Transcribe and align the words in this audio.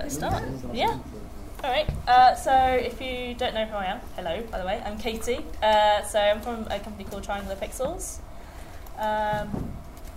Let's 0.00 0.14
start. 0.14 0.42
Yeah. 0.72 0.98
All 1.62 1.70
right. 1.70 1.86
Uh, 2.08 2.34
so, 2.34 2.54
if 2.54 3.02
you 3.02 3.34
don't 3.34 3.52
know 3.52 3.66
who 3.66 3.76
I 3.76 3.84
am, 3.84 4.00
hello. 4.16 4.42
By 4.50 4.58
the 4.58 4.64
way, 4.64 4.82
I'm 4.82 4.96
Katie. 4.96 5.44
Uh, 5.62 6.02
so, 6.04 6.18
I'm 6.18 6.40
from 6.40 6.66
a 6.70 6.80
company 6.80 7.04
called 7.04 7.22
Triangular 7.22 7.54
Pixels. 7.54 8.18
Um, 8.98 9.70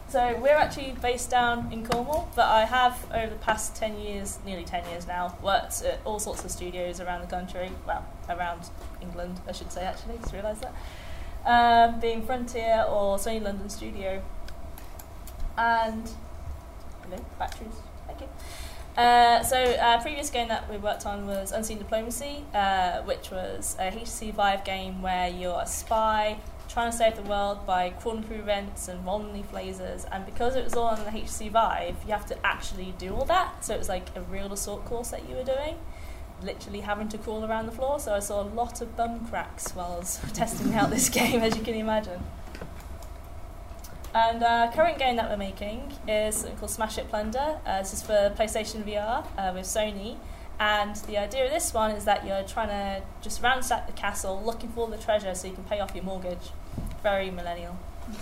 so, 0.08 0.40
we're 0.42 0.56
actually 0.56 0.96
based 1.02 1.30
down 1.30 1.70
in 1.74 1.86
Cornwall, 1.86 2.32
but 2.34 2.46
I 2.46 2.64
have 2.64 3.06
over 3.14 3.30
the 3.30 3.40
past 3.42 3.76
ten 3.76 4.00
years, 4.00 4.40
nearly 4.46 4.64
ten 4.64 4.88
years 4.90 5.06
now, 5.06 5.38
worked 5.44 5.82
at 5.82 6.00
all 6.06 6.18
sorts 6.18 6.46
of 6.46 6.52
studios 6.52 7.02
around 7.02 7.20
the 7.20 7.28
country. 7.28 7.70
Well, 7.86 8.06
around 8.30 8.62
England, 9.02 9.42
I 9.46 9.52
should 9.52 9.74
say. 9.74 9.84
Actually, 9.84 10.18
just 10.20 10.34
realised 10.34 10.64
that. 10.64 10.74
Um, 11.46 12.00
being 12.00 12.26
Frontier 12.26 12.86
or 12.88 13.18
Sony 13.18 13.44
London 13.44 13.70
Studio, 13.70 14.24
and 15.58 16.10
hello, 17.04 17.18
batteries. 17.38 17.76
Thank 18.08 18.22
you. 18.22 18.28
Uh, 18.96 19.42
so, 19.42 19.58
uh, 19.58 20.00
previous 20.02 20.30
game 20.30 20.48
that 20.50 20.70
we 20.70 20.78
worked 20.78 21.06
on 21.06 21.26
was 21.26 21.52
Unseen 21.52 21.80
Diplomacy, 21.80 22.46
uh, 22.54 23.02
which 23.02 23.32
was 23.32 23.76
a 23.80 23.90
HTC 23.90 24.34
Vive 24.34 24.64
game 24.64 25.02
where 25.02 25.28
you're 25.28 25.60
a 25.60 25.66
spy 25.66 26.38
trying 26.70 26.92
to 26.92 26.98
save 26.98 27.16
the 27.16 27.24
world 27.24 27.66
by 27.66 27.90
crawling 27.90 28.24
through 28.24 28.42
vents 28.42 28.88
and 28.88 29.04
rolling 29.06 29.34
leaf 29.34 29.52
lasers. 29.52 30.06
And 30.12 30.26
because 30.26 30.56
it 30.56 30.64
was 30.64 30.76
all 30.76 30.88
on 30.88 31.04
the 31.04 31.12
HTC 31.12 31.50
Vive, 31.50 31.96
you 32.06 32.12
have 32.12 32.26
to 32.28 32.46
actually 32.46 32.94
do 32.98 33.16
all 33.16 33.26
that. 33.26 33.66
So 33.66 33.74
it 33.74 33.80
was 33.80 33.90
like 33.90 34.16
a 34.16 34.22
real 34.22 34.52
assault 34.54 34.86
course 34.86 35.10
that 35.10 35.28
you 35.28 35.36
were 35.36 35.44
doing, 35.44 35.78
literally 36.42 36.82
having 36.82 37.10
to 37.10 37.18
crawl 37.18 37.44
around 37.46 37.66
the 37.66 37.72
floor. 37.72 38.00
So 38.00 38.14
I 38.14 38.20
saw 38.20 38.42
a 38.42 38.46
lot 38.46 38.80
of 38.82 38.96
bum 38.96 39.26
cracks 39.28 39.72
while 39.72 39.94
I 39.94 39.98
was 40.00 40.20
testing 40.34 40.76
out 40.76 40.92
this 40.92 41.10
game, 41.20 41.42
as 41.42 41.58
you 41.58 41.64
can 41.64 41.76
imagine. 41.76 42.22
And 44.16 44.44
uh, 44.44 44.70
current 44.72 45.00
game 45.00 45.16
that 45.16 45.30
we're 45.30 45.38
making 45.38 45.92
is 46.08 46.36
something 46.36 46.58
called 46.58 46.70
Smash 46.70 46.98
Hit 46.98 47.10
Plunder. 47.10 47.60
Uh, 47.66 47.80
this 47.80 47.94
is 47.94 48.04
for 48.04 48.32
PlayStation 48.38 48.84
VR 48.84 49.26
uh, 49.38 49.52
with 49.54 49.66
Sony. 49.66 50.18
And 50.60 50.96
the 51.08 51.18
idea 51.18 51.46
of 51.46 51.52
this 51.52 51.74
one 51.74 51.92
is 51.92 52.06
that 52.06 52.26
you're 52.26 52.44
trying 52.44 52.70
to 52.70 53.04
just 53.22 53.42
ransack 53.42 53.88
the 53.88 53.94
castle, 53.94 54.40
looking 54.46 54.70
for 54.70 54.88
the 54.88 54.98
treasure 54.98 55.34
so 55.34 55.48
you 55.48 55.54
can 55.56 55.64
pay 55.64 55.80
off 55.80 55.96
your 55.96 56.04
mortgage. 56.04 56.52
Very 57.02 57.32
millennial. 57.32 57.78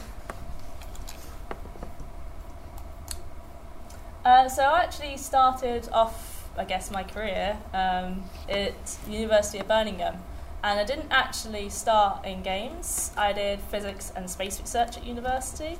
Uh, 4.23 4.47
so 4.47 4.62
I 4.62 4.84
actually 4.84 5.17
started 5.17 5.89
off, 5.92 6.47
I 6.56 6.64
guess, 6.64 6.92
my 6.92 7.02
career 7.02 7.58
um, 7.73 8.23
at 8.47 9.00
University 9.09 9.58
of 9.58 9.67
Birmingham, 9.67 10.17
and 10.64 10.80
I 10.80 10.84
didn't 10.84 11.12
actually 11.12 11.70
start 11.70 12.26
in 12.26 12.44
games. 12.44 13.12
I 13.17 13.34
did 13.34 13.59
physics 13.59 14.12
and 14.16 14.30
space 14.30 14.59
research 14.59 14.98
at 14.98 15.06
university. 15.06 15.78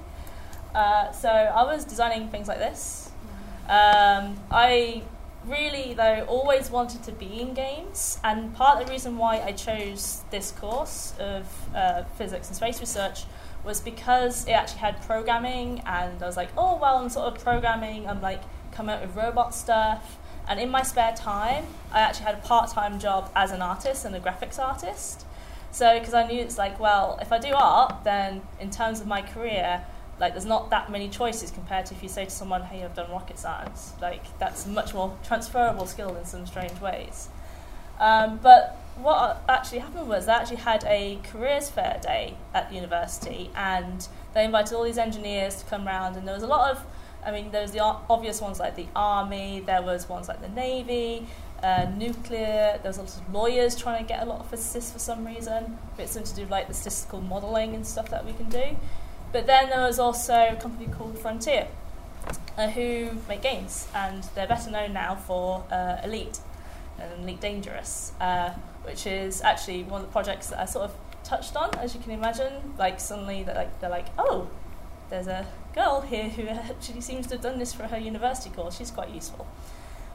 Uh, 0.74 1.12
so 1.12 1.30
I 1.30 1.64
was 1.64 1.86
designing 1.86 2.30
things 2.30 2.48
like 2.48 2.60
this. 2.60 3.12
Um, 3.68 4.38
I 4.50 5.04
really, 5.46 5.94
though, 5.94 6.26
always 6.28 6.70
wanted 6.70 7.04
to 7.04 7.12
be 7.12 7.42
in 7.42 7.54
games, 7.54 8.20
and 8.24 8.54
part 8.54 8.80
of 8.80 8.86
the 8.86 8.92
reason 8.92 9.18
why 9.18 9.42
I 9.42 9.52
chose 9.52 10.24
this 10.30 10.52
course 10.52 11.14
of 11.20 11.48
uh, 11.76 12.04
physics 12.18 12.48
and 12.48 12.56
space 12.56 12.80
research 12.80 13.26
was 13.64 13.80
because 13.80 14.48
it 14.48 14.52
actually 14.52 14.80
had 14.80 15.02
programming, 15.04 15.82
and 15.86 16.22
I 16.22 16.26
was 16.26 16.38
like, 16.38 16.50
oh, 16.58 16.78
well, 16.78 16.98
I'm 16.98 17.10
sort 17.10 17.34
of 17.34 17.44
programming, 17.44 18.08
I'm 18.08 18.22
like 18.22 18.42
coming 18.72 18.96
out 18.96 19.02
with 19.02 19.16
robot 19.16 19.54
stuff. 19.54 20.18
And 20.48 20.60
in 20.60 20.70
my 20.70 20.84
spare 20.84 21.14
time, 21.16 21.66
I 21.92 22.02
actually 22.02 22.26
had 22.26 22.36
a 22.36 22.40
part 22.40 22.72
time 22.72 23.00
job 23.00 23.32
as 23.36 23.52
an 23.52 23.62
artist 23.62 24.06
and 24.06 24.16
a 24.16 24.20
graphics 24.20 24.60
artist. 24.60 25.26
So, 25.72 25.98
because 25.98 26.14
I 26.14 26.28
knew 26.28 26.40
it's 26.40 26.58
like, 26.58 26.80
well, 26.80 27.18
if 27.22 27.32
I 27.32 27.40
do 27.40 27.54
art, 27.56 28.04
then 28.04 28.42
in 28.60 28.70
terms 28.70 29.00
of 29.00 29.08
my 29.08 29.22
career, 29.22 29.84
like 30.20 30.34
there's 30.34 30.46
not 30.46 30.70
that 30.70 30.92
many 30.92 31.10
choices 31.10 31.50
compared 31.50 31.86
to 31.88 31.96
if 31.96 32.04
you 32.04 32.10
say 32.10 32.26
to 32.26 32.32
someone, 32.32 32.64
hey, 32.64 32.84
I've 32.84 32.96
done 32.96 33.10
rocket 33.10 33.40
science. 33.40 33.94
Like, 34.02 34.38
that's 34.40 34.68
much 34.68 34.94
more 34.94 35.18
transferable 35.26 35.86
skill 35.86 36.16
in 36.18 36.26
some 36.26 36.46
strange 36.46 36.80
ways. 36.82 37.30
Um, 38.00 38.40
but 38.42 38.78
what 38.98 39.42
actually 39.48 39.80
happened 39.80 40.10
was 40.10 40.26
they 40.26 40.34
actually 40.34 40.58
had 40.58 40.84
a 40.86 41.20
careers 41.24 41.70
fair 41.70 42.00
day 42.04 42.36
at 42.54 42.70
the 42.70 42.76
university, 42.76 43.50
and 43.56 44.08
they 44.34 44.46
invited 44.46 44.76
all 44.76 44.84
these 44.84 44.98
engineers 44.98 45.56
to 45.58 45.66
come 45.66 45.86
round 45.86 46.16
and 46.16 46.28
there 46.28 46.36
was 46.36 46.44
a 46.44 46.48
lot 46.48 46.72
of 46.72 46.86
I 47.26 47.32
mean, 47.32 47.52
there 47.52 47.62
was 47.62 47.72
the 47.72 47.80
obvious 47.82 48.42
ones 48.42 48.60
like 48.60 48.76
the 48.76 48.88
army, 48.96 49.62
there 49.66 49.82
was 49.82 50.10
ones 50.10 50.28
like 50.28 50.42
the 50.42 50.50
navy, 50.50 51.28
uh, 51.62 51.88
nuclear. 51.96 52.80
There 52.82 52.90
was 52.90 52.98
a 52.98 53.02
lot 53.02 53.16
of 53.16 53.34
lawyers 53.34 53.76
trying 53.76 54.04
to 54.04 54.08
get 54.08 54.24
a 54.24 54.26
lot 54.26 54.40
of 54.40 54.48
physicists 54.48 54.92
for 54.92 55.00
some 55.00 55.26
reason. 55.26 55.78
but 55.96 56.04
It's 56.04 56.14
something 56.14 56.30
to 56.32 56.36
do 56.36 56.42
with 56.44 56.52
like 56.52 56.68
the 56.68 56.74
statistical 56.74 57.22
modelling 57.22 57.76
and 57.76 57.86
stuff 57.86 58.10
that 58.10 58.26
we 58.26 58.34
can 58.34 58.50
do. 58.50 58.78
But 59.32 59.48
then 59.48 59.70
there 59.70 59.82
was 59.82 60.00
also 60.00 60.34
a 60.52 60.56
company 60.56 60.92
called 60.92 61.18
Frontier, 61.18 61.68
uh, 62.58 62.70
who 62.70 63.12
make 63.30 63.42
games, 63.42 63.88
and 63.96 64.24
they're 64.36 64.48
better 64.48 64.70
known 64.70 64.94
now 64.94 65.16
for 65.16 65.64
uh, 65.72 65.98
Elite 66.04 66.40
and 67.00 67.24
Elite 67.24 67.40
Dangerous, 67.40 68.12
uh, 68.20 68.52
which 68.84 69.08
is 69.08 69.42
actually 69.42 69.84
one 69.84 70.02
of 70.02 70.08
the 70.08 70.12
projects 70.12 70.48
that 70.48 70.60
I 70.60 70.66
sort 70.66 70.86
of 70.86 70.96
touched 71.24 71.56
on, 71.56 71.74
as 71.76 71.96
you 71.96 72.02
can 72.02 72.12
imagine. 72.12 72.74
Like 72.78 73.00
suddenly, 73.00 73.44
they're 73.44 73.56
like, 73.56 73.80
they're 73.80 73.90
like, 73.90 74.08
oh, 74.18 74.50
there's 75.12 75.28
a 75.28 75.46
girl 75.76 76.02
here 76.02 76.30
who 76.30 76.48
actually 76.48 77.02
seems 77.02 77.28
to 77.28 77.36
have 77.36 77.44
done 77.44 77.60
this 77.60 77.72
for 77.72 77.84
her 77.84 77.98
university 77.98 78.50
course. 78.50 78.78
She's 78.78 78.90
quite 78.90 79.12
useful. 79.12 79.46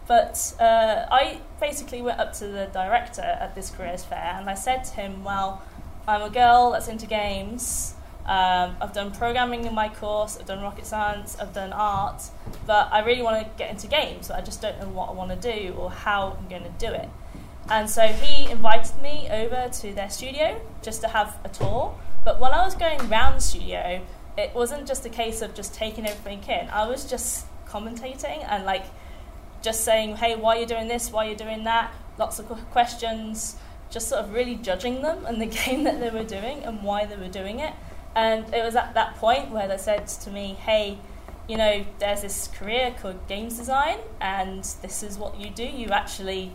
But 0.08 0.54
uh, 0.58 1.06
I 1.10 1.40
basically 1.60 2.02
went 2.02 2.18
up 2.18 2.32
to 2.34 2.46
the 2.46 2.68
director 2.72 3.22
at 3.22 3.54
this 3.54 3.70
careers 3.70 4.04
fair 4.04 4.36
and 4.38 4.48
I 4.48 4.54
said 4.54 4.84
to 4.84 4.94
him, 4.94 5.22
Well, 5.24 5.62
I'm 6.08 6.22
a 6.22 6.30
girl 6.30 6.72
that's 6.72 6.88
into 6.88 7.06
games. 7.06 7.94
Um, 8.24 8.76
I've 8.80 8.92
done 8.92 9.12
programming 9.12 9.66
in 9.66 9.74
my 9.74 9.88
course, 9.88 10.36
I've 10.36 10.46
done 10.46 10.60
rocket 10.60 10.84
science, 10.84 11.36
I've 11.40 11.52
done 11.52 11.72
art, 11.72 12.24
but 12.66 12.88
I 12.92 13.04
really 13.04 13.22
want 13.22 13.40
to 13.40 13.48
get 13.56 13.70
into 13.70 13.86
games, 13.86 14.26
but 14.26 14.36
I 14.36 14.40
just 14.40 14.60
don't 14.60 14.80
know 14.80 14.88
what 14.88 15.10
I 15.10 15.12
want 15.12 15.30
to 15.40 15.52
do 15.52 15.74
or 15.78 15.92
how 15.92 16.36
I'm 16.36 16.48
going 16.48 16.64
to 16.64 16.74
do 16.76 16.92
it. 16.92 17.08
And 17.70 17.88
so 17.88 18.02
he 18.02 18.50
invited 18.50 19.00
me 19.00 19.28
over 19.30 19.68
to 19.72 19.92
their 19.92 20.10
studio 20.10 20.60
just 20.82 21.02
to 21.02 21.08
have 21.08 21.38
a 21.44 21.48
tour. 21.48 21.96
But 22.24 22.40
while 22.40 22.52
I 22.52 22.64
was 22.64 22.74
going 22.74 23.00
around 23.02 23.36
the 23.36 23.42
studio, 23.42 24.02
it 24.36 24.54
wasn't 24.54 24.86
just 24.86 25.04
a 25.06 25.08
case 25.08 25.42
of 25.42 25.54
just 25.54 25.74
taking 25.74 26.06
everything 26.06 26.42
in. 26.48 26.68
I 26.70 26.86
was 26.86 27.08
just 27.08 27.46
commentating 27.66 28.44
and 28.48 28.64
like 28.64 28.84
just 29.62 29.84
saying, 29.84 30.16
hey, 30.16 30.36
why 30.36 30.56
are 30.56 30.60
you 30.60 30.66
doing 30.66 30.88
this? 30.88 31.10
Why 31.10 31.26
are 31.26 31.30
you 31.30 31.36
doing 31.36 31.64
that? 31.64 31.92
Lots 32.18 32.38
of 32.38 32.46
questions, 32.70 33.56
just 33.90 34.08
sort 34.08 34.22
of 34.22 34.32
really 34.32 34.56
judging 34.56 35.02
them 35.02 35.24
and 35.26 35.40
the 35.40 35.46
game 35.64 35.84
that 35.84 36.00
they 36.00 36.10
were 36.10 36.24
doing 36.24 36.62
and 36.64 36.82
why 36.82 37.06
they 37.06 37.16
were 37.16 37.28
doing 37.28 37.60
it. 37.60 37.74
And 38.14 38.52
it 38.54 38.64
was 38.64 38.76
at 38.76 38.94
that 38.94 39.16
point 39.16 39.50
where 39.50 39.68
they 39.68 39.76
said 39.76 40.06
to 40.08 40.30
me, 40.30 40.54
hey, 40.54 40.98
you 41.48 41.56
know, 41.56 41.84
there's 41.98 42.22
this 42.22 42.48
career 42.48 42.94
called 43.00 43.26
games 43.28 43.56
design, 43.56 43.98
and 44.20 44.64
this 44.82 45.02
is 45.02 45.18
what 45.18 45.38
you 45.38 45.50
do. 45.50 45.64
You 45.64 45.88
actually 45.88 46.52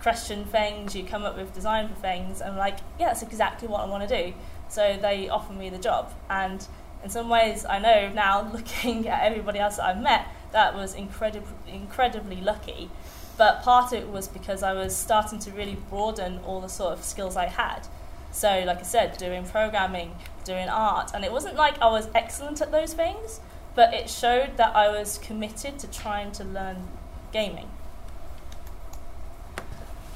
question 0.00 0.44
things, 0.44 0.94
you 0.94 1.04
come 1.04 1.24
up 1.24 1.36
with 1.36 1.52
design 1.52 1.88
for 1.88 1.94
things, 1.96 2.40
and 2.40 2.52
I'm 2.52 2.56
like, 2.56 2.78
yeah, 2.98 3.06
that's 3.06 3.22
exactly 3.22 3.68
what 3.68 3.80
I 3.80 3.86
want 3.86 4.08
to 4.08 4.22
do. 4.24 4.34
So 4.68 4.96
they 5.00 5.28
offered 5.28 5.56
me 5.56 5.68
the 5.68 5.78
job. 5.78 6.12
And 6.30 6.66
in 7.04 7.10
some 7.10 7.28
ways, 7.28 7.66
I 7.66 7.78
know 7.78 8.08
now, 8.08 8.50
looking 8.52 9.06
at 9.06 9.22
everybody 9.22 9.58
else 9.58 9.76
that 9.76 9.84
I've 9.84 10.02
met, 10.02 10.26
that 10.52 10.74
was 10.74 10.94
incredibly, 10.94 11.52
incredibly 11.68 12.40
lucky. 12.40 12.90
But 13.36 13.62
part 13.62 13.92
of 13.92 13.98
it 13.98 14.08
was 14.08 14.26
because 14.26 14.62
I 14.62 14.72
was 14.72 14.96
starting 14.96 15.38
to 15.40 15.50
really 15.50 15.76
broaden 15.90 16.38
all 16.46 16.60
the 16.60 16.68
sort 16.68 16.92
of 16.92 17.04
skills 17.04 17.36
I 17.36 17.46
had. 17.46 17.86
So, 18.32 18.64
like 18.66 18.78
I 18.78 18.82
said, 18.82 19.18
doing 19.18 19.44
programming, 19.44 20.16
doing 20.44 20.68
art, 20.68 21.12
and 21.14 21.24
it 21.24 21.30
wasn't 21.30 21.56
like 21.56 21.80
I 21.80 21.90
was 21.90 22.08
excellent 22.14 22.60
at 22.60 22.72
those 22.72 22.94
things, 22.94 23.40
but 23.74 23.92
it 23.92 24.08
showed 24.08 24.56
that 24.56 24.74
I 24.74 24.88
was 24.88 25.18
committed 25.18 25.78
to 25.80 25.86
trying 25.88 26.32
to 26.32 26.44
learn 26.44 26.88
gaming. 27.32 27.68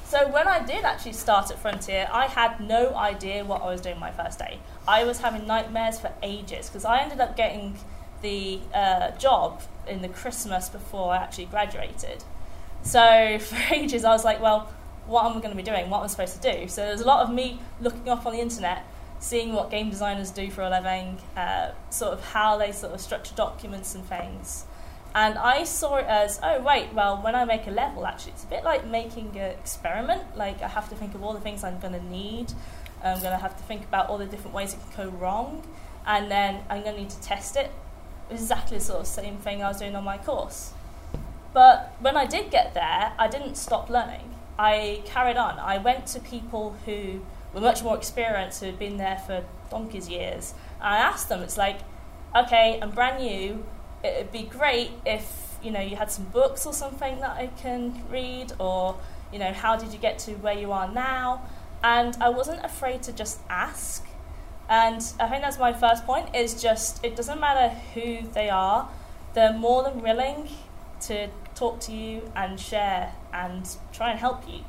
So 0.05 0.27
when 0.27 0.47
I 0.47 0.65
did 0.65 0.85
actually 0.85 1.13
start 1.13 1.51
at 1.51 1.59
Frontier, 1.59 2.09
I 2.11 2.25
had 2.25 2.59
no 2.59 2.95
idea 2.95 3.45
what 3.45 3.61
I 3.61 3.67
was 3.67 3.79
doing 3.79 3.99
my 3.99 4.09
first 4.09 4.39
day. 4.39 4.57
I 4.89 5.03
was 5.03 5.19
having 5.19 5.45
nightmares 5.45 5.99
for 5.99 6.11
ages 6.23 6.67
because 6.67 6.83
I 6.83 7.01
ended 7.01 7.19
up 7.19 7.37
getting 7.37 7.77
the 8.23 8.59
uh, 8.73 9.11
job 9.11 9.61
in 9.87 10.01
the 10.01 10.09
Christmas 10.09 10.67
before 10.67 11.13
I 11.13 11.17
actually 11.17 11.45
graduated. 11.45 12.23
So 12.81 13.37
for 13.39 13.73
ages, 13.73 14.03
I 14.03 14.09
was 14.09 14.25
like, 14.25 14.41
well, 14.41 14.73
what 15.05 15.25
am 15.25 15.37
I 15.37 15.41
going 15.41 15.51
to 15.51 15.55
be 15.55 15.61
doing? 15.61 15.91
What 15.91 15.99
am 15.99 16.05
I 16.05 16.07
supposed 16.07 16.41
to 16.41 16.53
do? 16.53 16.67
So 16.67 16.81
there's 16.81 17.01
a 17.01 17.07
lot 17.07 17.21
of 17.23 17.31
me 17.31 17.59
looking 17.79 18.09
up 18.09 18.25
on 18.25 18.33
the 18.33 18.39
internet, 18.39 18.83
seeing 19.19 19.53
what 19.53 19.69
game 19.69 19.91
designers 19.91 20.31
do 20.31 20.49
for 20.49 20.63
a 20.63 20.69
living, 20.71 21.19
uh, 21.37 21.71
sort 21.91 22.13
of 22.13 22.23
how 22.23 22.57
they 22.57 22.71
sort 22.71 22.93
of 22.93 22.99
structure 22.99 23.35
documents 23.35 23.93
and 23.93 24.03
things. 24.05 24.65
And 25.13 25.37
I 25.37 25.65
saw 25.65 25.97
it 25.97 26.05
as, 26.07 26.39
oh, 26.41 26.61
wait, 26.61 26.93
well, 26.93 27.21
when 27.21 27.35
I 27.35 27.45
make 27.45 27.67
a 27.67 27.71
level, 27.71 28.07
actually, 28.07 28.33
it's 28.33 28.43
a 28.43 28.47
bit 28.47 28.63
like 28.63 28.87
making 28.87 29.37
an 29.37 29.51
experiment. 29.51 30.35
Like, 30.35 30.63
I 30.63 30.67
have 30.67 30.89
to 30.89 30.95
think 30.95 31.13
of 31.13 31.23
all 31.23 31.33
the 31.33 31.39
things 31.39 31.63
I'm 31.63 31.79
going 31.79 31.93
to 31.93 32.05
need. 32.05 32.53
I'm 33.03 33.19
going 33.19 33.31
to 33.31 33.37
have 33.37 33.57
to 33.57 33.63
think 33.63 33.83
about 33.83 34.09
all 34.09 34.17
the 34.17 34.25
different 34.25 34.55
ways 34.55 34.73
it 34.73 34.79
could 34.95 35.11
go 35.11 35.17
wrong. 35.17 35.63
And 36.05 36.29
then 36.29 36.61
I'm 36.69 36.83
going 36.83 36.95
to 36.95 37.01
need 37.01 37.09
to 37.11 37.21
test 37.21 37.55
it. 37.55 37.71
It 38.29 38.33
was 38.33 38.41
exactly 38.41 38.77
the 38.77 38.83
sort 38.83 38.99
of 38.99 39.07
same 39.07 39.37
thing 39.37 39.63
I 39.63 39.69
was 39.69 39.79
doing 39.79 39.95
on 39.95 40.03
my 40.03 40.17
course. 40.17 40.73
But 41.53 41.95
when 41.99 42.15
I 42.15 42.25
did 42.25 42.51
get 42.51 42.73
there, 42.73 43.13
I 43.17 43.27
didn't 43.27 43.55
stop 43.55 43.89
learning. 43.89 44.35
I 44.57 45.01
carried 45.05 45.37
on. 45.37 45.57
I 45.57 45.77
went 45.77 46.05
to 46.07 46.19
people 46.19 46.75
who 46.85 47.21
were 47.53 47.61
much 47.61 47.83
more 47.83 47.95
experienced, 47.95 48.59
who 48.59 48.67
had 48.67 48.77
been 48.77 48.97
there 48.97 49.17
for 49.17 49.43
donkey's 49.69 50.09
years. 50.09 50.53
And 50.79 50.87
I 50.89 50.97
asked 50.97 51.29
them, 51.29 51.41
it's 51.41 51.57
like, 51.57 51.79
okay, 52.35 52.79
I'm 52.81 52.91
brand 52.91 53.23
new, 53.23 53.63
it'd 54.03 54.31
be 54.31 54.43
great 54.43 54.91
if 55.05 55.57
you 55.61 55.71
know 55.71 55.81
you 55.81 55.95
had 55.95 56.11
some 56.11 56.25
books 56.25 56.65
or 56.65 56.73
something 56.73 57.19
that 57.19 57.31
I 57.31 57.47
can 57.61 58.03
read, 58.09 58.53
or 58.59 58.97
you 59.33 59.39
know 59.39 59.51
how 59.51 59.75
did 59.75 59.91
you 59.91 59.99
get 59.99 60.19
to 60.19 60.33
where 60.33 60.53
you 60.53 60.71
are 60.71 60.91
now? 60.91 61.41
And 61.83 62.17
I 62.19 62.29
wasn't 62.29 62.63
afraid 62.63 63.03
to 63.03 63.13
just 63.13 63.39
ask. 63.49 64.05
And 64.69 65.01
I 65.19 65.27
think 65.27 65.41
that's 65.41 65.57
my 65.57 65.73
first 65.73 66.05
point 66.05 66.35
is 66.35 66.61
just 66.61 67.03
it 67.03 67.15
doesn't 67.15 67.39
matter 67.39 67.73
who 67.93 68.27
they 68.33 68.49
are, 68.49 68.89
they're 69.33 69.53
more 69.53 69.83
than 69.83 70.01
willing 70.01 70.49
to 71.01 71.29
talk 71.55 71.79
to 71.81 71.91
you 71.91 72.31
and 72.35 72.59
share 72.59 73.13
and 73.33 73.67
try 73.91 74.11
and 74.11 74.19
help 74.19 74.47
you 74.47 74.63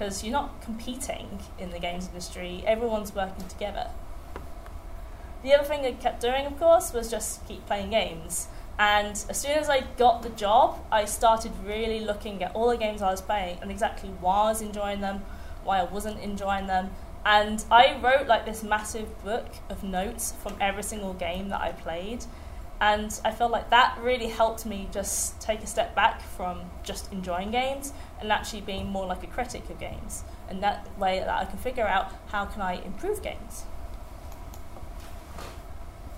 because 0.00 0.24
you're 0.24 0.32
not 0.32 0.62
competing 0.62 1.40
in 1.58 1.70
the 1.70 1.78
games 1.78 2.08
industry, 2.08 2.64
everyone's 2.66 3.14
working 3.14 3.46
together. 3.48 3.90
The 5.42 5.54
other 5.54 5.64
thing 5.64 5.84
I 5.84 5.92
kept 5.92 6.22
doing, 6.22 6.46
of 6.46 6.58
course, 6.58 6.92
was 6.94 7.10
just 7.10 7.46
keep 7.46 7.66
playing 7.66 7.90
games. 7.90 8.48
And 8.78 9.12
as 9.28 9.38
soon 9.38 9.52
as 9.52 9.68
I 9.68 9.82
got 9.98 10.22
the 10.22 10.30
job, 10.30 10.78
I 10.90 11.04
started 11.04 11.52
really 11.66 12.00
looking 12.00 12.42
at 12.42 12.54
all 12.54 12.70
the 12.70 12.78
games 12.78 13.02
I 13.02 13.10
was 13.10 13.20
playing 13.20 13.58
and 13.60 13.70
exactly 13.70 14.08
why 14.20 14.44
I 14.44 14.48
was 14.48 14.62
enjoying 14.62 15.02
them, 15.02 15.22
why 15.64 15.80
I 15.80 15.84
wasn't 15.84 16.20
enjoying 16.20 16.66
them. 16.66 16.90
And 17.24 17.64
I 17.70 17.98
wrote 18.00 18.26
like 18.26 18.46
this 18.46 18.62
massive 18.62 19.22
book 19.22 19.46
of 19.68 19.84
notes 19.84 20.32
from 20.42 20.54
every 20.60 20.82
single 20.82 21.14
game 21.14 21.48
that 21.50 21.60
I 21.60 21.72
played. 21.72 22.24
And 22.80 23.20
I 23.26 23.30
felt 23.30 23.52
like 23.52 23.68
that 23.70 23.98
really 24.00 24.28
helped 24.28 24.64
me 24.64 24.88
just 24.90 25.38
take 25.38 25.62
a 25.62 25.66
step 25.66 25.94
back 25.94 26.22
from 26.22 26.62
just 26.82 27.12
enjoying 27.12 27.50
games 27.50 27.92
and 28.20 28.32
actually 28.32 28.62
being 28.62 28.88
more 28.88 29.06
like 29.06 29.22
a 29.22 29.26
critic 29.26 29.68
of 29.68 29.78
games. 29.78 30.24
And 30.48 30.62
that 30.62 30.88
way 30.98 31.18
that 31.18 31.28
I 31.28 31.44
can 31.44 31.58
figure 31.58 31.86
out 31.86 32.10
how 32.28 32.46
can 32.46 32.62
I 32.62 32.80
improve 32.82 33.22
games. 33.22 33.64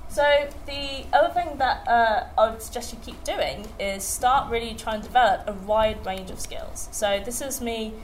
So 0.09 0.47
the 0.67 1.07
other 1.13 1.33
thing 1.33 1.57
that 1.57 1.89
uh, 1.89 2.27
I 2.37 2.51
would 2.51 2.61
suggest 2.61 2.93
you 2.93 2.99
keep 3.03 3.25
doing 3.25 3.67
is 3.81 4.05
start 4.05 4.51
really 4.51 4.75
trying 4.75 5.01
to 5.01 5.07
develop 5.07 5.49
a 5.49 5.55
wide 5.55 6.05
range 6.05 6.31
of 6.31 6.39
skills. 6.39 6.89
So 6.93 7.21
this 7.25 7.41
is 7.41 7.63
me 7.63 7.95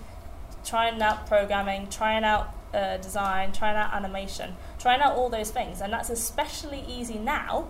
trying 0.68 1.00
out 1.00 1.26
programming, 1.26 1.88
trying 1.88 2.24
out 2.24 2.54
uh, 2.74 2.98
design, 2.98 3.52
trying 3.52 3.76
out 3.76 3.92
animation, 3.94 4.54
trying 4.78 5.00
out 5.00 5.16
all 5.16 5.30
those 5.30 5.50
things, 5.50 5.80
and 5.80 5.92
that's 5.92 6.10
especially 6.10 6.84
easy 6.86 7.18
now 7.18 7.66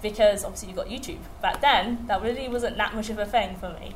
because 0.00 0.44
obviously 0.44 0.68
you've 0.68 0.76
got 0.76 0.86
YouTube. 0.86 1.18
Back 1.42 1.60
then, 1.60 2.04
that 2.06 2.22
really 2.22 2.48
wasn't 2.48 2.76
that 2.76 2.94
much 2.94 3.10
of 3.10 3.18
a 3.18 3.26
thing 3.26 3.56
for 3.56 3.70
me, 3.80 3.94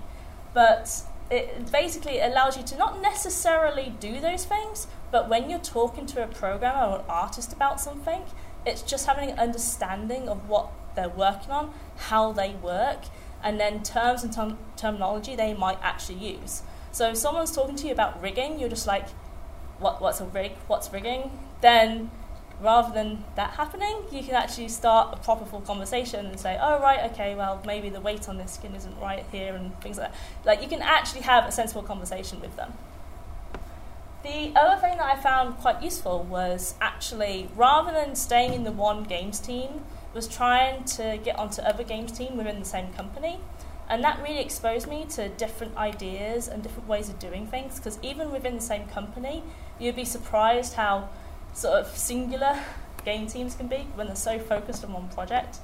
but 0.52 1.02
it 1.30 1.70
basically 1.70 2.20
allows 2.20 2.56
you 2.56 2.64
to 2.64 2.76
not 2.76 3.00
necessarily 3.00 3.94
do 4.00 4.20
those 4.20 4.44
things, 4.44 4.88
but 5.12 5.28
when 5.28 5.48
you're 5.48 5.60
talking 5.60 6.04
to 6.06 6.22
a 6.22 6.26
programmer 6.26 6.84
or 6.90 6.98
an 6.98 7.04
artist 7.08 7.52
about 7.52 7.80
something, 7.80 8.22
it's 8.66 8.82
just 8.82 9.06
having 9.06 9.30
an 9.30 9.38
understanding 9.38 10.28
of 10.28 10.48
what 10.48 10.70
they're 10.96 11.08
working 11.08 11.50
on, 11.52 11.72
how 11.96 12.32
they 12.32 12.54
work, 12.54 13.04
and 13.42 13.58
then 13.58 13.82
terms 13.82 14.24
and 14.24 14.32
term- 14.32 14.58
terminology 14.76 15.36
they 15.36 15.54
might 15.54 15.78
actually 15.82 16.18
use. 16.18 16.62
So 16.92 17.08
if 17.10 17.16
someone's 17.16 17.52
talking 17.52 17.74
to 17.76 17.86
you 17.86 17.92
about 17.92 18.20
rigging, 18.22 18.60
you're 18.60 18.68
just 18.68 18.86
like, 18.86 19.08
what, 19.78 20.00
what's 20.00 20.20
a 20.20 20.26
rig? 20.26 20.52
What's 20.66 20.92
rigging? 20.92 21.30
Then 21.62 22.10
rather 22.60 22.92
than 22.92 23.24
that 23.34 23.52
happening, 23.52 24.04
you 24.12 24.22
can 24.22 24.34
actually 24.34 24.68
start 24.68 25.08
a 25.12 25.16
proper 25.16 25.44
full 25.44 25.62
conversation 25.62 26.26
and 26.26 26.38
say, 26.38 26.58
oh, 26.60 26.80
right, 26.80 27.10
okay, 27.10 27.34
well, 27.34 27.62
maybe 27.66 27.88
the 27.88 28.00
weight 28.00 28.28
on 28.28 28.36
this 28.36 28.52
skin 28.52 28.74
isn't 28.74 28.98
right 29.00 29.24
here 29.32 29.54
and 29.54 29.78
things 29.80 29.98
like 29.98 30.12
that. 30.12 30.18
Like, 30.44 30.62
you 30.62 30.68
can 30.68 30.82
actually 30.82 31.22
have 31.22 31.46
a 31.46 31.52
sensible 31.52 31.82
conversation 31.82 32.40
with 32.40 32.54
them. 32.56 32.72
The 34.22 34.52
other 34.54 34.80
thing 34.80 34.98
that 34.98 35.18
I 35.18 35.20
found 35.20 35.56
quite 35.56 35.82
useful 35.82 36.22
was 36.22 36.74
actually, 36.80 37.48
rather 37.56 37.90
than 37.90 38.14
staying 38.14 38.52
in 38.52 38.62
the 38.62 38.70
one 38.70 39.02
games 39.02 39.40
team, 39.40 39.80
was 40.14 40.28
trying 40.28 40.84
to 40.84 41.18
get 41.24 41.36
onto 41.38 41.62
other 41.62 41.82
games 41.82 42.12
team 42.12 42.36
within 42.36 42.60
the 42.60 42.64
same 42.64 42.92
company. 42.92 43.40
And 43.92 44.02
that 44.04 44.22
really 44.22 44.40
exposed 44.40 44.88
me 44.88 45.04
to 45.10 45.28
different 45.28 45.76
ideas 45.76 46.48
and 46.48 46.62
different 46.62 46.88
ways 46.88 47.10
of 47.10 47.18
doing 47.18 47.46
things, 47.46 47.76
because 47.76 47.98
even 48.02 48.32
within 48.32 48.54
the 48.54 48.62
same 48.62 48.86
company, 48.86 49.42
you'd 49.78 49.96
be 49.96 50.06
surprised 50.06 50.72
how 50.76 51.10
sort 51.52 51.74
of 51.74 51.94
singular 51.94 52.58
game 53.04 53.26
teams 53.26 53.54
can 53.54 53.66
be 53.66 53.86
when 53.94 54.06
they're 54.06 54.16
so 54.16 54.38
focused 54.38 54.82
on 54.82 54.94
one 54.94 55.10
project. 55.10 55.58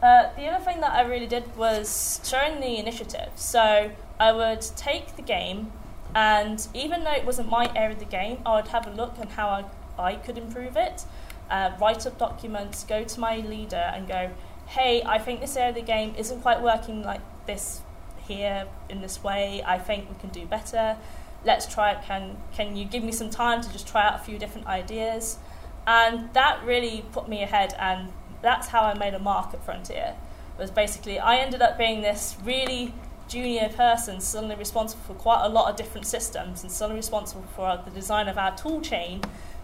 Uh, 0.00 0.28
the 0.36 0.46
other 0.46 0.64
thing 0.64 0.80
that 0.82 0.92
I 0.92 1.02
really 1.02 1.26
did 1.26 1.56
was 1.56 2.20
showing 2.22 2.60
the 2.60 2.76
initiative. 2.76 3.30
So 3.34 3.90
I 4.20 4.30
would 4.30 4.60
take 4.60 5.16
the 5.16 5.22
game 5.22 5.72
and 6.14 6.64
even 6.74 7.02
though 7.02 7.10
it 7.10 7.26
wasn't 7.26 7.50
my 7.50 7.72
area 7.74 7.94
of 7.94 7.98
the 7.98 8.04
game, 8.04 8.38
I 8.46 8.54
would 8.54 8.68
have 8.68 8.86
a 8.86 8.90
look 8.90 9.18
on 9.18 9.26
how 9.30 9.48
I, 9.48 9.64
I 10.00 10.14
could 10.14 10.38
improve 10.38 10.76
it, 10.76 11.02
uh, 11.50 11.72
write 11.80 12.06
up 12.06 12.18
documents, 12.18 12.84
go 12.84 13.02
to 13.02 13.18
my 13.18 13.38
leader 13.38 13.90
and 13.92 14.06
go, 14.06 14.30
hey, 14.66 15.02
I 15.04 15.18
think 15.18 15.40
this 15.40 15.56
area 15.56 15.70
of 15.70 15.74
the 15.74 15.82
game 15.82 16.14
isn't 16.16 16.40
quite 16.40 16.62
working 16.62 17.02
like 17.02 17.20
this 17.46 17.82
here 18.26 18.66
in 18.88 19.00
this 19.00 19.22
way. 19.22 19.62
I 19.64 19.78
think 19.78 20.08
we 20.08 20.16
can 20.16 20.30
do 20.30 20.46
better. 20.46 20.96
Let's 21.44 21.66
try 21.72 21.92
it. 21.92 22.02
Can, 22.04 22.36
can 22.54 22.76
you 22.76 22.84
give 22.84 23.04
me 23.04 23.12
some 23.12 23.30
time 23.30 23.60
to 23.60 23.70
just 23.72 23.86
try 23.86 24.06
out 24.06 24.14
a 24.14 24.24
few 24.24 24.38
different 24.38 24.66
ideas? 24.66 25.38
And 25.86 26.32
that 26.32 26.64
really 26.64 27.04
put 27.12 27.28
me 27.28 27.42
ahead, 27.42 27.74
and 27.78 28.10
that's 28.40 28.68
how 28.68 28.80
I 28.80 28.94
made 28.94 29.14
a 29.14 29.18
mark 29.18 29.52
at 29.52 29.64
Frontier. 29.64 30.14
Was 30.58 30.70
basically 30.70 31.18
I 31.18 31.36
ended 31.36 31.60
up 31.60 31.76
being 31.76 32.00
this 32.00 32.36
really 32.44 32.94
junior 33.28 33.68
person 33.68 34.20
suddenly 34.20 34.54
responsible 34.54 35.02
for 35.04 35.14
quite 35.14 35.44
a 35.44 35.48
lot 35.48 35.70
of 35.70 35.76
different 35.76 36.06
systems 36.06 36.62
and 36.62 36.70
suddenly 36.70 36.98
responsible 36.98 37.44
for 37.56 37.80
the 37.84 37.90
design 37.90 38.28
of 38.28 38.38
our 38.38 38.54
tool 38.56 38.80
chain 38.80 39.20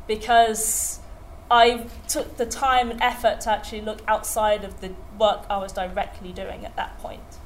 because 0.06 0.99
I 1.50 1.86
took 2.06 2.36
the 2.36 2.46
time 2.46 2.90
and 2.90 3.02
effort 3.02 3.40
to 3.42 3.50
actually 3.50 3.80
look 3.80 4.02
outside 4.06 4.62
of 4.62 4.80
the 4.80 4.92
work 5.18 5.46
I 5.50 5.56
was 5.56 5.72
directly 5.72 6.32
doing 6.32 6.64
at 6.64 6.76
that 6.76 6.98
point. 6.98 7.38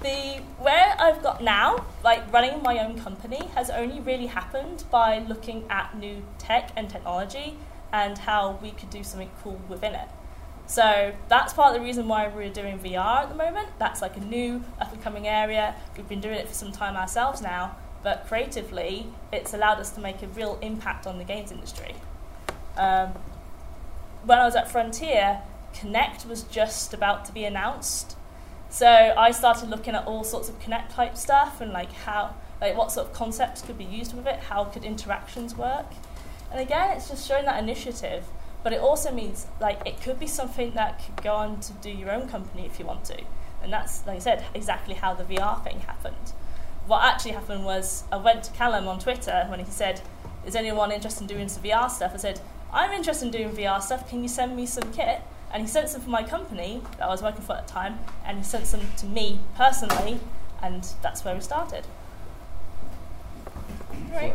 The 0.00 0.40
where 0.60 0.94
I've 1.00 1.20
got 1.24 1.42
now, 1.42 1.84
like 2.04 2.32
running 2.32 2.62
my 2.62 2.78
own 2.78 3.00
company, 3.00 3.48
has 3.56 3.68
only 3.68 3.98
really 3.98 4.26
happened 4.26 4.84
by 4.92 5.18
looking 5.18 5.64
at 5.68 5.98
new 5.98 6.22
tech 6.38 6.70
and 6.76 6.88
technology 6.88 7.56
and 7.92 8.16
how 8.18 8.60
we 8.62 8.70
could 8.70 8.90
do 8.90 9.02
something 9.02 9.30
cool 9.42 9.60
within 9.68 9.94
it. 9.94 10.08
So 10.68 11.14
that's 11.28 11.52
part 11.54 11.74
of 11.74 11.80
the 11.80 11.84
reason 11.84 12.06
why 12.06 12.28
we're 12.28 12.50
doing 12.50 12.78
VR 12.78 13.22
at 13.22 13.30
the 13.30 13.34
moment. 13.34 13.68
That's 13.80 14.00
like 14.00 14.16
a 14.16 14.20
new 14.20 14.62
up 14.80 14.92
and 14.92 15.02
coming 15.02 15.26
area. 15.26 15.74
We've 15.96 16.08
been 16.08 16.20
doing 16.20 16.36
it 16.36 16.46
for 16.46 16.54
some 16.54 16.70
time 16.70 16.94
ourselves 16.94 17.42
now, 17.42 17.74
but 18.04 18.26
creatively, 18.28 19.08
it's 19.32 19.52
allowed 19.54 19.80
us 19.80 19.90
to 19.92 20.00
make 20.00 20.22
a 20.22 20.28
real 20.28 20.58
impact 20.62 21.06
on 21.06 21.18
the 21.18 21.24
games 21.24 21.50
industry. 21.50 21.96
Um, 22.78 23.12
when 24.24 24.38
I 24.38 24.44
was 24.44 24.56
at 24.56 24.70
Frontier, 24.70 25.42
Kinect 25.74 26.26
was 26.26 26.42
just 26.44 26.94
about 26.94 27.24
to 27.26 27.32
be 27.32 27.44
announced. 27.44 28.16
So 28.70 28.86
I 28.86 29.30
started 29.30 29.70
looking 29.70 29.94
at 29.94 30.06
all 30.06 30.24
sorts 30.24 30.48
of 30.48 30.58
Kinect 30.60 30.90
type 30.94 31.16
stuff 31.16 31.60
and 31.60 31.72
like 31.72 31.92
how, 31.92 32.34
like 32.60 32.76
what 32.76 32.92
sort 32.92 33.06
of 33.06 33.12
concepts 33.12 33.62
could 33.62 33.78
be 33.78 33.84
used 33.84 34.14
with 34.14 34.26
it, 34.26 34.40
how 34.40 34.64
could 34.64 34.84
interactions 34.84 35.56
work. 35.56 35.86
And 36.50 36.60
again, 36.60 36.96
it's 36.96 37.08
just 37.08 37.26
showing 37.26 37.44
that 37.46 37.62
initiative 37.62 38.24
but 38.62 38.72
it 38.72 38.80
also 38.80 39.12
means 39.12 39.46
like 39.60 39.80
it 39.86 40.00
could 40.00 40.18
be 40.18 40.26
something 40.26 40.72
that 40.72 41.02
could 41.04 41.22
go 41.22 41.34
on 41.34 41.60
to 41.60 41.72
do 41.74 41.90
your 41.90 42.10
own 42.10 42.28
company 42.28 42.66
if 42.66 42.78
you 42.78 42.84
want 42.84 43.04
to. 43.06 43.18
And 43.62 43.72
that's, 43.72 44.06
like 44.06 44.16
I 44.16 44.20
said, 44.20 44.44
exactly 44.54 44.94
how 44.94 45.14
the 45.14 45.24
VR 45.24 45.62
thing 45.64 45.80
happened. 45.80 46.32
What 46.86 47.04
actually 47.04 47.32
happened 47.32 47.64
was 47.64 48.04
I 48.10 48.16
went 48.16 48.44
to 48.44 48.52
Callum 48.52 48.88
on 48.88 48.98
Twitter 48.98 49.46
when 49.48 49.60
he 49.60 49.70
said, 49.70 50.00
Is 50.46 50.54
anyone 50.54 50.92
interested 50.92 51.22
in 51.22 51.26
doing 51.26 51.48
some 51.48 51.62
VR 51.62 51.90
stuff? 51.90 52.12
I 52.14 52.18
said, 52.18 52.40
I'm 52.72 52.92
interested 52.92 53.26
in 53.26 53.30
doing 53.30 53.50
VR 53.50 53.82
stuff. 53.82 54.08
Can 54.08 54.22
you 54.22 54.28
send 54.28 54.56
me 54.56 54.66
some 54.66 54.92
kit? 54.92 55.22
And 55.52 55.62
he 55.62 55.68
sent 55.68 55.88
some 55.88 56.02
for 56.02 56.10
my 56.10 56.22
company 56.22 56.82
that 56.98 57.04
I 57.04 57.08
was 57.08 57.22
working 57.22 57.40
for 57.40 57.54
at 57.56 57.66
the 57.66 57.72
time, 57.72 58.00
and 58.26 58.36
he 58.36 58.44
sent 58.44 58.66
some 58.66 58.82
to 58.98 59.06
me 59.06 59.40
personally, 59.56 60.20
and 60.62 60.86
that's 61.00 61.24
where 61.24 61.34
we 61.34 61.40
started. 61.40 61.86
Right. 64.12 64.34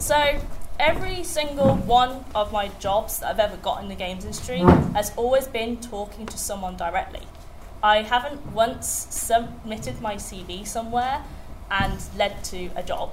So 0.00 0.40
every 0.80 1.22
single 1.22 1.76
one 1.76 2.24
of 2.34 2.52
my 2.52 2.68
jobs 2.80 3.20
that 3.20 3.28
I've 3.28 3.38
ever 3.38 3.56
got 3.56 3.80
in 3.82 3.88
the 3.88 3.94
games 3.94 4.24
industry 4.24 4.58
has 4.94 5.12
always 5.16 5.46
been 5.46 5.76
talking 5.76 6.26
to 6.26 6.36
someone 6.36 6.76
directly. 6.76 7.22
I 7.82 8.02
haven't 8.02 8.46
once 8.52 9.06
submitted 9.10 10.00
my 10.00 10.16
CV 10.16 10.66
somewhere 10.66 11.24
and 11.70 12.02
led 12.16 12.42
to 12.44 12.70
a 12.74 12.82
job. 12.82 13.12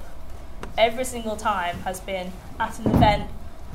Every 0.78 1.04
single 1.04 1.36
time 1.36 1.80
has 1.80 2.00
been 2.00 2.32
at 2.58 2.78
an 2.78 2.94
event 2.94 3.30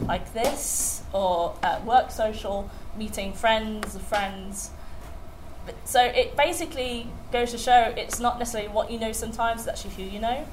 like 0.05 0.33
this 0.33 1.03
or 1.13 1.55
at 1.63 1.85
work 1.85 2.11
social, 2.11 2.69
meeting 2.97 3.33
friends 3.33 3.95
of 3.95 4.01
friends. 4.01 4.71
So 5.85 6.01
it 6.01 6.37
basically 6.37 7.07
goes 7.31 7.51
to 7.51 7.57
show 7.57 7.93
it's 7.97 8.19
not 8.19 8.39
necessarily 8.39 8.69
what 8.69 8.89
you 8.89 8.99
know 8.99 9.11
sometimes, 9.11 9.61
it's 9.61 9.69
actually 9.69 10.03
who 10.03 10.11
you 10.11 10.19
know. 10.19 10.45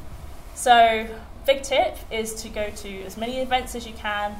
So 0.55 1.07
big 1.47 1.63
tip 1.63 1.97
is 2.11 2.35
to 2.43 2.49
go 2.49 2.71
to 2.71 3.03
as 3.03 3.17
many 3.17 3.39
events 3.39 3.75
as 3.75 3.87
you 3.87 3.93
can. 3.93 4.35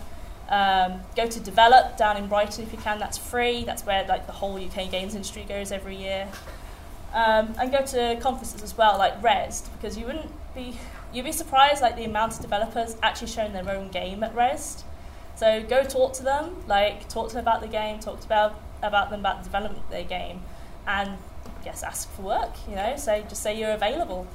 Um, 0.49 1.01
go 1.17 1.27
to 1.27 1.41
Develop 1.41 1.97
down 1.97 2.17
in 2.17 2.27
Brighton 2.27 2.65
if 2.65 2.73
you 2.73 2.79
can. 2.79 2.99
That's 2.99 3.19
free. 3.19 3.65
That's 3.65 3.87
where 3.87 4.07
like 4.07 4.27
the 4.27 4.33
whole 4.33 4.57
UK 4.57 4.91
games 4.91 5.15
industry 5.15 5.45
goes 5.49 5.73
every 5.73 5.97
year. 5.97 6.29
Um, 7.13 7.55
and 7.61 7.71
go 7.71 7.85
to 7.85 8.19
conferences 8.21 8.63
as 8.63 8.77
well, 8.77 8.99
like 8.99 9.21
Rezzed, 9.23 9.69
because 9.75 9.97
you 9.97 10.07
wouldn't 10.07 10.31
be 10.55 10.77
you'd 11.15 11.25
be 11.25 11.33
surprised 11.33 11.81
like 11.81 11.97
the 11.97 12.05
amount 12.05 12.35
of 12.35 12.41
developers 12.41 12.97
actually 13.03 13.29
showing 13.29 13.53
their 13.53 13.69
own 13.71 13.89
game 13.89 14.23
at 14.23 14.35
Rezzed. 14.35 14.83
So 15.37 15.63
go 15.63 15.85
talk 15.85 16.13
to 16.15 16.23
them, 16.23 16.57
like 16.67 17.09
talk 17.09 17.29
to 17.29 17.35
them 17.35 17.45
about 17.45 17.61
the 17.61 17.69
game, 17.69 17.99
talk 18.01 18.21
to 18.21 18.27
about 18.27 18.61
about 18.83 19.11
them 19.11 19.21
about 19.21 19.39
the 19.39 19.45
development 19.45 19.85
of 19.85 19.91
their 19.91 20.05
game, 20.05 20.43
and 20.87 21.19
guess 21.65 21.83
ask 21.83 22.11
for 22.13 22.23
work. 22.23 22.53
You 22.69 22.77
know, 22.77 22.97
say 22.97 23.25
just 23.29 23.43
say 23.43 23.59
you're 23.59 23.73
available, 23.73 24.27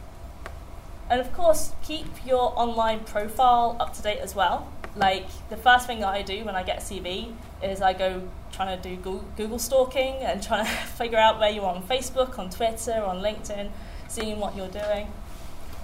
and 1.10 1.22
of 1.22 1.34
course 1.34 1.74
keep 1.84 2.26
your 2.26 2.58
online 2.60 3.02
profile 3.02 3.78
up 3.80 3.94
to 3.96 4.02
date 4.02 4.20
as 4.20 4.36
well. 4.36 4.72
Like 4.96 5.28
the 5.50 5.58
first 5.58 5.88
thing 5.88 6.00
that 6.00 6.10
I 6.10 6.22
do 6.22 6.44
when 6.44 6.56
I 6.56 6.64
get 6.64 6.80
a 6.80 6.82
CV 6.82 7.34
is 7.62 7.82
I 7.82 7.94
go 7.94 8.28
trying 8.52 8.82
to 8.82 8.90
do 8.90 8.96
Google, 8.98 9.26
Google 9.38 9.60
stalking 9.60 10.16
and 10.16 10.42
trying 10.44 10.66
to 10.66 10.72
figure 10.72 11.20
out 11.20 11.40
where 11.40 11.52
you 11.52 11.62
are 11.62 11.76
on 11.76 11.84
Facebook, 11.84 12.38
on 12.40 12.50
Twitter, 12.50 13.02
on 13.04 13.22
LinkedIn, 13.22 13.70
seeing 14.08 14.40
what 14.40 14.56
you're 14.56 14.68
doing. 14.68 15.08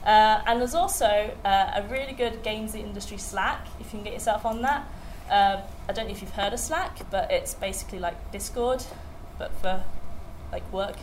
Uh, 0.06 0.42
and 0.46 0.62
there's 0.62 0.76
also 0.76 1.36
uh, 1.44 1.72
a 1.76 1.84
really 1.90 2.14
good 2.14 2.44
games 2.44 2.76
industry 2.76 3.18
Slack, 3.18 3.68
if 3.80 3.88
you 3.88 3.92
can 3.92 4.04
get 4.04 4.14
yourself 4.14 4.46
on 4.46 4.62
that. 4.62 4.88
Uh, 5.30 5.62
I 5.90 5.94
don't 5.94 6.06
know 6.06 6.12
if 6.12 6.22
you've 6.22 6.32
heard 6.32 6.54
of 6.54 6.60
Slack, 6.60 7.10
but 7.10 7.32
it's 7.32 7.56
basically 7.56 7.98
like 7.98 8.32
Discord, 8.32 8.84
but 9.40 9.52
for 9.62 9.84
like 10.52 10.72
work. 10.72 10.98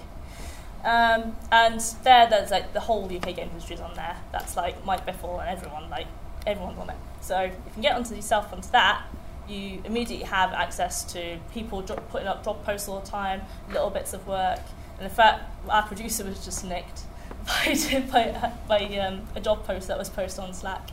Um, 0.84 1.36
and 1.50 1.80
there, 2.04 2.28
there's 2.28 2.50
like 2.50 2.72
the 2.72 2.80
whole 2.80 3.04
UK 3.04 3.34
game 3.36 3.48
industry 3.48 3.74
is 3.74 3.80
on 3.80 3.94
there. 3.94 4.16
That's 4.30 4.56
like 4.56 4.84
Mike 4.84 5.04
Bithell 5.04 5.40
and 5.40 5.48
everyone, 5.48 5.90
like 5.90 6.06
everyone's 6.46 6.78
on 6.78 6.90
it. 6.90 6.96
So 7.20 7.40
if 7.40 7.52
you 7.52 7.72
can 7.72 7.82
get 7.82 7.96
onto 7.96 8.14
yourself 8.14 8.52
onto 8.52 8.70
that, 8.70 9.02
you 9.48 9.82
immediately 9.84 10.26
have 10.26 10.52
access 10.52 11.04
to 11.12 11.38
people 11.52 11.82
putting 11.82 12.28
up 12.28 12.44
job 12.44 12.64
posts 12.64 12.88
all 12.88 13.00
the 13.00 13.06
time, 13.06 13.42
little 13.68 13.90
bits 13.90 14.12
of 14.12 14.26
work. 14.28 14.60
And 14.98 15.06
in 15.06 15.10
fact, 15.10 15.42
our 15.68 15.82
producer 15.82 16.24
was 16.24 16.44
just 16.44 16.64
nicked 16.64 17.02
by, 17.46 18.04
by, 18.12 18.52
by 18.68 18.96
um, 18.98 19.22
a 19.34 19.40
job 19.40 19.64
post 19.64 19.88
that 19.88 19.98
was 19.98 20.08
posted 20.08 20.44
on 20.44 20.54
Slack. 20.54 20.90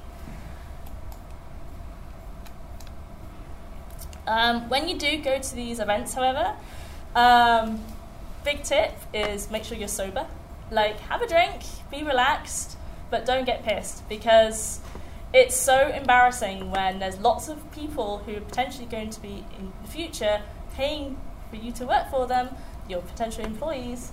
Um, 4.27 4.69
when 4.69 4.87
you 4.87 4.97
do 4.97 5.17
go 5.17 5.39
to 5.39 5.55
these 5.55 5.79
events, 5.79 6.13
however, 6.13 6.53
um, 7.15 7.83
big 8.43 8.63
tip 8.63 8.93
is 9.13 9.49
make 9.49 9.63
sure 9.63 9.77
you're 9.77 9.87
sober. 9.87 10.27
Like, 10.69 10.99
have 11.01 11.21
a 11.21 11.27
drink, 11.27 11.63
be 11.89 12.03
relaxed, 12.03 12.77
but 13.09 13.25
don't 13.25 13.45
get 13.45 13.63
pissed 13.63 14.07
because 14.07 14.81
it's 15.33 15.55
so 15.55 15.89
embarrassing 15.89 16.69
when 16.69 16.99
there's 16.99 17.19
lots 17.19 17.49
of 17.49 17.71
people 17.71 18.19
who 18.19 18.37
are 18.37 18.41
potentially 18.41 18.85
going 18.85 19.09
to 19.09 19.21
be 19.21 19.43
in 19.57 19.73
the 19.81 19.89
future 19.89 20.41
paying 20.75 21.17
for 21.49 21.55
you 21.55 21.71
to 21.71 21.85
work 21.85 22.09
for 22.11 22.27
them, 22.27 22.49
your 22.87 23.01
potential 23.01 23.43
employees, 23.43 24.11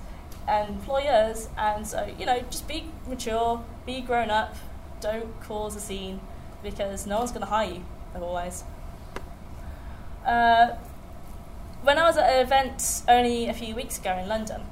employers. 0.49 1.49
And 1.57 1.87
so, 1.87 2.13
you 2.19 2.27
know, 2.27 2.41
just 2.51 2.69
be 2.69 2.85
mature, 3.09 3.65
be 3.85 4.01
grown 4.01 4.31
up, 4.31 4.57
don't 5.01 5.41
cause 5.41 5.77
a 5.77 5.81
scene 5.81 6.21
because 6.63 7.07
no 7.07 7.19
one's 7.19 7.31
going 7.31 7.43
to 7.43 7.47
hire 7.47 7.71
you 7.71 7.85
otherwise. 8.15 8.65
Uh, 10.25 10.77
when 11.83 11.99
I 11.99 12.03
was 12.05 12.17
at 12.17 12.29
an 12.29 12.45
event 12.45 13.03
only 13.09 13.49
a 13.49 13.55
few 13.55 13.75
weeks 13.75 13.99
ago 13.99 14.17
in 14.17 14.29
London, 14.29 14.63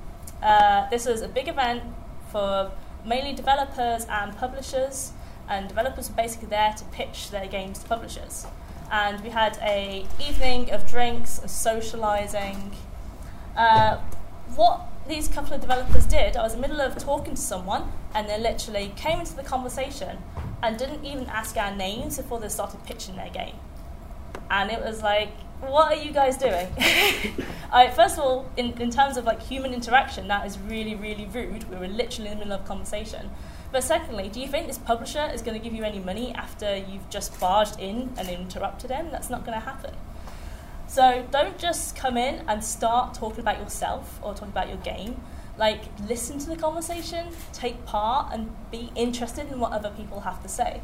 uh, 0.43 0.89
this 0.91 1.07
was 1.07 1.23
a 1.23 1.29
big 1.29 1.49
event 1.49 1.83
for 2.33 2.73
mainly 3.05 3.33
developers 3.33 4.07
and 4.09 4.37
publishers, 4.37 5.13
and 5.49 5.69
developers 5.69 6.09
were 6.09 6.17
basically 6.17 6.49
there 6.49 6.75
to 6.77 6.85
pitch 6.87 7.31
their 7.31 7.47
games 7.47 7.79
to 7.79 7.87
publishers. 7.87 8.47
And 8.91 9.23
we 9.23 9.31
had 9.31 9.59
a 9.63 10.07
evening 10.21 10.71
of 10.71 10.89
drinks 10.89 11.39
and 11.39 11.49
socialising. 11.49 12.75
Uh, 13.57 13.99
what 14.57 14.89
these 15.09 15.29
couple 15.29 15.55
of 15.55 15.61
developers 15.61 16.07
did, 16.07 16.37
I 16.37 16.43
was 16.43 16.55
in 16.55 16.61
the 16.61 16.69
middle 16.69 16.81
of 16.81 16.97
talking 16.97 17.35
to 17.35 17.41
someone, 17.41 17.93
and 18.15 18.29
they 18.29 18.39
literally 18.39 18.93
came 18.97 19.21
into 19.21 19.35
the 19.37 19.43
conversation 19.43 20.19
and 20.63 20.79
didn't 20.79 21.05
even 21.05 21.27
ask 21.27 21.57
our 21.57 21.75
names 21.75 22.17
before 22.17 22.41
they 22.41 22.49
started 22.49 22.83
pitching 22.85 23.17
their 23.17 23.31
game. 23.31 23.57
And 24.51 24.71
it 24.71 24.81
was 24.81 25.03
like, 25.03 25.31
what 25.61 25.93
are 25.93 26.03
you 26.03 26.13
guys 26.13 26.37
doing? 26.37 26.69
First 27.95 28.19
of 28.19 28.25
all, 28.25 28.51
in, 28.57 28.81
in 28.81 28.91
terms 28.91 29.17
of 29.17 29.25
like 29.25 29.43
human 29.43 29.75
interaction, 29.75 30.29
that 30.29 30.47
is 30.47 30.59
really, 30.59 30.95
really 30.95 31.27
rude. 31.27 31.69
We 31.71 31.77
were 31.77 31.89
literally 31.89 32.31
in 32.31 32.39
the 32.39 32.45
middle 32.45 32.61
of 32.61 32.67
conversation. 32.67 33.31
But 33.73 33.83
secondly, 33.83 34.29
do 34.29 34.41
you 34.41 34.47
think 34.47 34.69
this 34.69 34.79
publisher 34.79 35.29
is 35.35 35.43
going 35.43 35.59
to 35.59 35.63
give 35.63 35.75
you 35.75 35.83
any 35.83 35.99
money 35.99 36.33
after 36.35 36.77
you've 36.77 37.09
just 37.11 37.39
barged 37.41 37.81
in 37.81 38.13
and 38.17 38.29
interrupted 38.29 38.91
him? 38.91 39.09
That's 39.11 39.31
not 39.31 39.45
going 39.45 39.59
to 39.59 39.65
happen. 39.65 39.95
So 40.95 41.27
don't 41.33 41.59
just 41.59 41.97
come 41.97 42.17
in 42.17 42.45
and 42.47 42.63
start 42.63 43.15
talking 43.15 43.41
about 43.41 43.59
yourself 43.59 44.21
or 44.23 44.33
talking 44.33 44.51
about 44.51 44.69
your 44.69 44.77
game. 44.77 45.21
Like, 45.59 45.81
listen 46.09 46.39
to 46.39 46.47
the 46.47 46.55
conversation, 46.55 47.31
take 47.53 47.85
part, 47.85 48.33
and 48.33 48.55
be 48.71 48.93
interested 48.95 49.51
in 49.51 49.59
what 49.59 49.73
other 49.73 49.91
people 49.91 50.21
have 50.21 50.41
to 50.45 50.49
say. 50.49 50.81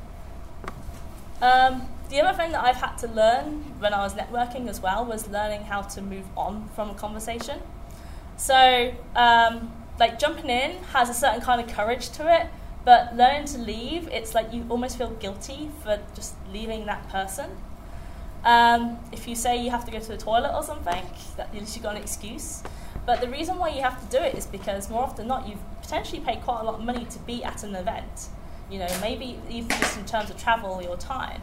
Um, 1.40 1.86
the 2.08 2.20
other 2.20 2.36
thing 2.36 2.50
that 2.50 2.64
I've 2.64 2.78
had 2.78 2.96
to 2.96 3.06
learn 3.06 3.78
when 3.78 3.94
I 3.94 4.00
was 4.00 4.14
networking 4.14 4.66
as 4.66 4.80
well 4.80 5.04
was 5.04 5.28
learning 5.28 5.62
how 5.62 5.82
to 5.82 6.02
move 6.02 6.26
on 6.36 6.68
from 6.74 6.90
a 6.90 6.94
conversation. 6.94 7.60
So, 8.36 8.92
um, 9.14 9.70
like, 10.00 10.18
jumping 10.18 10.50
in 10.50 10.82
has 10.92 11.08
a 11.08 11.14
certain 11.14 11.40
kind 11.40 11.60
of 11.60 11.72
courage 11.72 12.10
to 12.18 12.34
it, 12.34 12.48
but 12.84 13.16
learning 13.16 13.44
to 13.44 13.58
leave, 13.58 14.08
it's 14.08 14.34
like 14.34 14.52
you 14.52 14.66
almost 14.70 14.98
feel 14.98 15.10
guilty 15.10 15.70
for 15.84 16.00
just 16.16 16.34
leaving 16.52 16.86
that 16.86 17.08
person. 17.10 17.50
Um, 18.44 18.98
if 19.12 19.28
you 19.28 19.34
say 19.34 19.62
you 19.62 19.70
have 19.70 19.84
to 19.84 19.90
go 19.90 19.98
to 19.98 20.08
the 20.08 20.16
toilet 20.16 20.54
or 20.54 20.62
something, 20.62 21.04
that, 21.36 21.48
at 21.48 21.54
least 21.54 21.76
you've 21.76 21.82
got 21.82 21.96
an 21.96 22.02
excuse. 22.02 22.62
But 23.06 23.20
the 23.20 23.28
reason 23.28 23.58
why 23.58 23.70
you 23.70 23.82
have 23.82 24.00
to 24.00 24.16
do 24.16 24.22
it 24.22 24.34
is 24.34 24.46
because 24.46 24.88
more 24.90 25.02
often 25.02 25.16
than 25.16 25.28
not, 25.28 25.48
you've 25.48 25.58
potentially 25.82 26.20
paid 26.20 26.42
quite 26.42 26.60
a 26.60 26.64
lot 26.64 26.76
of 26.76 26.84
money 26.84 27.04
to 27.04 27.18
be 27.20 27.44
at 27.44 27.62
an 27.64 27.74
event. 27.74 28.28
You 28.70 28.78
know, 28.78 28.88
maybe 29.00 29.38
even 29.48 29.68
just 29.68 29.98
in 29.98 30.06
terms 30.06 30.30
of 30.30 30.40
travel 30.40 30.80
or 30.88 30.96
time. 30.96 31.42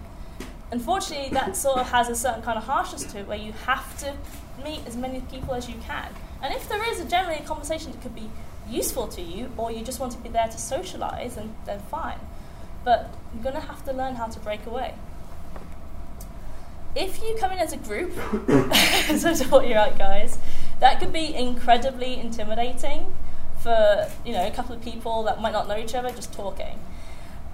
Unfortunately, 0.71 1.29
that 1.31 1.55
sort 1.55 1.79
of 1.79 1.89
has 1.89 2.09
a 2.09 2.15
certain 2.15 2.41
kind 2.41 2.57
of 2.57 2.63
harshness 2.63 3.03
to 3.05 3.19
it 3.19 3.27
where 3.27 3.37
you 3.37 3.51
have 3.65 3.97
to 3.99 4.15
meet 4.63 4.81
as 4.85 4.97
many 4.97 5.21
people 5.21 5.53
as 5.53 5.69
you 5.69 5.75
can. 5.85 6.09
And 6.41 6.53
if 6.53 6.67
there 6.67 6.83
is 6.91 6.99
a 6.99 7.05
generally 7.05 7.39
a 7.39 7.43
conversation 7.43 7.91
that 7.91 8.01
could 8.01 8.15
be 8.15 8.29
useful 8.69 9.07
to 9.09 9.21
you, 9.21 9.51
or 9.55 9.71
you 9.71 9.83
just 9.83 9.99
want 9.99 10.11
to 10.13 10.17
be 10.17 10.29
there 10.29 10.47
to 10.47 10.57
socialise, 10.57 11.35
then, 11.35 11.55
then 11.65 11.79
fine. 11.79 12.19
But 12.83 13.13
you're 13.33 13.43
going 13.43 13.55
to 13.55 13.61
have 13.61 13.83
to 13.85 13.93
learn 13.93 14.15
how 14.15 14.27
to 14.27 14.39
break 14.39 14.65
away 14.65 14.93
if 16.97 17.21
you 17.21 17.35
come 17.39 17.51
in 17.51 17.59
as 17.59 17.73
a 17.73 17.77
group, 17.77 18.11
so 19.17 19.33
to 19.33 19.43
what 19.49 19.67
you're 19.67 19.77
at, 19.77 19.97
guys, 19.97 20.39
that 20.79 20.99
could 20.99 21.13
be 21.13 21.33
incredibly 21.33 22.19
intimidating 22.19 23.13
for 23.59 24.07
you 24.25 24.33
know 24.33 24.45
a 24.45 24.51
couple 24.51 24.75
of 24.75 24.81
people 24.81 25.23
that 25.23 25.41
might 25.41 25.53
not 25.53 25.67
know 25.67 25.77
each 25.77 25.95
other 25.95 26.09
just 26.09 26.33
talking. 26.33 26.79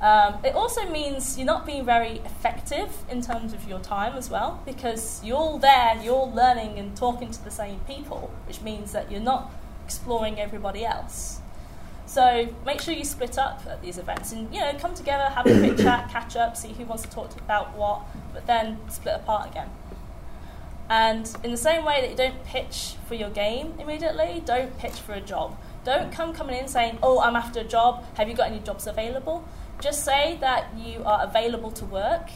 Um, 0.01 0.39
it 0.43 0.53
also 0.53 0.89
means 0.89 1.37
you're 1.37 1.45
not 1.45 1.65
being 1.65 1.85
very 1.85 2.17
effective 2.25 2.89
in 3.09 3.21
terms 3.21 3.53
of 3.53 3.67
your 3.67 3.79
time 3.79 4.17
as 4.17 4.29
well, 4.29 4.61
because 4.65 5.23
you're 5.23 5.37
all 5.37 5.59
there, 5.59 5.97
you're 6.03 6.25
learning 6.25 6.77
and 6.77 6.95
talking 6.95 7.31
to 7.31 7.43
the 7.43 7.51
same 7.51 7.79
people, 7.87 8.29
which 8.45 8.61
means 8.61 8.91
that 8.91 9.09
you're 9.09 9.21
not 9.21 9.51
exploring 9.85 10.39
everybody 10.41 10.83
else. 10.83 11.39
So 12.05 12.47
make 12.65 12.81
sure 12.81 12.93
you 12.93 13.05
split 13.05 13.37
up 13.37 13.63
at 13.67 13.81
these 13.81 13.97
events 13.97 14.31
and 14.31 14.53
you 14.53 14.59
know 14.59 14.73
come 14.77 14.93
together, 14.93 15.23
have 15.23 15.45
a 15.45 15.59
quick 15.59 15.77
chat, 15.77 16.09
catch 16.09 16.35
up, 16.35 16.55
see 16.57 16.73
who 16.73 16.85
wants 16.85 17.03
to 17.03 17.09
talk 17.09 17.35
about 17.37 17.75
what, 17.75 18.01
but 18.33 18.45
then 18.45 18.77
split 18.89 19.15
apart 19.15 19.49
again. 19.49 19.69
And 20.89 21.33
in 21.43 21.51
the 21.51 21.57
same 21.57 21.85
way 21.85 22.01
that 22.01 22.09
you 22.11 22.15
don't 22.15 22.43
pitch 22.43 22.95
for 23.07 23.15
your 23.15 23.29
game 23.29 23.73
immediately, 23.79 24.43
don't 24.45 24.77
pitch 24.77 24.99
for 24.99 25.13
a 25.13 25.21
job. 25.21 25.57
Don't 25.85 26.11
come 26.11 26.33
coming 26.33 26.57
in 26.57 26.67
saying, 26.67 26.99
"Oh, 27.01 27.19
I'm 27.19 27.35
after 27.35 27.61
a 27.61 27.63
job. 27.63 28.03
Have 28.15 28.29
you 28.29 28.35
got 28.35 28.51
any 28.51 28.59
jobs 28.59 28.85
available?" 28.85 29.43
Just 29.79 30.03
say 30.03 30.37
that 30.39 30.77
you 30.77 31.03
are 31.03 31.23
available 31.23 31.71
to 31.71 31.85
work. 31.85 32.29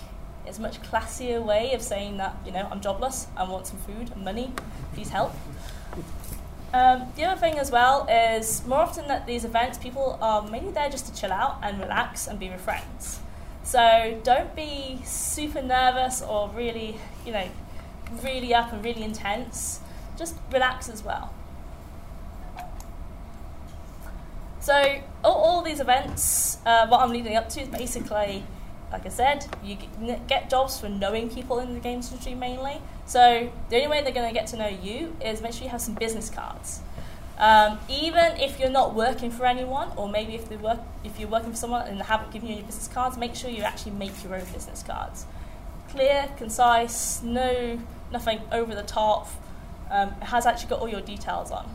It's 0.45 0.57
a 0.57 0.61
much 0.61 0.81
classier 0.81 1.43
way 1.43 1.73
of 1.73 1.81
saying 1.81 2.17
that 2.17 2.35
you 2.45 2.51
know 2.51 2.67
I'm 2.71 2.81
jobless. 2.81 3.27
I 3.35 3.43
want 3.43 3.67
some 3.67 3.79
food 3.79 4.11
and 4.11 4.23
money. 4.23 4.53
Please 4.93 5.09
help. 5.09 5.33
Um, 6.73 7.11
the 7.15 7.23
other 7.23 7.39
thing 7.39 7.57
as 7.57 7.71
well 7.71 8.05
is 8.09 8.65
more 8.65 8.79
often 8.79 9.05
at 9.05 9.25
these 9.25 9.45
events, 9.45 9.77
people 9.77 10.19
are 10.21 10.41
mainly 10.47 10.71
there 10.71 10.89
just 10.89 11.05
to 11.07 11.13
chill 11.19 11.31
out 11.31 11.59
and 11.63 11.79
relax 11.79 12.27
and 12.27 12.39
be 12.39 12.49
with 12.49 12.61
friends. 12.61 13.19
So 13.63 14.19
don't 14.23 14.55
be 14.55 15.01
super 15.05 15.61
nervous 15.61 16.21
or 16.21 16.49
really, 16.49 16.99
you 17.25 17.31
know, 17.31 17.47
really 18.23 18.53
up 18.53 18.71
and 18.73 18.83
really 18.83 19.03
intense. 19.03 19.79
Just 20.17 20.35
relax 20.51 20.89
as 20.89 21.03
well. 21.03 21.33
So 24.59 25.01
all, 25.23 25.35
all 25.35 25.61
these 25.61 25.79
events, 25.79 26.57
uh, 26.65 26.87
what 26.87 26.99
I'm 26.99 27.11
leading 27.11 27.37
up 27.37 27.47
to 27.49 27.61
is 27.61 27.69
basically, 27.69 28.43
like 28.91 29.05
I 29.05 29.09
said, 29.09 29.45
you 29.63 29.77
get 30.27 30.49
jobs 30.49 30.79
for 30.79 30.87
knowing 30.89 31.29
people 31.29 31.59
in 31.59 31.73
the 31.73 31.79
games 31.79 32.09
industry 32.09 32.35
mainly. 32.35 32.81
So 33.05 33.51
the 33.69 33.75
only 33.75 33.87
way 33.87 34.01
they're 34.01 34.13
going 34.13 34.27
to 34.27 34.33
get 34.33 34.47
to 34.47 34.57
know 34.57 34.67
you 34.67 35.15
is 35.23 35.41
make 35.41 35.53
sure 35.53 35.63
you 35.63 35.69
have 35.69 35.81
some 35.81 35.95
business 35.95 36.29
cards. 36.29 36.81
Um, 37.37 37.77
even 37.87 38.37
if 38.37 38.59
you're 38.59 38.69
not 38.69 38.95
working 38.95 39.29
for 39.29 39.45
anyone, 39.45 39.91
or 39.95 40.09
maybe 40.09 40.33
if, 40.35 40.49
they 40.49 40.57
work, 40.57 40.79
if 41.03 41.19
you're 41.19 41.29
working 41.29 41.51
for 41.51 41.57
someone 41.57 41.87
and 41.87 41.99
they 41.99 42.03
haven't 42.03 42.31
given 42.31 42.47
you 42.47 42.55
any 42.55 42.63
business 42.63 42.87
cards, 42.87 43.17
make 43.17 43.35
sure 43.35 43.49
you 43.49 43.61
actually 43.61 43.91
make 43.91 44.23
your 44.23 44.35
own 44.35 44.45
business 44.53 44.81
cards. 44.81 45.25
Clear, 45.89 46.29
concise, 46.37 47.21
no, 47.21 47.79
nothing 48.11 48.41
over 48.51 48.73
the 48.73 48.83
top. 48.83 49.29
Um, 49.91 50.09
it 50.21 50.25
has 50.25 50.45
actually 50.45 50.69
got 50.69 50.79
all 50.79 50.89
your 50.89 51.01
details 51.01 51.51
on. 51.51 51.69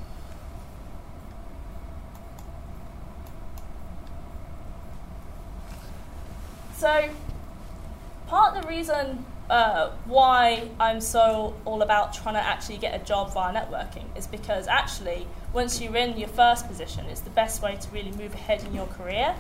So, 6.83 7.09
part 8.27 8.57
of 8.57 8.62
the 8.65 8.69
reason 8.69 9.25
uh, 9.49 9.91
why 10.05 10.69
I'm 10.81 11.01
so 11.01 11.55
all 11.65 11.81
about 11.81 12.12
trying 12.12 12.35
to 12.35 12.41
actually 12.41 12.79
get 12.79 13.01
a 13.01 13.05
job 13.05 13.33
via 13.33 13.55
networking 13.55 14.07
is 14.17 14.27
because 14.27 14.67
actually, 14.67 15.29
once 15.53 15.81
you're 15.81 15.95
in 15.95 16.19
your 16.19 16.27
first 16.27 16.67
position, 16.67 17.07
it's 17.07 17.21
the 17.21 17.31
best 17.31 17.62
way 17.62 17.77
to 17.77 17.91
really 17.91 18.11
move 18.11 18.35
ahead 18.35 18.65
in 18.65 18.75
your 18.75 18.87
career. 18.87 19.37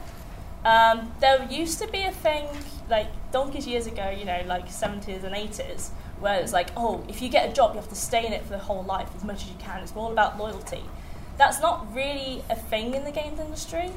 Um, 0.64 1.12
there 1.18 1.44
used 1.50 1.80
to 1.80 1.88
be 1.88 2.02
a 2.02 2.12
thing 2.12 2.46
like 2.88 3.08
donkeys 3.32 3.66
years 3.66 3.88
ago, 3.88 4.08
you 4.16 4.24
know, 4.24 4.42
like 4.46 4.68
70s 4.68 5.24
and 5.24 5.34
80s, 5.34 5.88
where 6.20 6.38
it's 6.38 6.52
like, 6.52 6.68
oh, 6.76 7.04
if 7.08 7.20
you 7.20 7.28
get 7.28 7.50
a 7.50 7.52
job, 7.52 7.74
you 7.74 7.80
have 7.80 7.88
to 7.88 7.96
stay 7.96 8.24
in 8.24 8.32
it 8.32 8.44
for 8.44 8.50
the 8.50 8.58
whole 8.58 8.84
life 8.84 9.08
as 9.16 9.24
much 9.24 9.42
as 9.42 9.48
you 9.48 9.56
can. 9.58 9.82
It's 9.82 9.96
all 9.96 10.12
about 10.12 10.38
loyalty. 10.38 10.84
That's 11.38 11.60
not 11.60 11.92
really 11.92 12.44
a 12.48 12.54
thing 12.54 12.94
in 12.94 13.02
the 13.02 13.10
games 13.10 13.40
industry. 13.40 13.90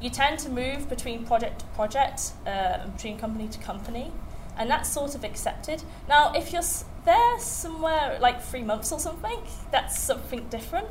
You 0.00 0.10
tend 0.10 0.38
to 0.40 0.50
move 0.50 0.88
between 0.88 1.24
project 1.24 1.60
to 1.60 1.66
project, 1.66 2.32
uh, 2.46 2.86
between 2.88 3.18
company 3.18 3.48
to 3.48 3.58
company, 3.58 4.12
and 4.58 4.70
that's 4.70 4.90
sort 4.90 5.14
of 5.14 5.24
accepted. 5.24 5.82
Now, 6.08 6.32
if 6.32 6.52
you're 6.52 6.62
there 7.04 7.38
somewhere 7.38 8.18
like 8.20 8.42
three 8.42 8.62
months 8.62 8.92
or 8.92 8.98
something, 8.98 9.38
that's 9.70 9.98
something 9.98 10.48
different. 10.48 10.88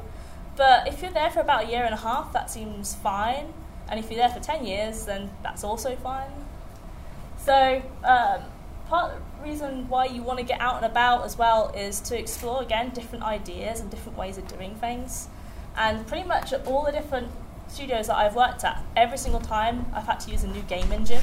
But 0.56 0.88
if 0.88 1.02
you're 1.02 1.12
there 1.12 1.30
for 1.30 1.42
about 1.42 1.66
a 1.66 1.68
year 1.68 1.84
and 1.84 1.94
a 1.94 1.98
half, 1.98 2.32
that 2.34 2.50
seems 2.50 2.96
fine. 2.96 3.54
And 3.90 4.00
if 4.00 4.10
you're 4.10 4.18
there 4.18 4.30
for 4.30 4.40
10 4.40 4.66
years, 4.66 5.06
then 5.06 5.30
that's 5.44 5.64
also 5.64 5.96
fine. 5.98 6.32
So, 7.38 7.84
um, 8.04 8.42
part 8.88 9.14
of 9.14 9.20
the 9.38 9.50
reason 9.50 9.88
why 9.90 10.06
you 10.06 10.24
want 10.24 10.40
to 10.40 10.46
get 10.46 10.60
out 10.62 10.78
and 10.78 10.86
about 10.86 11.26
as 11.26 11.38
well 11.38 11.72
is 11.76 12.00
to 12.02 12.18
explore 12.18 12.62
again 12.62 12.90
different 12.92 13.24
ideas 13.24 13.80
and 13.80 13.92
different 13.92 14.18
ways 14.18 14.38
of 14.38 14.48
doing 14.48 14.76
things. 14.76 15.28
And 15.78 16.08
pretty 16.08 16.28
much 16.28 16.54
all 16.66 16.86
the 16.86 16.92
different 16.92 17.30
studios 17.76 18.08
that 18.08 18.16
I've 18.16 18.36
worked 18.36 18.64
at, 18.64 18.82
every 18.96 19.18
single 19.18 19.42
time 19.42 19.86
I've 19.94 20.06
had 20.06 20.20
to 20.22 20.32
use 20.32 20.44
a 20.44 20.48
new 20.48 20.62
game 20.62 20.92
engine. 20.94 21.22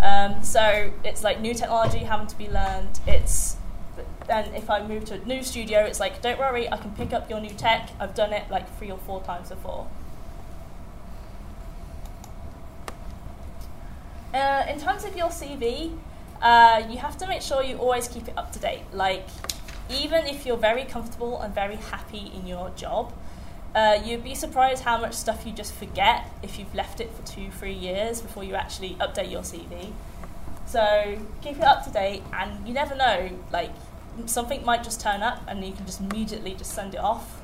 Um, 0.00 0.42
so 0.42 0.92
it's 1.04 1.24
like 1.24 1.40
new 1.40 1.54
technology 1.54 1.98
having 1.98 2.28
to 2.28 2.38
be 2.38 2.48
learned. 2.48 3.00
It's 3.06 3.56
then 4.28 4.54
if 4.54 4.70
I 4.70 4.86
move 4.86 5.04
to 5.06 5.14
a 5.14 5.18
new 5.24 5.42
studio, 5.42 5.80
it's 5.80 5.98
like 5.98 6.22
don't 6.22 6.38
worry, 6.38 6.70
I 6.70 6.76
can 6.76 6.92
pick 6.92 7.12
up 7.12 7.28
your 7.28 7.40
new 7.40 7.50
tech. 7.50 7.90
I've 7.98 8.14
done 8.14 8.32
it 8.32 8.48
like 8.48 8.66
three 8.78 8.90
or 8.90 8.98
four 8.98 9.22
times 9.22 9.48
before. 9.48 9.88
Uh, 14.32 14.64
in 14.68 14.78
terms 14.80 15.04
of 15.04 15.16
your 15.16 15.28
CV, 15.28 15.98
uh, 16.40 16.82
you 16.88 16.98
have 16.98 17.18
to 17.18 17.26
make 17.26 17.42
sure 17.42 17.62
you 17.62 17.76
always 17.76 18.08
keep 18.08 18.28
it 18.28 18.38
up 18.38 18.52
to 18.52 18.58
date. 18.58 18.82
Like, 18.92 19.26
even 19.90 20.26
if 20.26 20.46
you're 20.46 20.56
very 20.56 20.84
comfortable 20.84 21.40
and 21.40 21.54
very 21.54 21.76
happy 21.76 22.32
in 22.34 22.46
your 22.46 22.70
job, 22.70 23.12
uh, 23.74 23.98
you'd 24.04 24.24
be 24.24 24.34
surprised 24.34 24.84
how 24.84 24.98
much 24.98 25.14
stuff 25.14 25.46
you 25.46 25.52
just 25.52 25.72
forget 25.74 26.30
if 26.42 26.58
you've 26.58 26.74
left 26.74 27.00
it 27.00 27.10
for 27.14 27.26
two, 27.26 27.50
three 27.50 27.72
years 27.72 28.20
before 28.20 28.44
you 28.44 28.54
actually 28.54 28.94
update 29.00 29.30
your 29.30 29.42
CV. 29.42 29.92
So 30.66 31.18
keep 31.40 31.56
it 31.56 31.64
up 31.64 31.84
to 31.84 31.90
date, 31.90 32.22
and 32.32 32.66
you 32.66 32.74
never 32.74 32.94
know, 32.94 33.30
like 33.50 33.70
something 34.26 34.64
might 34.64 34.84
just 34.84 35.00
turn 35.00 35.22
up, 35.22 35.42
and 35.48 35.64
you 35.64 35.72
can 35.72 35.86
just 35.86 36.00
immediately 36.00 36.54
just 36.54 36.72
send 36.74 36.94
it 36.94 37.00
off. 37.00 37.40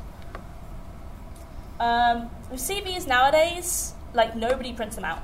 Um, 1.81 2.31
with 2.51 2.61
CVs 2.61 3.07
nowadays, 3.07 3.95
like 4.13 4.37
nobody 4.37 4.73
prints 4.73 4.97
them 4.97 5.05
out. 5.05 5.23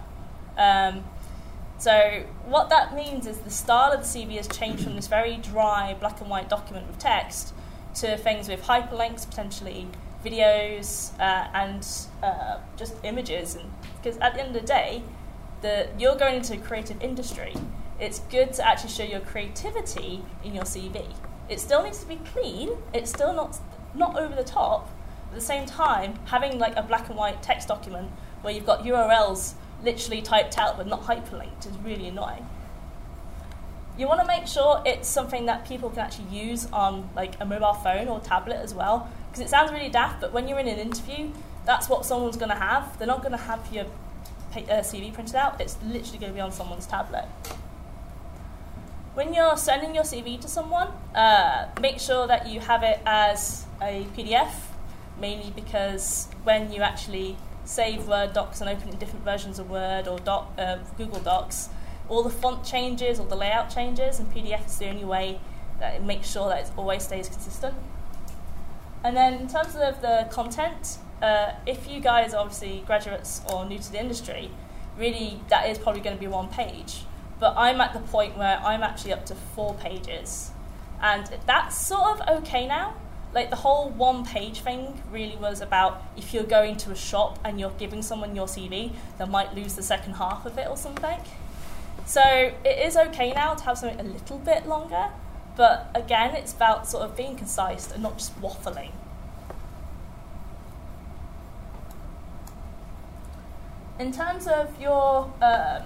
Um, 0.56 1.04
so 1.78 2.24
what 2.46 2.70
that 2.70 2.94
means 2.94 3.26
is 3.26 3.38
the 3.38 3.50
style 3.50 3.92
of 3.92 4.00
the 4.00 4.06
CV 4.06 4.36
has 4.36 4.48
changed 4.48 4.84
from 4.84 4.96
this 4.96 5.08
very 5.08 5.36
dry 5.36 5.94
black 5.98 6.20
and 6.20 6.30
white 6.30 6.48
document 6.48 6.86
with 6.86 6.98
text 6.98 7.52
to 7.96 8.16
things 8.16 8.48
with 8.48 8.62
hyperlinks, 8.62 9.28
potentially 9.28 9.88
videos, 10.24 11.18
uh, 11.20 11.48
and 11.54 11.86
uh, 12.22 12.58
just 12.76 12.94
images. 13.04 13.54
And 13.56 13.70
because 14.02 14.18
at 14.18 14.34
the 14.34 14.40
end 14.40 14.56
of 14.56 14.62
the 14.62 14.66
day, 14.66 15.02
the, 15.62 15.88
you're 15.98 16.16
going 16.16 16.36
into 16.36 16.54
a 16.54 16.58
creative 16.58 17.02
industry. 17.02 17.54
It's 18.00 18.18
good 18.18 18.52
to 18.54 18.66
actually 18.66 18.90
show 18.90 19.04
your 19.04 19.20
creativity 19.20 20.22
in 20.42 20.54
your 20.54 20.64
CV. 20.64 21.06
It 21.48 21.60
still 21.60 21.82
needs 21.82 22.00
to 22.00 22.06
be 22.06 22.16
clean. 22.16 22.70
It's 22.92 23.10
still 23.10 23.32
not 23.32 23.58
not 23.94 24.16
over 24.16 24.34
the 24.34 24.44
top. 24.44 24.90
At 25.28 25.34
the 25.34 25.40
same 25.40 25.66
time, 25.66 26.18
having 26.26 26.58
like 26.58 26.76
a 26.76 26.82
black 26.82 27.08
and 27.08 27.16
white 27.16 27.42
text 27.42 27.68
document 27.68 28.10
where 28.42 28.52
you've 28.52 28.66
got 28.66 28.82
URLs 28.82 29.54
literally 29.82 30.22
typed 30.22 30.58
out 30.58 30.76
but 30.76 30.86
not 30.86 31.02
hyperlinked 31.02 31.66
is 31.66 31.76
really 31.78 32.08
annoying. 32.08 32.46
You 33.96 34.08
want 34.08 34.20
to 34.20 34.26
make 34.26 34.48
sure 34.48 34.82
it's 34.84 35.06
something 35.06 35.46
that 35.46 35.64
people 35.64 35.88
can 35.90 36.00
actually 36.00 36.36
use 36.36 36.66
on 36.72 37.08
like 37.14 37.34
a 37.40 37.44
mobile 37.44 37.74
phone 37.74 38.08
or 38.08 38.18
tablet 38.20 38.56
as 38.56 38.74
well, 38.74 39.08
because 39.34 39.46
it 39.48 39.50
sounds 39.50 39.72
really 39.72 39.88
daft, 39.88 40.20
but 40.20 40.32
when 40.32 40.46
you're 40.46 40.60
in 40.60 40.68
an 40.68 40.78
interview, 40.78 41.28
that's 41.66 41.88
what 41.88 42.06
someone's 42.06 42.36
going 42.36 42.50
to 42.50 42.54
have. 42.54 42.96
They're 42.98 43.08
not 43.08 43.20
going 43.20 43.32
to 43.32 43.36
have 43.36 43.66
your 43.72 43.86
uh, 44.54 44.78
CV 44.78 45.12
printed 45.12 45.34
out. 45.34 45.60
It's 45.60 45.76
literally 45.82 46.18
going 46.18 46.30
to 46.30 46.34
be 46.36 46.40
on 46.40 46.52
someone's 46.52 46.86
tablet. 46.86 47.24
When 49.14 49.34
you're 49.34 49.56
sending 49.56 49.92
your 49.92 50.04
CV 50.04 50.40
to 50.40 50.46
someone, 50.46 50.86
uh, 51.16 51.66
make 51.80 51.98
sure 51.98 52.28
that 52.28 52.48
you 52.48 52.60
have 52.60 52.84
it 52.84 53.00
as 53.04 53.66
a 53.82 54.06
PDF, 54.16 54.52
mainly 55.18 55.50
because 55.50 56.28
when 56.44 56.72
you 56.72 56.82
actually 56.82 57.36
save 57.64 58.06
Word 58.06 58.34
docs 58.34 58.60
and 58.60 58.70
open 58.70 58.88
in 58.88 58.98
different 58.98 59.24
versions 59.24 59.58
of 59.58 59.68
Word 59.68 60.06
or 60.06 60.20
doc, 60.20 60.52
uh, 60.58 60.78
Google 60.96 61.18
Docs, 61.18 61.70
all 62.08 62.22
the 62.22 62.30
font 62.30 62.64
changes 62.64 63.18
or 63.18 63.26
the 63.26 63.36
layout 63.36 63.68
changes, 63.68 64.20
and 64.20 64.32
PDF 64.32 64.66
is 64.66 64.78
the 64.78 64.88
only 64.88 65.04
way 65.04 65.40
that 65.80 65.96
it 65.96 66.04
makes 66.04 66.30
sure 66.30 66.48
that 66.50 66.66
it 66.66 66.70
always 66.76 67.02
stays 67.02 67.28
consistent. 67.28 67.74
And 69.04 69.16
then 69.16 69.34
in 69.34 69.48
terms 69.48 69.76
of 69.76 70.00
the 70.00 70.26
content, 70.30 70.98
uh, 71.22 71.52
if 71.66 71.88
you 71.88 72.00
guys 72.00 72.34
are 72.34 72.40
obviously 72.40 72.82
graduates 72.86 73.42
or 73.52 73.64
new 73.64 73.78
to 73.78 73.92
the 73.92 74.00
industry, 74.00 74.50
really 74.98 75.40
that 75.50 75.68
is 75.68 75.78
probably 75.78 76.00
going 76.00 76.16
to 76.16 76.20
be 76.20 76.26
one 76.26 76.48
page. 76.48 77.04
But 77.38 77.54
I'm 77.56 77.80
at 77.80 77.92
the 77.92 78.00
point 78.00 78.36
where 78.36 78.58
I'm 78.58 78.82
actually 78.82 79.12
up 79.12 79.26
to 79.26 79.34
four 79.34 79.74
pages. 79.74 80.50
And 81.00 81.28
that's 81.46 81.76
sort 81.76 82.18
of 82.18 82.42
okay 82.42 82.66
now 82.66 82.94
like 83.34 83.50
the 83.50 83.56
whole 83.56 83.90
one 83.90 84.24
page 84.24 84.60
thing 84.60 85.02
really 85.10 85.36
was 85.36 85.60
about 85.60 86.02
if 86.16 86.32
you're 86.32 86.44
going 86.44 86.76
to 86.76 86.92
a 86.92 86.96
shop 86.96 87.38
and 87.44 87.58
you're 87.58 87.72
giving 87.72 88.00
someone 88.00 88.36
your 88.36 88.46
CV, 88.46 88.92
they 89.18 89.24
might 89.26 89.54
lose 89.54 89.74
the 89.74 89.82
second 89.82 90.14
half 90.14 90.46
of 90.46 90.56
it 90.56 90.68
or 90.68 90.76
something. 90.76 91.18
So 92.06 92.22
it 92.22 92.86
is 92.86 92.96
okay 92.96 93.32
now 93.32 93.54
to 93.54 93.64
have 93.64 93.78
something 93.78 93.98
a 93.98 94.04
little 94.04 94.38
bit 94.38 94.66
longer, 94.66 95.08
but 95.56 95.90
again, 95.94 96.34
it's 96.34 96.52
about 96.52 96.88
sort 96.88 97.04
of 97.04 97.16
being 97.16 97.36
concise 97.36 97.90
and 97.92 98.02
not 98.02 98.18
just 98.18 98.40
waffling. 98.40 98.90
In 103.98 104.10
terms 104.10 104.48
of 104.48 104.80
your 104.80 105.32
um, 105.40 105.82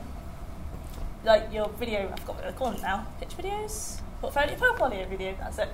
like 1.25 1.53
your 1.53 1.69
video, 1.69 2.11
I've 2.11 2.27
got 2.27 2.37
what 2.37 2.45
they 2.45 2.53
call 2.53 2.73
it 2.73 2.81
now, 2.81 3.07
pitch 3.21 3.37
videos, 3.37 4.01
portfolio, 4.21 4.57
portfolio 4.57 5.07
video. 5.07 5.35
That's 5.39 5.59
it. 5.59 5.69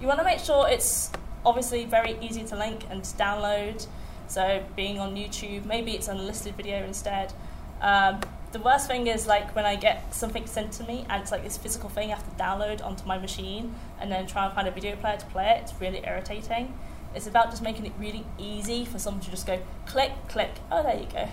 You 0.00 0.06
want 0.06 0.18
to 0.18 0.24
make 0.24 0.38
sure 0.38 0.68
it's 0.68 1.10
obviously 1.44 1.84
very 1.84 2.16
easy 2.20 2.44
to 2.44 2.56
link 2.56 2.84
and 2.90 3.04
to 3.04 3.16
download. 3.16 3.86
So 4.28 4.64
being 4.76 4.98
on 4.98 5.14
YouTube, 5.14 5.66
maybe 5.66 5.92
it's 5.92 6.08
an 6.08 6.18
unlisted 6.18 6.56
video 6.56 6.82
instead. 6.84 7.34
Um, 7.82 8.20
the 8.52 8.58
worst 8.58 8.86
thing 8.86 9.06
is 9.06 9.26
like 9.26 9.54
when 9.56 9.64
I 9.64 9.76
get 9.76 10.14
something 10.14 10.46
sent 10.46 10.72
to 10.74 10.84
me 10.84 11.06
and 11.08 11.22
it's 11.22 11.32
like 11.32 11.42
this 11.42 11.56
physical 11.56 11.88
thing 11.88 12.12
I 12.12 12.16
have 12.16 12.36
to 12.36 12.42
download 12.42 12.84
onto 12.84 13.04
my 13.06 13.18
machine 13.18 13.74
and 13.98 14.12
then 14.12 14.26
try 14.26 14.44
and 14.44 14.54
find 14.54 14.68
a 14.68 14.70
video 14.70 14.94
player 14.96 15.16
to 15.16 15.26
play 15.26 15.50
it. 15.56 15.62
It's 15.62 15.80
really 15.80 16.02
irritating. 16.06 16.74
It's 17.14 17.26
about 17.26 17.50
just 17.50 17.62
making 17.62 17.86
it 17.86 17.92
really 17.98 18.24
easy 18.38 18.84
for 18.84 18.98
someone 18.98 19.22
to 19.22 19.30
just 19.30 19.46
go 19.46 19.60
click, 19.86 20.12
click. 20.28 20.52
Oh, 20.70 20.82
there 20.82 20.96
you 20.96 21.06
go. 21.12 21.28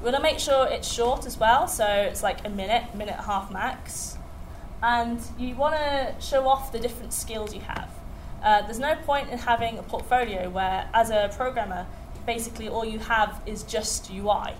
We 0.00 0.04
want 0.04 0.16
to 0.16 0.22
make 0.22 0.38
sure 0.38 0.68
it's 0.68 0.90
short 0.90 1.26
as 1.26 1.38
well, 1.38 1.66
so 1.68 1.86
it's 1.86 2.22
like 2.22 2.46
a 2.46 2.50
minute, 2.50 2.94
minute 2.94 3.14
and 3.16 3.20
a 3.20 3.24
half 3.24 3.50
max 3.50 4.18
and 4.82 5.20
you 5.38 5.54
want 5.54 5.74
to 5.74 6.14
show 6.20 6.46
off 6.46 6.70
the 6.72 6.78
different 6.78 7.12
skills 7.12 7.54
you 7.54 7.60
have. 7.62 7.90
Uh, 8.42 8.62
there's 8.62 8.78
no 8.78 8.94
point 8.94 9.30
in 9.30 9.38
having 9.38 9.78
a 9.78 9.82
portfolio 9.82 10.48
where, 10.50 10.88
as 10.92 11.10
a 11.10 11.30
programmer, 11.34 11.86
basically 12.26 12.68
all 12.68 12.84
you 12.84 12.98
have 12.98 13.40
is 13.46 13.62
just 13.62 14.10
UI. 14.10 14.52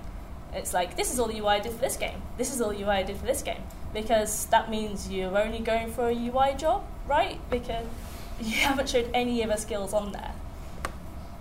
It's 0.57 0.73
like, 0.73 0.97
this 0.97 1.13
is 1.13 1.21
all 1.21 1.29
the 1.29 1.39
UI 1.39 1.57
I 1.57 1.61
did 1.61 1.73
for 1.73 1.81
this 1.81 1.97
game, 1.97 2.23
this 2.39 2.53
is 2.53 2.61
all 2.61 2.71
the 2.71 2.83
UI 2.83 2.97
I 2.97 3.03
did 3.03 3.17
for 3.17 3.27
this 3.27 3.43
game, 3.43 3.63
because 3.93 4.47
that 4.47 4.71
means 4.71 5.11
you're 5.11 5.37
only 5.37 5.59
going 5.59 5.93
for 5.93 6.09
a 6.09 6.15
UI 6.15 6.55
job, 6.57 6.85
right? 7.07 7.39
Because 7.51 7.87
you 8.41 8.57
haven't 8.57 8.89
showed 8.89 9.11
any 9.15 9.43
of 9.43 9.51
the 9.51 9.57
skills 9.57 9.93
on 9.93 10.13
there. 10.13 10.33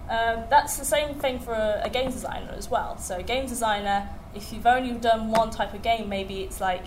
Um, 0.07 0.43
that's 0.51 0.77
the 0.77 0.85
same 0.85 1.15
thing 1.15 1.39
for 1.39 1.53
a, 1.53 1.81
a 1.83 1.89
games 1.89 2.13
designer 2.13 2.53
as 2.55 2.69
well. 2.69 2.97
So, 2.99 3.17
a 3.17 3.23
games 3.23 3.49
designer, 3.49 4.09
if 4.35 4.53
you've 4.53 4.67
only 4.67 4.91
done 4.93 5.31
one 5.31 5.49
type 5.49 5.73
of 5.73 5.81
game, 5.81 6.09
maybe 6.09 6.41
it's 6.43 6.61
like 6.61 6.85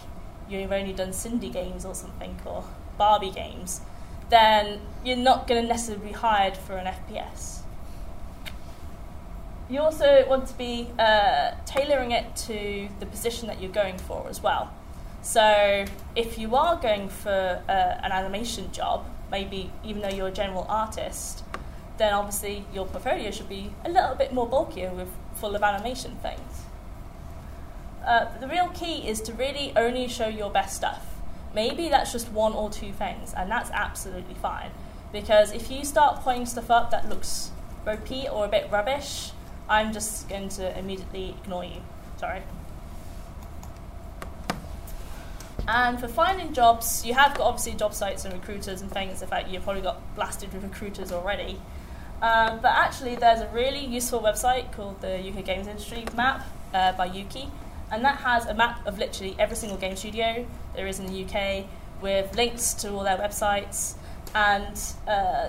you've 0.48 0.70
only 0.70 0.92
done 0.92 1.12
Sindy 1.12 1.50
games 1.50 1.84
or 1.84 1.94
something, 1.94 2.38
or 2.44 2.64
Barbie 2.96 3.30
games, 3.30 3.80
then 4.30 4.80
you're 5.04 5.16
not 5.16 5.46
going 5.46 5.62
to 5.62 5.68
necessarily 5.68 6.08
be 6.08 6.12
hired 6.12 6.56
for 6.56 6.76
an 6.76 6.86
FPS. 6.86 7.57
You 9.70 9.80
also 9.80 10.26
want 10.28 10.46
to 10.48 10.54
be 10.54 10.88
uh, 10.98 11.52
tailoring 11.66 12.12
it 12.12 12.34
to 12.46 12.88
the 13.00 13.06
position 13.06 13.48
that 13.48 13.60
you're 13.60 13.70
going 13.70 13.98
for 13.98 14.26
as 14.28 14.42
well. 14.42 14.72
So 15.20 15.84
if 16.16 16.38
you 16.38 16.56
are 16.56 16.76
going 16.76 17.08
for 17.10 17.62
uh, 17.68 17.72
an 17.72 18.12
animation 18.12 18.72
job, 18.72 19.04
maybe 19.30 19.70
even 19.84 20.00
though 20.00 20.08
you're 20.08 20.28
a 20.28 20.32
general 20.32 20.64
artist, 20.68 21.44
then 21.98 22.14
obviously 22.14 22.64
your 22.72 22.86
portfolio 22.86 23.30
should 23.30 23.48
be 23.48 23.72
a 23.84 23.90
little 23.90 24.14
bit 24.14 24.32
more 24.32 24.46
bulkier 24.46 24.90
with 24.90 25.08
full 25.34 25.54
of 25.54 25.62
animation 25.62 26.16
things. 26.22 26.62
Uh, 28.06 28.38
the 28.38 28.48
real 28.48 28.68
key 28.68 29.06
is 29.06 29.20
to 29.20 29.34
really 29.34 29.72
only 29.76 30.08
show 30.08 30.28
your 30.28 30.50
best 30.50 30.76
stuff. 30.76 31.04
maybe 31.54 31.88
that's 31.88 32.12
just 32.12 32.30
one 32.30 32.52
or 32.52 32.70
two 32.70 32.92
things, 32.92 33.34
and 33.34 33.50
that's 33.50 33.70
absolutely 33.70 34.34
fine. 34.34 34.70
Because 35.12 35.52
if 35.52 35.70
you 35.70 35.84
start 35.84 36.22
putting 36.22 36.46
stuff 36.46 36.70
up 36.70 36.90
that 36.90 37.08
looks 37.08 37.50
ropey 37.84 38.28
or 38.28 38.44
a 38.44 38.48
bit 38.48 38.70
rubbish, 38.70 39.32
I'm 39.68 39.92
just 39.92 40.28
going 40.28 40.48
to 40.50 40.78
immediately 40.78 41.34
ignore 41.42 41.64
you. 41.64 41.82
Sorry. 42.18 42.42
And 45.66 46.00
for 46.00 46.08
finding 46.08 46.54
jobs, 46.54 47.04
you 47.04 47.12
have 47.12 47.36
got 47.36 47.46
obviously 47.46 47.74
job 47.74 47.92
sites 47.92 48.24
and 48.24 48.32
recruiters 48.32 48.80
and 48.80 48.90
things. 48.90 49.20
In 49.20 49.28
fact, 49.28 49.48
you've 49.48 49.64
probably 49.64 49.82
got 49.82 50.00
blasted 50.14 50.52
with 50.54 50.62
recruiters 50.62 51.12
already. 51.12 51.60
Um, 52.22 52.60
but 52.60 52.72
actually, 52.72 53.16
there's 53.16 53.40
a 53.40 53.48
really 53.48 53.84
useful 53.84 54.20
website 54.20 54.72
called 54.72 55.02
the 55.02 55.18
UK 55.18 55.44
Games 55.44 55.68
Industry 55.68 56.06
Map 56.16 56.44
uh, 56.72 56.92
by 56.92 57.08
Ukie, 57.08 57.50
and 57.92 58.02
that 58.04 58.16
has 58.18 58.46
a 58.46 58.54
map 58.54 58.84
of 58.86 58.98
literally 58.98 59.36
every 59.38 59.56
single 59.56 59.78
game 59.78 59.94
studio 59.94 60.46
there 60.74 60.86
is 60.86 60.98
in 60.98 61.06
the 61.06 61.24
UK 61.24 61.66
with 62.00 62.34
links 62.34 62.74
to 62.74 62.90
all 62.90 63.04
their 63.04 63.18
websites. 63.18 63.94
And 64.34 64.80
uh, 65.06 65.48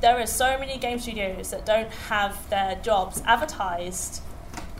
there 0.00 0.18
are 0.18 0.26
so 0.26 0.58
many 0.58 0.78
game 0.78 0.98
studios 0.98 1.50
that 1.50 1.66
don't 1.66 1.90
have 2.08 2.48
their 2.50 2.76
jobs 2.76 3.22
advertised 3.26 4.22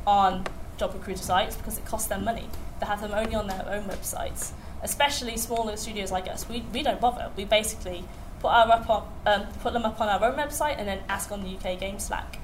on 0.07 0.47
job 0.79 0.95
recruiter 0.95 1.23
sites 1.23 1.57
because 1.57 1.77
it 1.79 1.85
costs 1.85 2.09
them 2.09 2.25
money. 2.25 2.49
They 2.81 2.87
have 2.87 3.03
them 3.03 3.13
only 3.13 3.35
on 3.35 3.47
their 3.47 3.67
own 3.69 3.85
websites. 3.85 4.53
Especially 4.83 5.37
smaller 5.37 5.77
studios 5.77 6.11
like 6.11 6.27
us, 6.27 6.49
we, 6.49 6.65
we 6.73 6.83
don't 6.83 7.01
bother. 7.01 7.31
We 7.37 7.45
basically 7.45 8.05
put, 8.41 8.49
our 8.49 8.71
up 8.71 8.89
on, 8.89 9.13
um, 9.27 9.47
put 9.63 9.75
them 9.75 9.85
up 9.85 10.01
on 10.01 10.09
our 10.09 10.25
own 10.25 10.39
website 10.39 10.79
and 10.79 10.89
then 10.89 11.01
ask 11.09 11.31
on 11.31 11.43
the 11.43 11.57
UK 11.57 11.79
Game 11.79 11.99
Slack. 11.99 12.39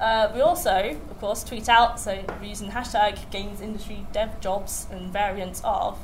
Uh, 0.00 0.30
we 0.34 0.40
also, 0.40 0.96
of 1.10 1.20
course, 1.20 1.42
tweet 1.42 1.68
out, 1.68 1.98
so 1.98 2.22
we're 2.40 2.48
using 2.48 2.70
hashtag 2.70 3.30
games 3.30 3.60
industry 3.60 4.06
dev 4.12 4.40
jobs 4.40 4.86
and 4.90 5.10
variants 5.10 5.62
of, 5.64 5.98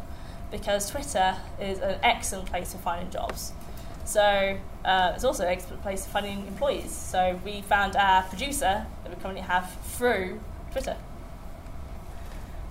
because 0.53 0.89
Twitter 0.89 1.37
is 1.61 1.81
an 1.81 1.99
excellent 2.05 2.47
place 2.47 2.73
for 2.73 2.79
finding 2.79 3.11
jobs. 3.11 3.53
So 4.05 4.59
uh, 4.85 5.13
it's 5.15 5.25
also 5.25 5.45
an 5.45 5.49
excellent 5.49 5.83
place 5.83 6.05
for 6.05 6.13
finding 6.13 6.47
employees. 6.47 6.93
So 6.93 7.41
we 7.45 7.63
found 7.63 7.97
our 7.97 8.23
producer 8.23 8.87
that 9.03 9.09
we 9.09 9.21
currently 9.21 9.43
have 9.43 9.75
through 9.83 10.39
Twitter. 10.71 10.97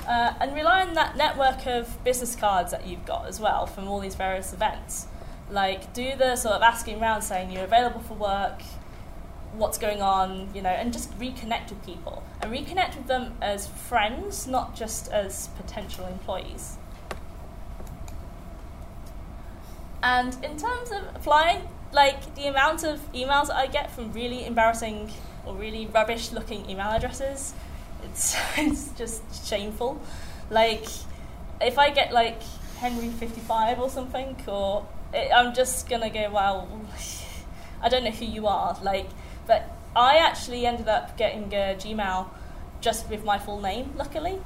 Uh, 0.07 0.33
and 0.39 0.55
rely 0.55 0.81
on 0.81 0.93
that 0.93 1.17
network 1.17 1.67
of 1.67 2.03
business 2.03 2.35
cards 2.35 2.71
that 2.71 2.87
you've 2.87 3.05
got 3.05 3.27
as 3.27 3.39
well 3.39 3.65
from 3.65 3.87
all 3.87 3.99
these 3.99 4.15
various 4.15 4.53
events. 4.53 5.07
Like, 5.49 5.93
do 5.93 6.15
the 6.15 6.35
sort 6.35 6.55
of 6.55 6.61
asking 6.61 7.01
around 7.01 7.23
saying 7.23 7.51
you're 7.51 7.65
available 7.65 7.99
for 7.99 8.13
work, 8.13 8.61
what's 9.53 9.77
going 9.77 10.01
on, 10.01 10.49
you 10.55 10.61
know, 10.61 10.69
and 10.69 10.93
just 10.93 11.17
reconnect 11.19 11.69
with 11.69 11.85
people 11.85 12.23
and 12.41 12.51
reconnect 12.51 12.95
with 12.95 13.07
them 13.07 13.35
as 13.41 13.67
friends, 13.67 14.47
not 14.47 14.75
just 14.75 15.11
as 15.11 15.49
potential 15.49 16.05
employees. 16.07 16.77
And 20.03 20.33
in 20.43 20.57
terms 20.57 20.91
of 20.91 21.03
applying, 21.15 21.61
like 21.91 22.35
the 22.35 22.47
amount 22.47 22.83
of 22.83 22.99
emails 23.13 23.49
I 23.49 23.67
get 23.67 23.91
from 23.91 24.11
really 24.13 24.45
embarrassing 24.45 25.11
or 25.45 25.55
really 25.55 25.87
rubbish 25.87 26.31
looking 26.31 26.69
email 26.69 26.87
addresses, 26.87 27.53
it's, 28.03 28.35
it's 28.57 28.91
just 28.93 29.47
shameful. 29.47 30.01
Like, 30.49 30.85
if 31.59 31.77
I 31.77 31.91
get 31.91 32.11
like 32.11 32.41
Henry55 32.79 33.79
or 33.79 33.89
something, 33.89 34.35
or 34.47 34.85
it, 35.13 35.31
I'm 35.33 35.53
just 35.53 35.87
gonna 35.87 36.09
go, 36.09 36.29
well, 36.31 36.67
I 37.81 37.89
don't 37.89 38.03
know 38.03 38.11
who 38.11 38.25
you 38.25 38.47
are. 38.47 38.77
Like, 38.81 39.07
but 39.47 39.69
I 39.95 40.17
actually 40.17 40.65
ended 40.65 40.87
up 40.87 41.17
getting 41.17 41.53
a 41.53 41.75
Gmail 41.77 42.27
just 42.79 43.09
with 43.09 43.23
my 43.23 43.37
full 43.37 43.61
name, 43.61 43.93
luckily. 43.95 44.39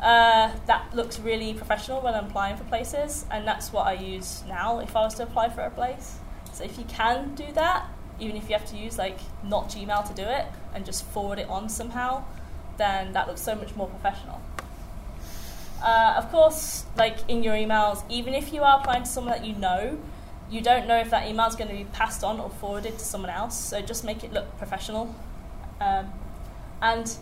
Uh, 0.00 0.52
that 0.66 0.94
looks 0.94 1.18
really 1.18 1.54
professional 1.54 2.00
when 2.00 2.14
I'm 2.14 2.26
applying 2.26 2.56
for 2.56 2.64
places, 2.64 3.26
and 3.30 3.46
that's 3.46 3.72
what 3.72 3.86
I 3.86 3.94
use 3.94 4.44
now 4.48 4.78
if 4.78 4.94
I 4.94 5.00
was 5.00 5.14
to 5.16 5.24
apply 5.24 5.48
for 5.48 5.62
a 5.62 5.70
place. 5.70 6.18
So 6.52 6.64
if 6.64 6.78
you 6.78 6.84
can 6.84 7.34
do 7.34 7.46
that, 7.54 7.88
even 8.20 8.36
if 8.36 8.48
you 8.48 8.56
have 8.56 8.68
to 8.70 8.76
use 8.76 8.98
like 8.98 9.18
not 9.44 9.70
Gmail 9.70 10.06
to 10.08 10.14
do 10.14 10.22
it 10.22 10.46
and 10.74 10.84
just 10.84 11.04
forward 11.04 11.38
it 11.38 11.48
on 11.48 11.68
somehow, 11.68 12.24
then 12.76 13.12
that 13.12 13.26
looks 13.26 13.40
so 13.40 13.54
much 13.54 13.74
more 13.74 13.88
professional. 13.88 14.40
Uh, 15.82 16.14
of 16.16 16.30
course, 16.30 16.84
like 16.96 17.18
in 17.28 17.42
your 17.42 17.54
emails, 17.54 18.02
even 18.08 18.34
if 18.34 18.52
you 18.52 18.62
are 18.62 18.80
applying 18.80 19.02
to 19.02 19.08
someone 19.08 19.32
that 19.32 19.46
you 19.46 19.54
know, 19.54 19.98
you 20.50 20.60
don't 20.60 20.88
know 20.88 20.98
if 20.98 21.10
that 21.10 21.28
email 21.28 21.46
is 21.46 21.54
going 21.54 21.70
to 21.70 21.76
be 21.76 21.84
passed 21.84 22.24
on 22.24 22.40
or 22.40 22.50
forwarded 22.50 22.98
to 22.98 23.04
someone 23.04 23.30
else, 23.30 23.58
so 23.58 23.80
just 23.80 24.04
make 24.04 24.24
it 24.24 24.32
look 24.32 24.56
professional. 24.58 25.14
Um, 25.80 26.12
and 26.82 27.16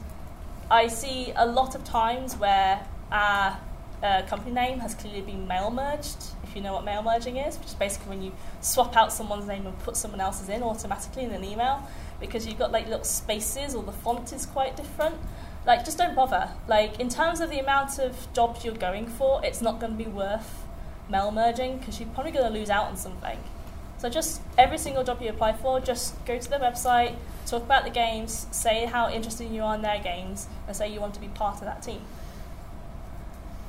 I 0.70 0.88
see 0.88 1.32
a 1.36 1.46
lot 1.46 1.74
of 1.76 1.84
times 1.84 2.36
where 2.36 2.84
our 3.12 3.58
uh, 4.02 4.22
company 4.22 4.52
name 4.52 4.80
has 4.80 4.94
clearly 4.94 5.20
been 5.20 5.46
mail 5.46 5.70
merged, 5.70 6.16
if 6.42 6.56
you 6.56 6.60
know 6.60 6.72
what 6.72 6.84
mail 6.84 7.02
merging 7.02 7.36
is, 7.36 7.56
which 7.58 7.68
is 7.68 7.74
basically 7.74 8.08
when 8.08 8.22
you 8.22 8.32
swap 8.60 8.96
out 8.96 9.12
someone's 9.12 9.46
name 9.46 9.66
and 9.66 9.78
put 9.80 9.96
someone 9.96 10.20
else's 10.20 10.48
in 10.48 10.62
automatically 10.62 11.22
in 11.22 11.30
an 11.30 11.44
email 11.44 11.88
because 12.18 12.46
you've 12.46 12.58
got 12.58 12.72
like 12.72 12.88
little 12.88 13.04
spaces 13.04 13.74
or 13.74 13.82
the 13.84 13.92
font 13.92 14.32
is 14.32 14.44
quite 14.44 14.76
different. 14.76 15.14
Like, 15.66 15.84
just 15.84 15.98
don't 15.98 16.14
bother. 16.14 16.50
Like, 16.68 17.00
in 17.00 17.08
terms 17.08 17.40
of 17.40 17.50
the 17.50 17.58
amount 17.58 17.98
of 17.98 18.32
jobs 18.32 18.64
you're 18.64 18.74
going 18.74 19.06
for, 19.06 19.44
it's 19.44 19.60
not 19.60 19.80
going 19.80 19.96
to 19.96 20.04
be 20.04 20.08
worth 20.08 20.64
mail 21.08 21.30
merging 21.30 21.78
because 21.78 22.00
you're 22.00 22.08
probably 22.10 22.32
going 22.32 22.52
to 22.52 22.56
lose 22.56 22.70
out 22.70 22.86
on 22.86 22.96
something. 22.96 23.38
So 23.98 24.10
just 24.10 24.42
every 24.58 24.78
single 24.78 25.04
job 25.04 25.22
you 25.22 25.30
apply 25.30 25.54
for, 25.54 25.80
just 25.80 26.22
go 26.26 26.38
to 26.38 26.50
their 26.50 26.58
website, 26.58 27.14
talk 27.46 27.62
about 27.62 27.84
the 27.84 27.90
games, 27.90 28.46
say 28.50 28.84
how 28.84 29.10
interested 29.10 29.50
you 29.50 29.62
are 29.62 29.74
in 29.74 29.82
their 29.82 30.00
games, 30.02 30.48
and 30.66 30.76
say 30.76 30.92
you 30.92 31.00
want 31.00 31.14
to 31.14 31.20
be 31.20 31.28
part 31.28 31.56
of 31.56 31.62
that 31.62 31.82
team. 31.82 32.02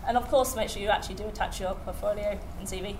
And 0.06 0.18
of 0.18 0.28
course, 0.28 0.56
make 0.56 0.70
sure 0.70 0.82
you 0.82 0.90
actually 0.90 1.16
do 1.16 1.26
attach 1.26 1.60
your 1.60 1.76
portfolio 1.76 2.40
and 2.60 2.68
CV. 2.68 2.96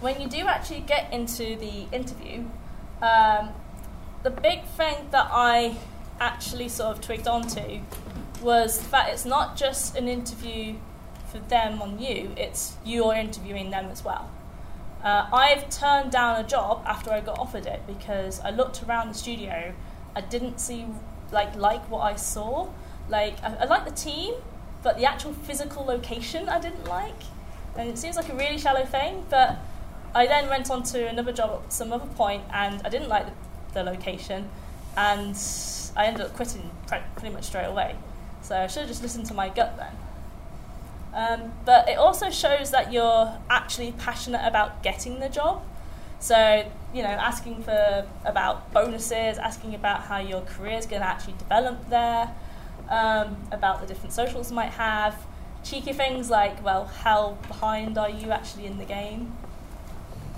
When 0.00 0.20
you 0.20 0.28
do 0.28 0.46
actually 0.46 0.80
get 0.80 1.12
into 1.12 1.56
the 1.56 1.86
interview, 1.92 2.44
um, 3.00 3.50
the 4.22 4.30
big 4.30 4.64
thing 4.64 5.08
that 5.10 5.28
I 5.30 5.76
actually 6.20 6.68
sort 6.68 6.96
of 6.96 7.02
twigged 7.02 7.26
onto 7.26 7.80
was 8.42 8.78
the 8.78 8.84
fact 8.84 9.10
it's 9.12 9.24
not 9.24 9.56
just 9.56 9.96
an 9.96 10.08
interview 10.08 10.76
for 11.30 11.38
them 11.38 11.80
on 11.82 11.98
you, 11.98 12.32
it's 12.36 12.76
you 12.84 13.04
are 13.04 13.16
interviewing 13.16 13.70
them 13.70 13.86
as 13.86 14.04
well. 14.04 14.30
Uh, 15.04 15.28
I've 15.34 15.68
turned 15.68 16.10
down 16.10 16.42
a 16.42 16.48
job 16.48 16.82
after 16.86 17.12
I 17.12 17.20
got 17.20 17.38
offered 17.38 17.66
it 17.66 17.82
because 17.86 18.40
I 18.40 18.48
looked 18.50 18.82
around 18.82 19.10
the 19.10 19.14
studio, 19.14 19.74
I 20.16 20.22
didn't 20.22 20.58
see 20.58 20.86
like 21.30 21.54
like 21.56 21.90
what 21.90 22.00
I 22.00 22.16
saw. 22.16 22.70
Like 23.10 23.36
I, 23.42 23.54
I 23.54 23.64
like 23.66 23.84
the 23.84 23.90
team, 23.90 24.34
but 24.82 24.96
the 24.96 25.04
actual 25.04 25.34
physical 25.34 25.84
location 25.84 26.48
I 26.48 26.58
didn't 26.58 26.86
like, 26.86 27.22
and 27.76 27.90
it 27.90 27.98
seems 27.98 28.16
like 28.16 28.30
a 28.30 28.34
really 28.34 28.56
shallow 28.56 28.86
thing. 28.86 29.26
But 29.28 29.58
I 30.14 30.26
then 30.26 30.48
went 30.48 30.70
on 30.70 30.82
to 30.84 31.06
another 31.06 31.32
job 31.32 31.62
at 31.64 31.72
some 31.72 31.92
other 31.92 32.06
point, 32.06 32.44
and 32.50 32.80
I 32.82 32.88
didn't 32.88 33.08
like 33.08 33.26
the, 33.26 33.32
the 33.74 33.82
location, 33.82 34.48
and 34.96 35.36
I 35.96 36.06
ended 36.06 36.22
up 36.22 36.34
quitting 36.34 36.70
pretty 37.16 37.34
much 37.34 37.44
straight 37.44 37.66
away. 37.66 37.96
So 38.40 38.56
I 38.56 38.68
should 38.68 38.80
have 38.80 38.88
just 38.88 39.02
listened 39.02 39.26
to 39.26 39.34
my 39.34 39.50
gut 39.50 39.76
then. 39.76 39.92
Um, 41.14 41.52
but 41.64 41.88
it 41.88 41.96
also 41.96 42.28
shows 42.28 42.72
that 42.72 42.92
you're 42.92 43.38
actually 43.48 43.92
passionate 43.92 44.44
about 44.44 44.82
getting 44.82 45.20
the 45.20 45.28
job. 45.28 45.62
So, 46.18 46.70
you 46.92 47.02
know, 47.02 47.08
asking 47.08 47.62
for 47.62 48.06
about 48.24 48.72
bonuses, 48.72 49.38
asking 49.38 49.74
about 49.74 50.02
how 50.02 50.18
your 50.18 50.40
career 50.40 50.78
is 50.78 50.86
going 50.86 51.02
to 51.02 51.08
actually 51.08 51.34
develop 51.34 51.88
there, 51.88 52.34
um, 52.88 53.36
about 53.52 53.80
the 53.80 53.86
different 53.86 54.12
socials 54.12 54.50
you 54.50 54.56
might 54.56 54.72
have, 54.72 55.14
cheeky 55.62 55.92
things 55.92 56.30
like, 56.30 56.64
well, 56.64 56.86
how 56.86 57.38
behind 57.46 57.96
are 57.96 58.10
you 58.10 58.30
actually 58.30 58.66
in 58.66 58.78
the 58.78 58.84
game? 58.84 59.36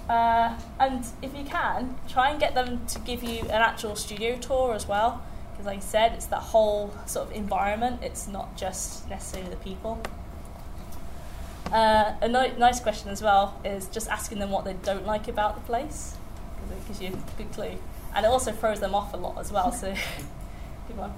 Uh, 0.08 0.58
and 0.78 1.04
if 1.22 1.36
you 1.36 1.44
can, 1.44 1.96
try 2.08 2.30
and 2.30 2.38
get 2.38 2.54
them 2.54 2.84
to 2.86 2.98
give 3.00 3.22
you 3.22 3.40
an 3.44 3.62
actual 3.62 3.96
studio 3.96 4.36
tour 4.36 4.74
as 4.74 4.86
well, 4.86 5.22
because, 5.52 5.66
like 5.66 5.78
I 5.78 5.80
said, 5.80 6.12
it's 6.12 6.26
that 6.26 6.42
whole 6.42 6.94
sort 7.06 7.28
of 7.28 7.32
environment, 7.32 8.00
it's 8.02 8.28
not 8.28 8.56
just 8.56 9.08
necessarily 9.08 9.50
the 9.50 9.56
people. 9.56 10.02
Uh, 11.72 12.14
a 12.20 12.28
no- 12.28 12.56
nice 12.56 12.80
question 12.80 13.10
as 13.10 13.22
well 13.22 13.60
is 13.64 13.88
just 13.88 14.08
asking 14.08 14.38
them 14.38 14.50
what 14.50 14.64
they 14.64 14.74
don't 14.74 15.04
like 15.04 15.28
about 15.28 15.56
the 15.56 15.60
place, 15.62 16.16
because 16.54 16.70
it 16.70 16.86
gives 16.86 17.02
you 17.02 17.08
a 17.08 17.42
good 17.42 17.52
clue. 17.52 17.78
And 18.14 18.24
it 18.24 18.28
also 18.28 18.52
throws 18.52 18.80
them 18.80 18.94
off 18.94 19.12
a 19.12 19.16
lot 19.16 19.38
as 19.38 19.52
well, 19.52 19.72
so 19.72 19.92
good 20.88 20.96
one. 20.96 21.12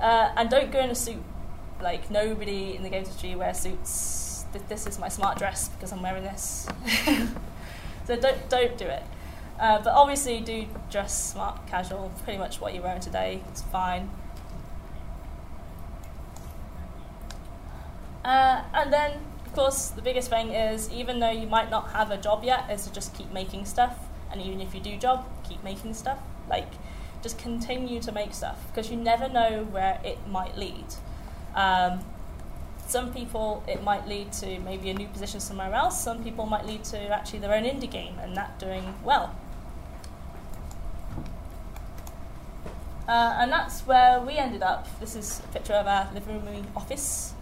Uh, 0.00 0.32
and 0.36 0.48
don't 0.48 0.70
go 0.70 0.80
in 0.80 0.90
a 0.90 0.94
suit. 0.94 1.22
Like, 1.80 2.10
nobody 2.10 2.74
in 2.74 2.82
the 2.82 2.88
games 2.88 3.08
industry 3.08 3.34
wears 3.34 3.58
suits. 3.58 4.44
this 4.68 4.86
is 4.86 4.98
my 4.98 5.08
smart 5.08 5.36
dress 5.36 5.68
because 5.68 5.92
I'm 5.92 6.02
wearing 6.02 6.22
this. 6.22 6.66
so 8.06 8.16
don't, 8.16 8.48
don't 8.48 8.78
do 8.78 8.86
it. 8.86 9.02
Uh, 9.58 9.82
but 9.82 9.92
obviously, 9.92 10.40
do 10.40 10.66
dress 10.90 11.32
smart, 11.32 11.66
casual, 11.66 12.12
pretty 12.24 12.38
much 12.38 12.60
what 12.60 12.72
you're 12.72 12.82
wearing 12.82 13.00
today. 13.00 13.42
It's 13.50 13.62
fine. 13.62 14.10
Uh, 18.24 18.62
and 18.74 18.92
then 18.92 19.12
course, 19.56 19.88
the 19.88 20.02
biggest 20.02 20.28
thing 20.28 20.50
is 20.50 20.90
even 20.92 21.18
though 21.18 21.30
you 21.30 21.46
might 21.46 21.70
not 21.70 21.90
have 21.90 22.10
a 22.10 22.16
job 22.16 22.44
yet, 22.44 22.70
is 22.70 22.84
to 22.84 22.92
just 22.92 23.14
keep 23.14 23.32
making 23.32 23.64
stuff. 23.64 23.98
And 24.30 24.40
even 24.40 24.60
if 24.60 24.74
you 24.74 24.80
do 24.80 24.96
job, 24.96 25.26
keep 25.48 25.64
making 25.64 25.94
stuff. 25.94 26.18
Like, 26.48 26.68
just 27.22 27.38
continue 27.38 28.00
to 28.02 28.12
make 28.12 28.34
stuff 28.34 28.58
because 28.68 28.90
you 28.90 28.96
never 28.96 29.28
know 29.28 29.66
where 29.70 29.98
it 30.04 30.18
might 30.28 30.56
lead. 30.56 30.84
Um, 31.54 32.04
some 32.86 33.12
people 33.12 33.64
it 33.66 33.82
might 33.82 34.06
lead 34.06 34.32
to 34.34 34.60
maybe 34.60 34.90
a 34.90 34.94
new 34.94 35.08
position 35.08 35.40
somewhere 35.40 35.72
else. 35.74 36.00
Some 36.00 36.22
people 36.22 36.46
might 36.46 36.66
lead 36.66 36.84
to 36.84 36.98
actually 37.08 37.40
their 37.40 37.54
own 37.54 37.64
indie 37.64 37.90
game 37.90 38.18
and 38.20 38.36
that 38.36 38.58
doing 38.58 38.94
well. 39.02 39.34
Uh, 43.08 43.38
and 43.40 43.50
that's 43.50 43.86
where 43.86 44.20
we 44.20 44.36
ended 44.36 44.62
up. 44.62 44.86
This 45.00 45.16
is 45.16 45.40
a 45.44 45.48
picture 45.48 45.74
of 45.74 45.86
our 45.86 46.08
living 46.12 46.44
room 46.44 46.66
office 46.76 47.32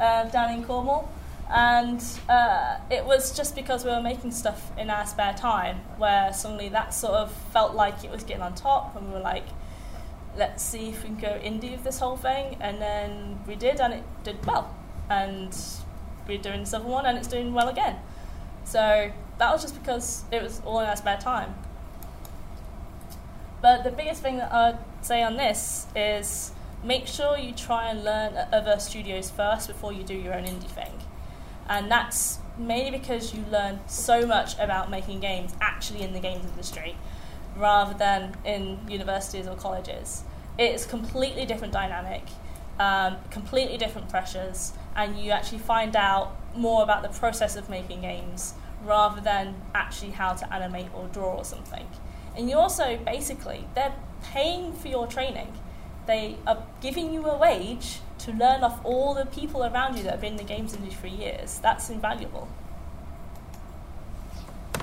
uh, 0.00 0.24
down 0.30 0.52
in 0.52 0.64
Cornwall. 0.64 1.12
And 1.52 2.02
uh, 2.28 2.78
it 2.90 3.04
was 3.04 3.36
just 3.36 3.56
because 3.56 3.84
we 3.84 3.90
were 3.90 4.00
making 4.00 4.30
stuff 4.30 4.70
in 4.78 4.88
our 4.88 5.04
spare 5.04 5.34
time 5.34 5.80
where 5.98 6.32
suddenly 6.32 6.68
that 6.68 6.94
sort 6.94 7.14
of 7.14 7.32
felt 7.52 7.74
like 7.74 8.04
it 8.04 8.10
was 8.10 8.22
getting 8.22 8.42
on 8.42 8.54
top, 8.54 8.94
and 8.96 9.08
we 9.08 9.14
were 9.14 9.20
like, 9.20 9.46
let's 10.36 10.62
see 10.62 10.90
if 10.90 11.02
we 11.02 11.08
can 11.08 11.18
go 11.18 11.40
indie 11.42 11.72
with 11.72 11.82
this 11.82 11.98
whole 11.98 12.16
thing. 12.16 12.56
And 12.60 12.80
then 12.80 13.40
we 13.48 13.56
did, 13.56 13.80
and 13.80 13.94
it 13.94 14.04
did 14.22 14.46
well. 14.46 14.72
And 15.08 15.56
we're 16.28 16.38
doing 16.38 16.62
the 16.62 16.78
one, 16.78 17.04
and 17.04 17.18
it's 17.18 17.26
doing 17.26 17.52
well 17.52 17.68
again. 17.68 17.96
So 18.64 19.10
that 19.38 19.52
was 19.52 19.60
just 19.60 19.74
because 19.74 20.22
it 20.30 20.40
was 20.40 20.62
all 20.64 20.78
in 20.78 20.86
our 20.86 20.94
spare 20.94 21.18
time. 21.18 21.54
But 23.60 23.82
the 23.82 23.90
biggest 23.90 24.22
thing 24.22 24.36
that 24.38 24.52
I'd 24.52 24.78
say 25.02 25.22
on 25.22 25.36
this 25.36 25.88
is 25.96 26.52
make 26.82 27.06
sure 27.06 27.36
you 27.36 27.52
try 27.52 27.90
and 27.90 28.04
learn 28.04 28.34
at 28.34 28.52
other 28.52 28.78
studios 28.78 29.30
first 29.30 29.68
before 29.68 29.92
you 29.92 30.02
do 30.02 30.14
your 30.14 30.34
own 30.34 30.44
indie 30.44 30.64
thing. 30.64 30.92
And 31.68 31.90
that's 31.90 32.38
mainly 32.58 32.90
because 32.90 33.34
you 33.34 33.44
learn 33.50 33.80
so 33.86 34.26
much 34.26 34.58
about 34.58 34.90
making 34.90 35.20
games 35.20 35.54
actually 35.60 36.02
in 36.02 36.12
the 36.12 36.20
games 36.20 36.44
industry 36.46 36.96
rather 37.56 37.94
than 37.94 38.34
in 38.44 38.78
universities 38.88 39.46
or 39.46 39.56
colleges. 39.56 40.24
It's 40.58 40.84
completely 40.84 41.46
different 41.46 41.72
dynamic, 41.72 42.22
um, 42.78 43.16
completely 43.30 43.76
different 43.76 44.08
pressures, 44.08 44.72
and 44.96 45.18
you 45.18 45.30
actually 45.30 45.58
find 45.58 45.96
out 45.96 46.36
more 46.56 46.82
about 46.82 47.02
the 47.02 47.08
process 47.08 47.56
of 47.56 47.68
making 47.68 48.00
games 48.00 48.54
rather 48.84 49.20
than 49.20 49.54
actually 49.74 50.10
how 50.10 50.32
to 50.32 50.52
animate 50.52 50.88
or 50.94 51.06
draw 51.08 51.36
or 51.36 51.44
something. 51.44 51.86
And 52.36 52.48
you 52.48 52.56
also 52.56 52.98
basically, 53.04 53.66
they're 53.74 53.94
paying 54.22 54.72
for 54.72 54.88
your 54.88 55.06
training. 55.06 55.52
They 56.06 56.36
are 56.46 56.62
giving 56.80 57.12
you 57.12 57.26
a 57.26 57.36
wage 57.36 58.00
to 58.18 58.32
learn 58.32 58.62
off 58.62 58.80
all 58.84 59.14
the 59.14 59.26
people 59.26 59.64
around 59.64 59.96
you 59.96 60.02
that 60.04 60.12
have 60.12 60.20
been 60.20 60.32
in 60.32 60.38
the 60.38 60.44
games 60.44 60.74
industry 60.74 61.10
for 61.10 61.16
years. 61.16 61.58
That's 61.58 61.88
invaluable. 61.90 62.48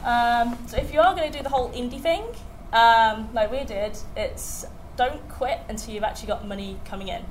Um, 0.03 0.57
so 0.67 0.77
if 0.77 0.93
you 0.93 0.99
are 1.01 1.13
going 1.15 1.31
to 1.31 1.37
do 1.37 1.43
the 1.43 1.49
whole 1.49 1.69
indie 1.71 1.99
thing, 1.99 2.23
um, 2.71 3.29
like 3.33 3.51
we 3.51 3.63
did, 3.63 3.97
it's 4.15 4.65
don't 4.95 5.27
quit 5.29 5.59
until 5.69 5.93
you've 5.93 6.03
actually 6.03 6.27
got 6.27 6.47
money 6.47 6.79
coming 6.85 7.09
in. 7.09 7.23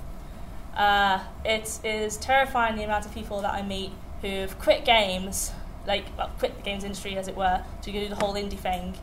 Uh, 0.77 1.25
it 1.45 1.81
is 1.85 2.17
terrifying 2.17 2.77
the 2.77 2.85
amount 2.85 3.07
of 3.07 3.15
people 3.15 3.41
that 3.41 3.53
I 3.53 3.63
meet 3.63 3.91
who've 4.21 4.59
quit 4.59 4.85
games, 4.85 5.53
like 5.87 6.05
well, 6.17 6.31
quit 6.39 6.57
the 6.57 6.63
games 6.63 6.85
industry 6.85 7.17
as 7.17 7.29
it 7.29 7.37
were, 7.37 7.63
to 7.83 7.93
do 7.93 8.09
the 8.09 8.17
whole 8.17 8.35
indie 8.35 8.59
thing, 8.59 8.95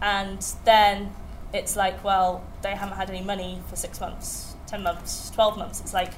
and 0.00 0.44
then 0.64 1.12
it's 1.52 1.76
like, 1.76 2.02
well, 2.04 2.44
they 2.62 2.74
haven't 2.74 2.96
had 2.96 3.10
any 3.10 3.22
money 3.22 3.60
for 3.68 3.76
six 3.76 4.00
months, 4.00 4.54
ten 4.66 4.82
months, 4.82 5.30
twelve 5.30 5.56
months. 5.56 5.80
It's 5.80 5.94
like 5.94 6.12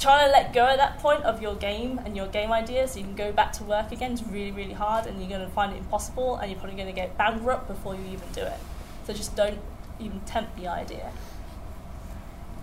trying 0.00 0.26
to 0.26 0.32
let 0.32 0.52
go 0.52 0.66
at 0.66 0.78
that 0.78 0.98
point 0.98 1.22
of 1.24 1.40
your 1.40 1.54
game 1.54 2.00
and 2.04 2.16
your 2.16 2.26
game 2.26 2.52
idea 2.52 2.86
so 2.88 2.98
you 2.98 3.04
can 3.04 3.14
go 3.14 3.32
back 3.32 3.52
to 3.52 3.64
work 3.64 3.92
again 3.92 4.12
is 4.12 4.26
really, 4.26 4.50
really 4.50 4.72
hard 4.72 5.06
and 5.06 5.20
you're 5.20 5.28
going 5.28 5.40
to 5.40 5.52
find 5.52 5.72
it 5.72 5.78
impossible 5.78 6.36
and 6.36 6.50
you're 6.50 6.58
probably 6.58 6.76
going 6.76 6.88
to 6.88 6.94
get 6.94 7.16
bankrupt 7.16 7.68
before 7.68 7.94
you 7.94 8.04
even 8.06 8.28
do 8.32 8.42
it. 8.42 8.58
So 9.06 9.12
just 9.12 9.36
don't 9.36 9.58
even 10.00 10.20
tempt 10.20 10.56
the 10.56 10.68
idea. 10.68 11.12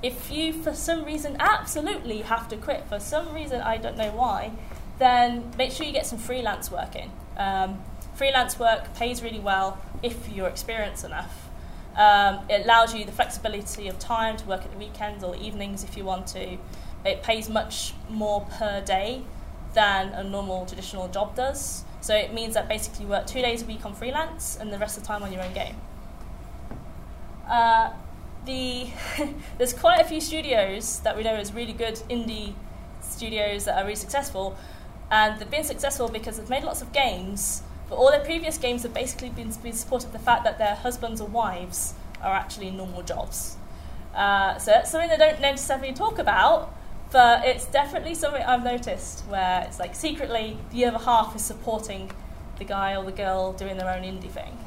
If 0.01 0.31
you, 0.31 0.51
for 0.51 0.73
some 0.73 1.05
reason, 1.05 1.37
absolutely 1.39 2.23
have 2.23 2.49
to 2.49 2.57
quit, 2.57 2.83
for 2.89 2.99
some 2.99 3.33
reason, 3.33 3.61
I 3.61 3.77
don't 3.77 3.97
know 3.97 4.11
why, 4.11 4.51
then 4.99 5.53
make 5.57 5.71
sure 5.71 5.85
you 5.85 5.93
get 5.93 6.05
some 6.05 6.19
freelance 6.19 6.69
work 6.69 6.95
in. 6.95 7.09
Um, 7.37 7.81
freelance 8.15 8.59
work 8.59 8.93
pays 8.95 9.23
really 9.23 9.39
well 9.39 9.79
if 10.01 10.29
you're 10.29 10.47
experienced 10.47 11.03
enough. 11.03 11.49
Um, 11.95 12.39
it 12.49 12.65
allows 12.65 12.93
you 12.93 13.05
the 13.05 13.11
flexibility 13.11 13.87
of 13.87 13.99
time 13.99 14.37
to 14.37 14.45
work 14.45 14.61
at 14.61 14.71
the 14.71 14.77
weekends 14.77 15.23
or 15.23 15.35
evenings 15.35 15.83
if 15.83 15.95
you 15.95 16.03
want 16.03 16.27
to. 16.27 16.57
It 17.05 17.21
pays 17.21 17.49
much 17.49 17.93
more 18.09 18.41
per 18.41 18.81
day 18.81 19.23
than 19.73 20.09
a 20.09 20.23
normal 20.23 20.65
traditional 20.65 21.07
job 21.07 21.35
does. 21.35 21.83
So 22.01 22.15
it 22.15 22.33
means 22.33 22.53
that 22.55 22.67
basically 22.67 23.05
you 23.05 23.11
work 23.11 23.27
two 23.27 23.41
days 23.41 23.61
a 23.61 23.65
week 23.65 23.85
on 23.85 23.93
freelance 23.93 24.57
and 24.59 24.73
the 24.73 24.77
rest 24.77 24.97
of 24.97 25.03
the 25.03 25.07
time 25.07 25.23
on 25.23 25.31
your 25.31 25.41
own 25.41 25.53
game. 25.53 25.75
Uh, 27.47 27.91
the 28.45 28.87
there's 29.57 29.73
quite 29.73 29.99
a 29.99 30.03
few 30.03 30.19
studios 30.19 30.99
that 31.01 31.15
we 31.15 31.23
know 31.23 31.35
as 31.35 31.53
really 31.53 31.73
good 31.73 31.95
indie 32.09 32.53
studios 33.01 33.65
that 33.65 33.77
are 33.77 33.83
really 33.83 33.95
successful, 33.95 34.57
and 35.11 35.39
they've 35.39 35.49
been 35.49 35.63
successful 35.63 36.07
because 36.09 36.37
they've 36.37 36.49
made 36.49 36.63
lots 36.63 36.81
of 36.81 36.91
games 36.93 37.63
but 37.93 37.99
all 37.99 38.09
their 38.09 38.25
previous 38.25 38.57
games 38.57 38.81
have 38.81 38.93
basically 38.93 39.29
been, 39.29 39.51
been 39.61 39.73
supported 39.73 40.11
the 40.13 40.17
fact 40.19 40.43
that 40.45 40.57
their 40.57 40.73
husbands 40.73 41.21
or 41.21 41.27
wives 41.27 41.93
are 42.23 42.33
actually 42.33 42.71
normal 42.71 43.03
jobs. 43.03 43.55
Uh, 44.15 44.57
so 44.57 44.71
that's 44.71 44.89
something 44.89 45.11
they 45.11 45.17
don't 45.17 45.39
necessarily 45.39 45.93
talk 45.93 46.17
about, 46.17 46.73
but 47.11 47.45
it's 47.45 47.67
definitely 47.67 48.15
something 48.15 48.41
I've 48.41 48.63
noticed 48.63 49.19
where 49.27 49.63
it's 49.67 49.77
like 49.77 49.93
secretly 49.93 50.57
the 50.71 50.85
other 50.85 50.97
half 50.97 51.35
is 51.35 51.45
supporting 51.45 52.09
the 52.57 52.63
guy 52.65 52.95
or 52.95 53.03
the 53.03 53.11
girl 53.11 53.53
doing 53.53 53.77
their 53.77 53.91
own 53.91 54.01
indie 54.01 54.31
thing. 54.31 54.57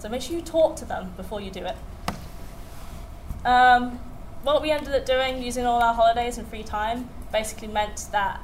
So 0.00 0.08
make 0.08 0.22
sure 0.22 0.34
you 0.34 0.42
talk 0.42 0.74
to 0.76 0.84
them 0.84 1.12
before 1.16 1.40
you 1.40 1.52
do 1.52 1.64
it. 1.64 1.76
Um, 3.46 4.00
what 4.42 4.62
we 4.62 4.72
ended 4.72 4.92
up 4.96 5.06
doing 5.06 5.44
using 5.44 5.64
all 5.64 5.80
our 5.80 5.94
holidays 5.94 6.38
and 6.38 6.48
free 6.48 6.64
time 6.64 7.08
basically 7.30 7.68
meant 7.68 8.06
that 8.10 8.40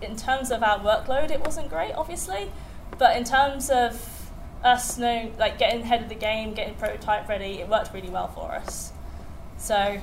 in 0.00 0.16
terms 0.16 0.50
of 0.50 0.62
our 0.62 0.78
workload, 0.78 1.30
it 1.30 1.44
wasn't 1.44 1.68
great, 1.68 1.92
obviously, 1.92 2.50
but 2.98 3.16
in 3.16 3.24
terms 3.24 3.70
of 3.70 4.30
us 4.64 4.98
knowing, 4.98 5.36
like 5.38 5.58
getting 5.58 5.82
ahead 5.82 6.02
of 6.02 6.08
the 6.08 6.14
game, 6.14 6.54
getting 6.54 6.74
prototype 6.74 7.28
ready, 7.28 7.60
it 7.60 7.68
worked 7.68 7.92
really 7.92 8.10
well 8.10 8.28
for 8.28 8.52
us. 8.52 8.92
So, 9.58 10.00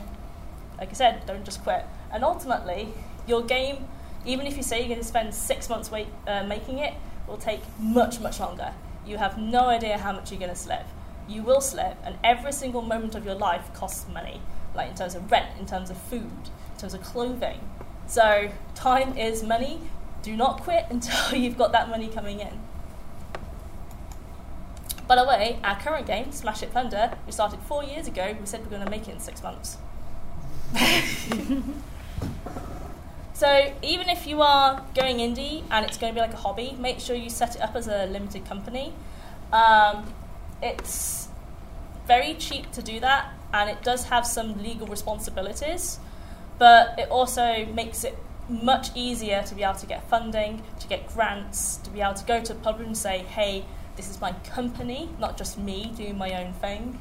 like 0.77 0.89
I 0.89 0.93
said, 0.93 1.25
don't 1.25 1.45
just 1.45 1.63
quit. 1.63 1.85
And 2.11 2.23
ultimately, 2.23 2.89
your 3.27 3.43
game, 3.43 3.87
even 4.25 4.47
if 4.47 4.57
you 4.57 4.63
say 4.63 4.79
you're 4.79 4.87
going 4.87 4.99
to 4.99 5.05
spend 5.05 5.33
six 5.33 5.69
months 5.69 5.91
wait, 5.91 6.07
uh, 6.27 6.43
making 6.43 6.79
it, 6.79 6.93
will 7.27 7.37
take 7.37 7.61
much, 7.79 8.19
much 8.19 8.39
longer. 8.39 8.73
You 9.05 9.17
have 9.17 9.37
no 9.37 9.67
idea 9.67 9.97
how 9.97 10.11
much 10.11 10.31
you're 10.31 10.39
going 10.39 10.51
to 10.51 10.57
slip. 10.57 10.85
You 11.27 11.43
will 11.43 11.61
slip, 11.61 11.97
and 12.03 12.17
every 12.23 12.51
single 12.51 12.81
moment 12.81 13.15
of 13.15 13.23
your 13.23 13.35
life 13.35 13.71
costs 13.73 14.07
money, 14.11 14.41
like 14.73 14.89
in 14.89 14.95
terms 14.95 15.13
of 15.13 15.31
rent, 15.31 15.47
in 15.59 15.65
terms 15.65 15.89
of 15.89 15.97
food, 15.97 16.31
in 16.73 16.77
terms 16.79 16.93
of 16.93 17.01
clothing. 17.01 17.59
So, 18.07 18.51
time 18.73 19.15
is 19.15 19.43
money. 19.43 19.79
Do 20.23 20.35
not 20.35 20.61
quit 20.61 20.85
until 20.89 21.37
you've 21.37 21.57
got 21.57 21.71
that 21.71 21.89
money 21.89 22.07
coming 22.07 22.39
in. 22.39 22.59
By 25.09 25.15
the 25.15 25.25
way, 25.25 25.59
our 25.63 25.75
current 25.75 26.05
game, 26.05 26.31
Smash 26.31 26.59
Hit 26.59 26.71
Plunder, 26.71 27.17
we 27.25 27.31
started 27.31 27.59
four 27.61 27.83
years 27.83 28.07
ago. 28.07 28.35
We 28.39 28.45
said 28.45 28.59
we 28.59 28.67
are 28.67 28.69
going 28.69 28.85
to 28.85 28.91
make 28.91 29.07
it 29.07 29.13
in 29.13 29.19
six 29.19 29.41
months. 29.41 29.79
so 33.33 33.73
even 33.81 34.07
if 34.07 34.27
you 34.27 34.43
are 34.43 34.85
going 34.93 35.17
indie 35.17 35.63
and 35.71 35.83
it's 35.83 35.97
going 35.97 36.13
to 36.13 36.15
be 36.15 36.21
like 36.21 36.35
a 36.35 36.37
hobby, 36.37 36.77
make 36.79 36.99
sure 36.99 37.15
you 37.15 37.31
set 37.31 37.55
it 37.55 37.61
up 37.63 37.75
as 37.75 37.87
a 37.87 38.05
limited 38.05 38.45
company. 38.45 38.93
Um, 39.51 40.13
it's 40.61 41.29
very 42.05 42.35
cheap 42.35 42.71
to 42.73 42.83
do 42.83 42.99
that, 42.99 43.33
and 43.51 43.67
it 43.67 43.81
does 43.81 44.09
have 44.09 44.27
some 44.27 44.61
legal 44.61 44.85
responsibilities, 44.85 45.97
but 46.59 46.93
it 46.99 47.09
also 47.09 47.65
makes 47.65 48.03
it 48.03 48.15
much 48.47 48.89
easier 48.93 49.41
to 49.41 49.55
be 49.55 49.63
able 49.63 49.73
to 49.79 49.87
get 49.87 50.07
funding, 50.07 50.61
to 50.79 50.87
get 50.87 51.07
grants, 51.07 51.77
to 51.77 51.89
be 51.89 51.99
able 51.99 52.13
to 52.13 52.25
go 52.25 52.39
to 52.41 52.53
a 52.53 52.55
pub 52.55 52.79
and 52.79 52.95
say, 52.95 53.19
hey, 53.19 53.65
this 53.99 54.09
is 54.09 54.21
my 54.21 54.31
company, 54.45 55.09
not 55.19 55.35
just 55.35 55.57
me 55.57 55.91
doing 55.97 56.17
my 56.17 56.41
own 56.41 56.53
thing. 56.53 56.97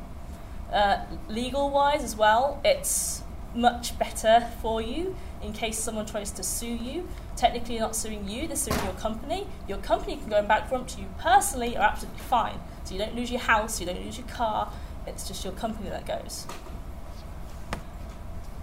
Uh, 0.72 1.04
legal 1.28 1.70
wise 1.70 2.02
as 2.02 2.16
well, 2.16 2.60
it's 2.64 3.22
much 3.54 3.96
better 4.00 4.50
for 4.60 4.82
you 4.82 5.14
in 5.40 5.52
case 5.52 5.78
someone 5.78 6.06
tries 6.06 6.32
to 6.32 6.42
sue 6.42 6.66
you. 6.66 7.08
Technically, 7.36 7.74
you're 7.74 7.84
not 7.84 7.94
suing 7.94 8.28
you, 8.28 8.48
they're 8.48 8.56
suing 8.56 8.82
your 8.82 8.94
company. 8.94 9.46
Your 9.68 9.78
company 9.78 10.16
can 10.16 10.28
go 10.28 10.42
bankrupt, 10.42 10.98
you 10.98 11.04
personally 11.18 11.76
are 11.76 11.84
absolutely 11.84 12.20
fine. 12.22 12.58
So 12.82 12.94
you 12.94 12.98
don't 12.98 13.14
lose 13.14 13.30
your 13.30 13.42
house, 13.42 13.78
you 13.78 13.86
don't 13.86 14.04
lose 14.04 14.18
your 14.18 14.26
car, 14.26 14.72
it's 15.06 15.28
just 15.28 15.44
your 15.44 15.52
company 15.52 15.90
that 15.90 16.04
goes. 16.04 16.48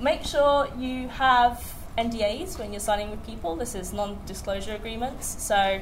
Make 0.02 0.26
sure 0.26 0.68
you 0.78 1.08
have 1.08 1.74
NDAs 1.98 2.60
when 2.60 2.74
you're 2.74 2.82
signing 2.82 3.12
with 3.12 3.26
people. 3.26 3.56
This 3.56 3.76
is 3.76 3.94
non 3.94 4.18
disclosure 4.26 4.76
agreements. 4.76 5.42
So 5.42 5.80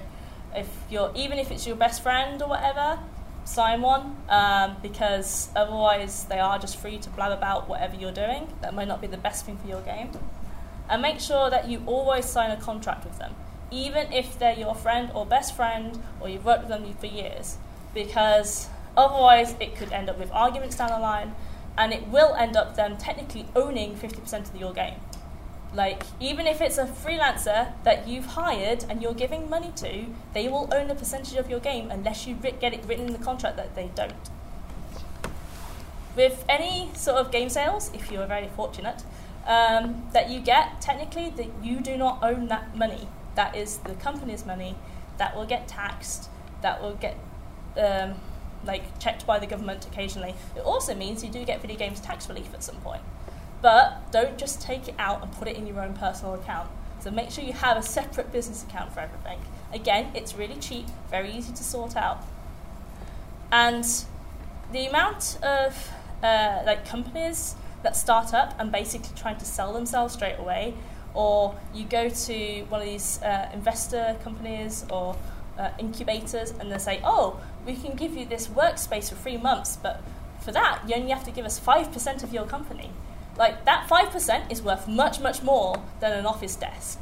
if 0.55 0.69
you're 0.89 1.11
even 1.15 1.39
if 1.39 1.51
it's 1.51 1.65
your 1.65 1.75
best 1.75 2.01
friend 2.03 2.41
or 2.41 2.49
whatever, 2.49 2.99
sign 3.45 3.81
one 3.81 4.17
um, 4.29 4.77
because 4.81 5.49
otherwise 5.55 6.25
they 6.25 6.39
are 6.39 6.57
just 6.59 6.77
free 6.77 6.97
to 6.97 7.09
blab 7.09 7.31
about 7.31 7.67
whatever 7.67 7.95
you're 7.95 8.11
doing. 8.11 8.47
That 8.61 8.73
might 8.73 8.87
not 8.87 9.01
be 9.01 9.07
the 9.07 9.17
best 9.17 9.45
thing 9.45 9.57
for 9.57 9.67
your 9.67 9.81
game. 9.81 10.11
And 10.89 11.01
make 11.01 11.19
sure 11.19 11.49
that 11.49 11.67
you 11.69 11.81
always 11.85 12.25
sign 12.25 12.51
a 12.51 12.57
contract 12.57 13.05
with 13.05 13.17
them, 13.17 13.33
even 13.71 14.11
if 14.11 14.37
they're 14.37 14.57
your 14.57 14.75
friend 14.75 15.11
or 15.13 15.25
best 15.25 15.55
friend 15.55 16.01
or 16.19 16.29
you've 16.29 16.45
worked 16.45 16.67
with 16.67 16.69
them 16.69 16.93
for 16.95 17.07
years, 17.07 17.57
because 17.93 18.67
otherwise 18.95 19.55
it 19.59 19.75
could 19.75 19.91
end 19.91 20.09
up 20.09 20.19
with 20.19 20.31
arguments 20.31 20.75
down 20.77 20.89
the 20.89 20.99
line 20.99 21.33
and 21.77 21.91
it 21.93 22.07
will 22.07 22.35
end 22.35 22.55
up 22.55 22.75
them 22.75 22.97
technically 22.97 23.45
owning 23.55 23.95
50% 23.95 24.53
of 24.53 24.55
your 24.55 24.73
game. 24.73 24.95
Like, 25.73 26.03
even 26.19 26.45
if 26.45 26.61
it's 26.61 26.77
a 26.77 26.85
freelancer 26.85 27.73
that 27.83 28.07
you've 28.07 28.25
hired 28.25 28.85
and 28.87 29.01
you're 29.01 29.13
giving 29.15 29.49
money 29.49 29.71
to, 29.77 30.05
they 30.33 30.47
will 30.47 30.69
own 30.71 30.91
a 30.91 30.95
percentage 30.95 31.35
of 31.35 31.49
your 31.49 31.59
game 31.59 31.89
unless 31.89 32.27
you 32.27 32.35
get 32.35 32.73
it 32.73 32.85
written 32.85 33.07
in 33.07 33.13
the 33.13 33.19
contract 33.19 33.57
that 33.57 33.73
they 33.75 33.89
don't. 33.95 34.13
With 36.15 36.45
any 36.47 36.91
sort 36.93 37.17
of 37.17 37.31
game 37.31 37.49
sales, 37.49 37.89
if 37.91 38.11
you're 38.11 38.27
very 38.27 38.49
fortunate, 38.55 39.03
um, 39.47 40.03
that 40.13 40.29
you 40.29 40.39
get, 40.39 40.79
technically, 40.79 41.31
that 41.31 41.49
you 41.63 41.81
do 41.81 41.97
not 41.97 42.23
own 42.23 42.47
that 42.49 42.77
money. 42.77 43.07
That 43.33 43.55
is 43.55 43.79
the 43.79 43.95
company's 43.95 44.45
money 44.45 44.75
that 45.17 45.35
will 45.35 45.45
get 45.45 45.67
taxed, 45.67 46.29
that 46.61 46.83
will 46.83 46.95
get 46.95 47.17
um, 47.77 48.13
like 48.63 48.99
checked 48.99 49.25
by 49.25 49.39
the 49.39 49.47
government 49.47 49.85
occasionally. 49.87 50.35
It 50.55 50.61
also 50.61 50.93
means 50.93 51.23
you 51.23 51.31
do 51.31 51.43
get 51.43 51.61
video 51.61 51.77
games 51.77 51.99
tax 51.99 52.29
relief 52.29 52.53
at 52.53 52.63
some 52.63 52.75
point. 52.77 53.01
But 53.63 54.11
don't 54.11 54.37
just 54.37 54.61
take 54.61 54.89
it 54.89 54.95
out 54.99 55.23
and 55.23 55.31
put 55.31 55.47
it 55.47 55.55
in 55.55 55.65
your 55.65 55.79
own 55.79 55.93
personal 55.93 56.33
account. 56.35 56.69
So 56.99 57.09
make 57.09 57.31
sure 57.31 57.45
you 57.45 57.53
have 57.53 57.77
a 57.77 57.81
separate 57.81 58.31
business 58.31 58.61
account 58.61 58.93
for 58.93 58.99
everything. 58.99 59.39
Again, 59.73 60.11
it's 60.13 60.35
really 60.35 60.57
cheap, 60.57 60.85
very 61.09 61.31
easy 61.31 61.53
to 61.53 61.63
sort 61.63 61.95
out. 61.95 62.21
And 63.53 63.85
the 64.73 64.87
amount 64.87 65.37
of 65.41 65.89
uh, 66.21 66.63
like 66.65 66.85
companies 66.85 67.55
that 67.83 67.95
start 67.95 68.33
up 68.33 68.53
and 68.59 68.69
basically 68.69 69.15
trying 69.15 69.37
to 69.37 69.45
sell 69.45 69.71
themselves 69.71 70.13
straight 70.13 70.37
away, 70.37 70.73
or 71.13 71.55
you 71.73 71.85
go 71.85 72.09
to 72.09 72.61
one 72.63 72.81
of 72.81 72.87
these 72.87 73.21
uh, 73.21 73.49
investor 73.53 74.17
companies 74.23 74.85
or 74.89 75.15
uh, 75.57 75.69
incubators 75.79 76.51
and 76.51 76.69
they 76.69 76.77
say, 76.77 76.99
oh, 77.05 77.39
we 77.65 77.75
can 77.75 77.95
give 77.95 78.13
you 78.13 78.25
this 78.25 78.47
workspace 78.47 79.07
for 79.07 79.15
three 79.15 79.37
months, 79.37 79.77
but 79.77 80.01
for 80.41 80.51
that, 80.51 80.81
you 80.85 80.95
only 80.95 81.11
have 81.11 81.23
to 81.23 81.31
give 81.31 81.45
us 81.45 81.59
5% 81.59 82.23
of 82.23 82.33
your 82.33 82.45
company. 82.45 82.89
Like, 83.37 83.65
that 83.65 83.87
5% 83.89 84.51
is 84.51 84.61
worth 84.61 84.87
much, 84.87 85.19
much 85.19 85.41
more 85.41 85.81
than 85.99 86.11
an 86.13 86.25
office 86.25 86.55
desk. 86.55 86.99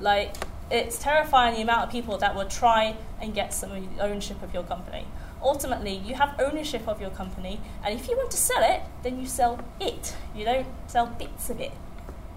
Like, 0.00 0.34
it's 0.70 0.98
terrifying 0.98 1.56
the 1.56 1.62
amount 1.62 1.84
of 1.84 1.90
people 1.90 2.16
that 2.18 2.34
will 2.34 2.46
try 2.46 2.96
and 3.20 3.34
get 3.34 3.52
some 3.52 3.70
ownership 4.00 4.42
of 4.42 4.54
your 4.54 4.62
company. 4.62 5.06
Ultimately, 5.42 5.94
you 5.94 6.14
have 6.14 6.40
ownership 6.40 6.88
of 6.88 7.00
your 7.02 7.10
company, 7.10 7.60
and 7.84 7.94
if 7.94 8.08
you 8.08 8.16
want 8.16 8.30
to 8.30 8.36
sell 8.36 8.62
it, 8.62 8.80
then 9.02 9.20
you 9.20 9.26
sell 9.26 9.62
it. 9.78 10.16
You 10.34 10.46
don't 10.46 10.66
sell 10.86 11.06
bits 11.06 11.50
of 11.50 11.60
it. 11.60 11.72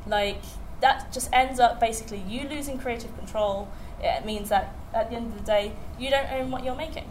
Like, 0.05 0.41
that 0.81 1.11
just 1.13 1.29
ends 1.31 1.59
up 1.59 1.79
basically 1.79 2.23
you 2.27 2.47
losing 2.49 2.77
creative 2.77 3.17
control. 3.17 3.69
It 4.01 4.25
means 4.25 4.49
that 4.49 4.75
at 4.93 5.09
the 5.09 5.15
end 5.15 5.27
of 5.27 5.37
the 5.37 5.43
day, 5.45 5.71
you 5.97 6.09
don't 6.09 6.29
own 6.31 6.51
what 6.51 6.63
you're 6.65 6.75
making. 6.75 7.09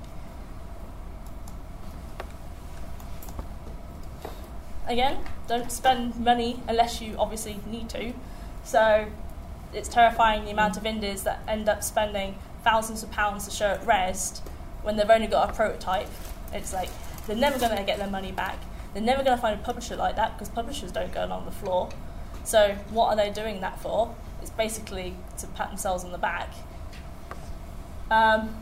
Again, 4.87 5.19
don't 5.49 5.71
spend 5.71 6.17
money 6.17 6.63
unless 6.69 7.01
you 7.01 7.17
obviously 7.19 7.59
need 7.67 7.89
to. 7.91 8.13
So 8.65 9.07
it's 9.73 9.89
terrifying 9.89 10.45
the 10.45 10.51
amount 10.51 10.77
of 10.77 10.87
indies 10.87 11.25
that 11.25 11.41
end 11.49 11.69
up 11.69 11.83
spending 11.83 12.37
thousands 12.63 13.03
of 13.03 13.11
pounds 13.11 13.45
to 13.47 13.51
show 13.51 13.67
at 13.67 13.85
Rezzed 13.85 14.41
when 14.83 14.97
they've 14.97 15.11
only 15.11 15.27
got 15.27 15.51
a 15.51 15.53
prototype. 15.53 16.09
It's 16.53 16.73
like 16.73 16.89
they're 17.27 17.37
never 17.37 17.59
going 17.59 17.77
to 17.77 17.83
get 17.83 17.99
their 17.99 18.11
money 18.11 18.33
back. 18.33 18.59
They're 18.95 19.03
never 19.03 19.23
going 19.23 19.37
to 19.37 19.43
find 19.43 19.59
a 19.59 19.63
publisher 19.63 19.97
like 19.97 20.17
that 20.17 20.35
because 20.35 20.49
publishers 20.49 20.93
don't 20.93 21.13
go 21.13 21.25
along 21.25 21.45
the 21.45 21.53
floor. 21.53 21.91
So 22.45 22.77
what 22.91 23.09
are 23.09 23.17
they 23.17 23.31
doing 23.31 23.61
that 23.61 23.81
for? 23.81 24.15
It's 24.41 24.51
basically 24.51 25.15
to 25.39 25.47
pat 25.49 25.69
themselves 25.69 26.05
on 26.05 26.13
the 26.13 26.19
back. 26.19 26.51
Um, 28.11 28.55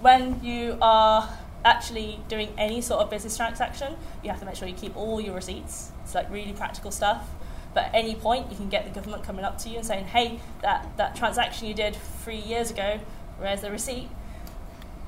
when 0.00 0.42
you 0.44 0.78
are 0.80 1.28
actually 1.64 2.20
doing 2.28 2.52
any 2.58 2.80
sort 2.80 3.00
of 3.00 3.10
business 3.10 3.36
transaction, 3.36 3.94
you 4.22 4.30
have 4.30 4.40
to 4.40 4.46
make 4.46 4.56
sure 4.56 4.68
you 4.68 4.74
keep 4.74 4.96
all 4.96 5.20
your 5.20 5.34
receipts. 5.34 5.92
It's 6.04 6.14
like 6.14 6.30
really 6.30 6.52
practical 6.52 6.90
stuff. 6.90 7.28
But 7.74 7.84
at 7.84 7.94
any 7.94 8.14
point, 8.14 8.50
you 8.50 8.56
can 8.56 8.68
get 8.68 8.84
the 8.84 8.90
government 8.90 9.24
coming 9.24 9.44
up 9.44 9.58
to 9.58 9.68
you 9.68 9.76
and 9.78 9.86
saying, 9.86 10.06
hey, 10.06 10.40
that, 10.60 10.86
that 10.96 11.16
transaction 11.16 11.68
you 11.68 11.74
did 11.74 11.96
three 11.96 12.36
years 12.36 12.70
ago, 12.70 13.00
where's 13.38 13.62
the 13.62 13.70
receipt? 13.70 14.08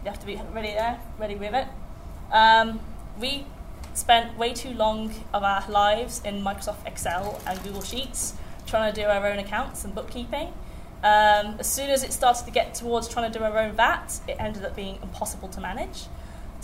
You 0.05 0.11
have 0.11 0.21
to 0.21 0.27
be 0.27 0.41
ready 0.53 0.69
there, 0.69 0.99
ready 1.19 1.35
with 1.35 1.55
it. 1.55 1.67
Um, 2.33 2.81
we 3.21 3.47
spent 3.93 4.37
way 4.39 4.53
too 4.53 4.73
long 4.73 5.15
of 5.33 5.43
our 5.43 5.65
lives 5.69 6.21
in 6.25 6.43
Microsoft 6.43 6.87
Excel 6.87 7.41
and 7.47 7.63
Google 7.63 7.83
Sheets 7.83 8.35
trying 8.67 8.93
to 8.93 9.01
do 9.01 9.07
our 9.07 9.27
own 9.27 9.39
accounts 9.39 9.85
and 9.85 9.95
bookkeeping. 9.95 10.53
Um, 11.03 11.57
as 11.59 11.71
soon 11.71 11.91
as 11.91 12.03
it 12.03 12.13
started 12.13 12.47
to 12.47 12.51
get 12.51 12.75
towards 12.75 13.09
trying 13.09 13.31
to 13.31 13.39
do 13.39 13.45
our 13.45 13.59
own 13.59 13.73
VAT, 13.73 14.21
it 14.27 14.37
ended 14.39 14.65
up 14.65 14.75
being 14.75 14.99
impossible 15.03 15.49
to 15.49 15.61
manage. 15.61 16.05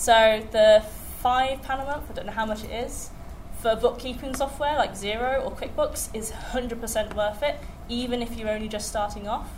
So 0.01 0.43
the 0.51 0.83
five 1.21 1.61
pound 1.61 1.83
a 1.83 1.85
month, 1.85 2.11
I 2.11 2.15
don't 2.15 2.25
know 2.25 2.33
how 2.33 2.47
much 2.47 2.65
it 2.65 2.71
is, 2.71 3.11
for 3.59 3.77
bookkeeping 3.77 4.35
software 4.35 4.75
like 4.77 4.93
Xero 4.93 5.45
or 5.45 5.53
QuickBooks 5.53 6.09
is 6.15 6.33
100% 6.33 7.15
worth 7.15 7.43
it, 7.43 7.61
even 7.87 8.23
if 8.23 8.35
you're 8.35 8.49
only 8.49 8.67
just 8.67 8.89
starting 8.89 9.29
off. 9.29 9.51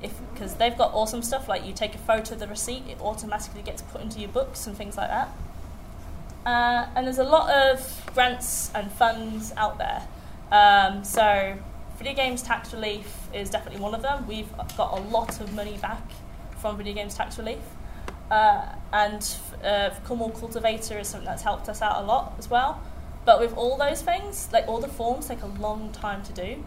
Because 0.00 0.54
they've 0.54 0.78
got 0.78 0.94
awesome 0.94 1.20
stuff 1.20 1.48
like 1.48 1.66
you 1.66 1.72
take 1.72 1.96
a 1.96 1.98
photo 1.98 2.34
of 2.34 2.38
the 2.38 2.46
receipt, 2.46 2.84
it 2.88 3.00
automatically 3.00 3.60
gets 3.60 3.82
put 3.82 4.00
into 4.00 4.20
your 4.20 4.28
books 4.28 4.68
and 4.68 4.76
things 4.76 4.96
like 4.96 5.08
that. 5.08 5.30
Uh, 6.46 6.86
and 6.94 7.04
there's 7.04 7.18
a 7.18 7.24
lot 7.24 7.50
of 7.50 8.08
grants 8.14 8.70
and 8.76 8.92
funds 8.92 9.52
out 9.56 9.78
there. 9.78 10.06
Um, 10.52 11.02
so 11.02 11.58
video 11.96 12.14
games 12.14 12.44
tax 12.44 12.72
relief 12.72 13.26
is 13.34 13.50
definitely 13.50 13.80
one 13.80 13.96
of 13.96 14.02
them. 14.02 14.28
We've 14.28 14.56
got 14.76 14.96
a 14.96 15.00
lot 15.08 15.40
of 15.40 15.52
money 15.54 15.76
back 15.78 16.08
from 16.58 16.76
video 16.76 16.94
games 16.94 17.16
tax 17.16 17.36
relief. 17.36 17.58
Uh, 18.30 18.66
and 18.92 19.36
uh, 19.64 19.90
Cultivator 20.06 20.98
is 20.98 21.08
something 21.08 21.26
that's 21.26 21.42
helped 21.42 21.68
us 21.68 21.82
out 21.82 22.02
a 22.02 22.06
lot 22.06 22.34
as 22.38 22.50
well. 22.50 22.80
But 23.24 23.40
with 23.40 23.56
all 23.56 23.76
those 23.76 24.02
things, 24.02 24.48
like 24.52 24.68
all 24.68 24.80
the 24.80 24.88
forms 24.88 25.28
take 25.28 25.42
a 25.42 25.46
long 25.46 25.92
time 25.92 26.22
to 26.24 26.32
do. 26.32 26.64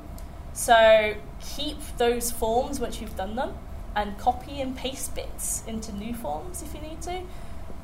So 0.54 1.16
keep 1.40 1.78
those 1.98 2.32
forms 2.32 2.80
once 2.80 3.00
you've 3.02 3.16
done 3.16 3.36
them 3.36 3.54
and 3.96 4.18
copy 4.18 4.62
and 4.62 4.76
paste 4.76 5.16
bits 5.16 5.64
into 5.68 5.92
new 5.94 6.14
forms 6.14 6.62
if 6.62 6.74
you 6.74 6.82
need 6.82 7.02
to. 7.04 7.22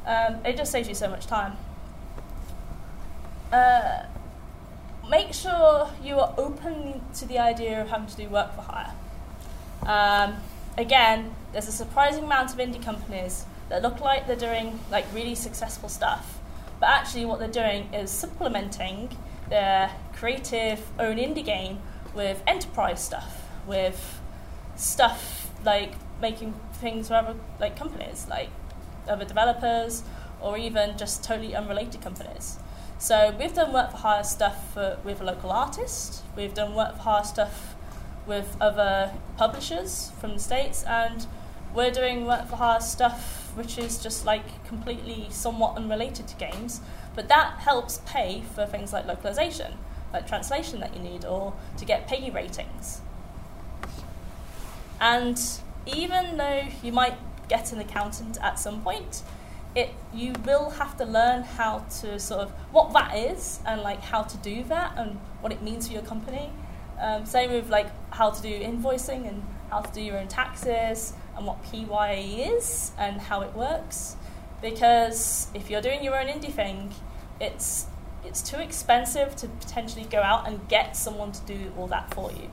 Um, 0.05 0.45
it 0.45 0.57
just 0.57 0.71
saves 0.71 0.87
you 0.87 0.95
so 0.95 1.09
much 1.09 1.27
time. 1.27 1.57
Uh, 3.51 4.03
make 5.09 5.33
sure 5.33 5.89
you 6.03 6.19
are 6.19 6.33
open 6.37 7.01
to 7.15 7.25
the 7.25 7.39
idea 7.39 7.81
of 7.81 7.89
having 7.89 8.07
to 8.07 8.15
do 8.15 8.29
work 8.29 8.53
for 8.55 8.61
hire. 8.61 8.93
Um, 9.85 10.37
again, 10.77 11.35
there's 11.51 11.67
a 11.67 11.71
surprising 11.71 12.25
amount 12.25 12.53
of 12.53 12.59
indie 12.59 12.83
companies 12.83 13.45
that 13.69 13.81
look 13.81 13.99
like 13.99 14.27
they're 14.27 14.35
doing 14.35 14.79
like 14.91 15.05
really 15.13 15.35
successful 15.35 15.89
stuff, 15.89 16.39
but 16.79 16.89
actually 16.89 17.25
what 17.25 17.39
they're 17.39 17.47
doing 17.47 17.93
is 17.93 18.09
supplementing 18.09 19.15
their 19.49 19.91
creative 20.13 20.81
own 20.99 21.17
indie 21.17 21.45
game 21.45 21.79
with 22.13 22.41
enterprise 22.47 23.03
stuff, 23.03 23.43
with 23.65 24.19
stuff 24.75 25.51
like 25.63 25.93
making 26.21 26.53
things 26.73 27.07
for 27.07 27.15
other 27.15 27.35
like 27.59 27.77
companies, 27.77 28.27
like 28.29 28.49
other 29.07 29.25
developers, 29.25 30.03
or 30.41 30.57
even 30.57 30.97
just 30.97 31.23
totally 31.23 31.55
unrelated 31.55 32.01
companies. 32.01 32.59
So 32.99 33.35
we've 33.39 33.53
done 33.53 33.73
work 33.73 33.91
for 33.91 33.97
hire 33.97 34.23
stuff 34.23 34.73
for, 34.73 34.97
with 35.03 35.21
a 35.21 35.23
local 35.23 35.51
artist. 35.51 36.23
We've 36.35 36.53
done 36.53 36.73
work 36.73 36.95
for 36.95 37.03
hire 37.03 37.23
stuff 37.23 37.75
with 38.25 38.57
other 38.59 39.13
publishers 39.37 40.11
from 40.19 40.33
the 40.33 40.39
states, 40.39 40.83
and 40.83 41.27
we're 41.73 41.91
doing 41.91 42.25
work 42.25 42.47
for 42.47 42.55
hire 42.55 42.81
stuff 42.81 43.46
which 43.55 43.77
is 43.77 44.01
just 44.01 44.25
like 44.25 44.65
completely 44.65 45.27
somewhat 45.29 45.75
unrelated 45.75 46.27
to 46.27 46.35
games, 46.35 46.81
but 47.15 47.27
that 47.29 47.59
helps 47.59 48.01
pay 48.05 48.43
for 48.53 48.65
things 48.65 48.93
like 48.93 49.05
localization, 49.05 49.73
like 50.13 50.27
translation 50.27 50.79
that 50.79 50.95
you 50.95 51.01
need, 51.01 51.25
or 51.25 51.53
to 51.77 51.85
get 51.85 52.07
PEGI 52.07 52.33
ratings. 52.33 53.01
And 54.99 55.39
even 55.85 56.37
though 56.37 56.63
you 56.83 56.91
might 56.91 57.17
get 57.47 57.71
an 57.71 57.79
accountant 57.79 58.37
at 58.41 58.59
some 58.59 58.81
point, 58.81 59.23
it 59.75 59.93
you 60.13 60.33
will 60.45 60.71
have 60.71 60.97
to 60.97 61.05
learn 61.05 61.43
how 61.43 61.79
to 62.01 62.19
sort 62.19 62.41
of 62.41 62.51
what 62.71 62.93
that 62.93 63.15
is 63.15 63.59
and 63.65 63.81
like 63.81 64.01
how 64.01 64.23
to 64.23 64.37
do 64.37 64.63
that 64.63 64.93
and 64.97 65.19
what 65.41 65.51
it 65.51 65.61
means 65.61 65.87
for 65.87 65.93
your 65.93 66.01
company. 66.01 66.51
Um, 66.99 67.25
same 67.25 67.51
with 67.51 67.69
like 67.69 67.87
how 68.11 68.31
to 68.31 68.41
do 68.41 68.49
invoicing 68.59 69.27
and 69.27 69.43
how 69.69 69.81
to 69.81 69.93
do 69.93 70.01
your 70.01 70.17
own 70.17 70.27
taxes 70.27 71.13
and 71.37 71.45
what 71.45 71.61
PAYE 71.63 72.49
is 72.49 72.91
and 72.97 73.21
how 73.21 73.41
it 73.41 73.53
works. 73.53 74.17
Because 74.61 75.47
if 75.53 75.69
you're 75.69 75.81
doing 75.81 76.03
your 76.03 76.19
own 76.19 76.27
indie 76.27 76.51
thing, 76.51 76.93
it's 77.39 77.85
it's 78.25 78.41
too 78.41 78.57
expensive 78.57 79.35
to 79.37 79.47
potentially 79.47 80.03
go 80.03 80.19
out 80.19 80.47
and 80.47 80.67
get 80.67 80.97
someone 80.97 81.31
to 81.31 81.41
do 81.45 81.71
all 81.77 81.87
that 81.87 82.13
for 82.13 82.31
you. 82.31 82.49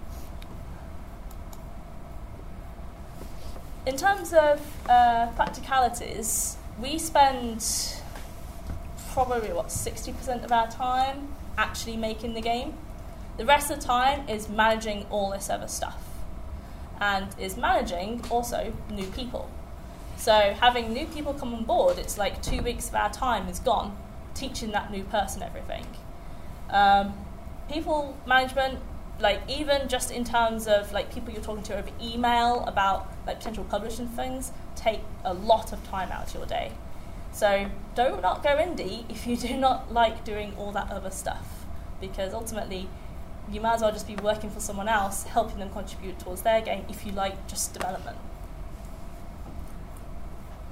In 3.86 3.96
terms 3.96 4.32
of 4.32 4.60
uh, 4.88 5.28
practicalities, 5.34 6.56
we 6.80 6.98
spend 6.98 7.66
probably 9.12 9.52
what 9.52 9.68
60% 9.68 10.44
of 10.44 10.52
our 10.52 10.70
time 10.70 11.28
actually 11.58 11.96
making 11.96 12.34
the 12.34 12.40
game. 12.40 12.74
The 13.36 13.44
rest 13.44 13.70
of 13.70 13.80
the 13.80 13.86
time 13.86 14.28
is 14.28 14.48
managing 14.48 15.06
all 15.10 15.30
this 15.30 15.50
other 15.50 15.68
stuff 15.68 16.13
and 17.00 17.28
is 17.38 17.56
managing 17.56 18.22
also 18.30 18.72
new 18.90 19.06
people. 19.08 19.50
So 20.16 20.54
having 20.60 20.92
new 20.92 21.06
people 21.06 21.34
come 21.34 21.54
on 21.54 21.64
board, 21.64 21.98
it's 21.98 22.16
like 22.16 22.42
two 22.42 22.62
weeks 22.62 22.88
of 22.88 22.94
our 22.94 23.12
time 23.12 23.48
is 23.48 23.58
gone 23.58 23.96
teaching 24.34 24.72
that 24.72 24.90
new 24.90 25.04
person 25.04 25.42
everything. 25.42 25.86
Um, 26.70 27.14
people 27.70 28.16
management 28.26 28.80
like 29.20 29.40
even 29.48 29.88
just 29.88 30.10
in 30.10 30.24
terms 30.24 30.66
of 30.66 30.92
like 30.92 31.12
people 31.12 31.32
you're 31.32 31.42
talking 31.42 31.62
to 31.62 31.76
over 31.76 31.88
email 32.02 32.64
about 32.66 33.12
like 33.26 33.38
potential 33.38 33.64
publishing 33.64 34.08
things 34.08 34.50
take 34.74 35.00
a 35.24 35.32
lot 35.32 35.72
of 35.72 35.84
time 35.88 36.10
out 36.10 36.26
of 36.26 36.34
your 36.34 36.46
day. 36.46 36.72
So 37.32 37.70
do 37.94 38.18
not 38.20 38.42
go 38.42 38.50
indie 38.56 39.04
if 39.10 39.26
you 39.26 39.36
do 39.36 39.56
not 39.56 39.92
like 39.92 40.24
doing 40.24 40.54
all 40.58 40.72
that 40.72 40.90
other 40.90 41.10
stuff 41.10 41.64
because 42.00 42.34
ultimately 42.34 42.88
you 43.50 43.60
might 43.60 43.74
as 43.74 43.82
well 43.82 43.92
just 43.92 44.06
be 44.06 44.16
working 44.16 44.50
for 44.50 44.60
someone 44.60 44.88
else, 44.88 45.24
helping 45.24 45.58
them 45.58 45.70
contribute 45.70 46.18
towards 46.18 46.42
their 46.42 46.60
game 46.60 46.84
if 46.88 47.04
you 47.04 47.12
like 47.12 47.46
just 47.46 47.72
development. 47.72 48.16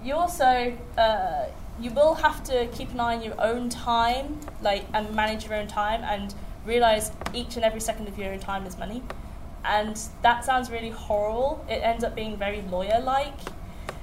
You 0.03 0.15
also 0.15 0.77
uh, 0.99 1.47
you 1.81 1.91
will 1.91 2.15
have 2.15 2.43
to 2.45 2.67
keep 2.69 2.91
an 2.93 3.01
eye 3.01 3.17
on 3.17 3.23
your 3.23 3.41
own 3.41 3.69
time, 3.69 4.41
like 4.61 4.85
and 4.93 5.15
manage 5.15 5.45
your 5.45 5.55
own 5.55 5.69
time 5.69 6.03
and 6.03 6.35
realize 6.67 7.13
each 7.33 7.57
and 7.57 7.65
every 7.65 7.81
second 7.81 8.09
of 8.09 8.19
your 8.19 8.33
own 8.33 8.41
time 8.41 8.67
is 8.67 8.79
money. 8.79 9.03
And 9.65 9.97
that 10.23 10.45
sounds 10.45 10.71
really 10.71 10.91
horrible. 10.91 11.65
It 11.69 11.83
ends 11.83 12.03
up 12.03 12.17
being 12.17 12.37
very 12.37 12.63
lawyer-like. 12.63 13.41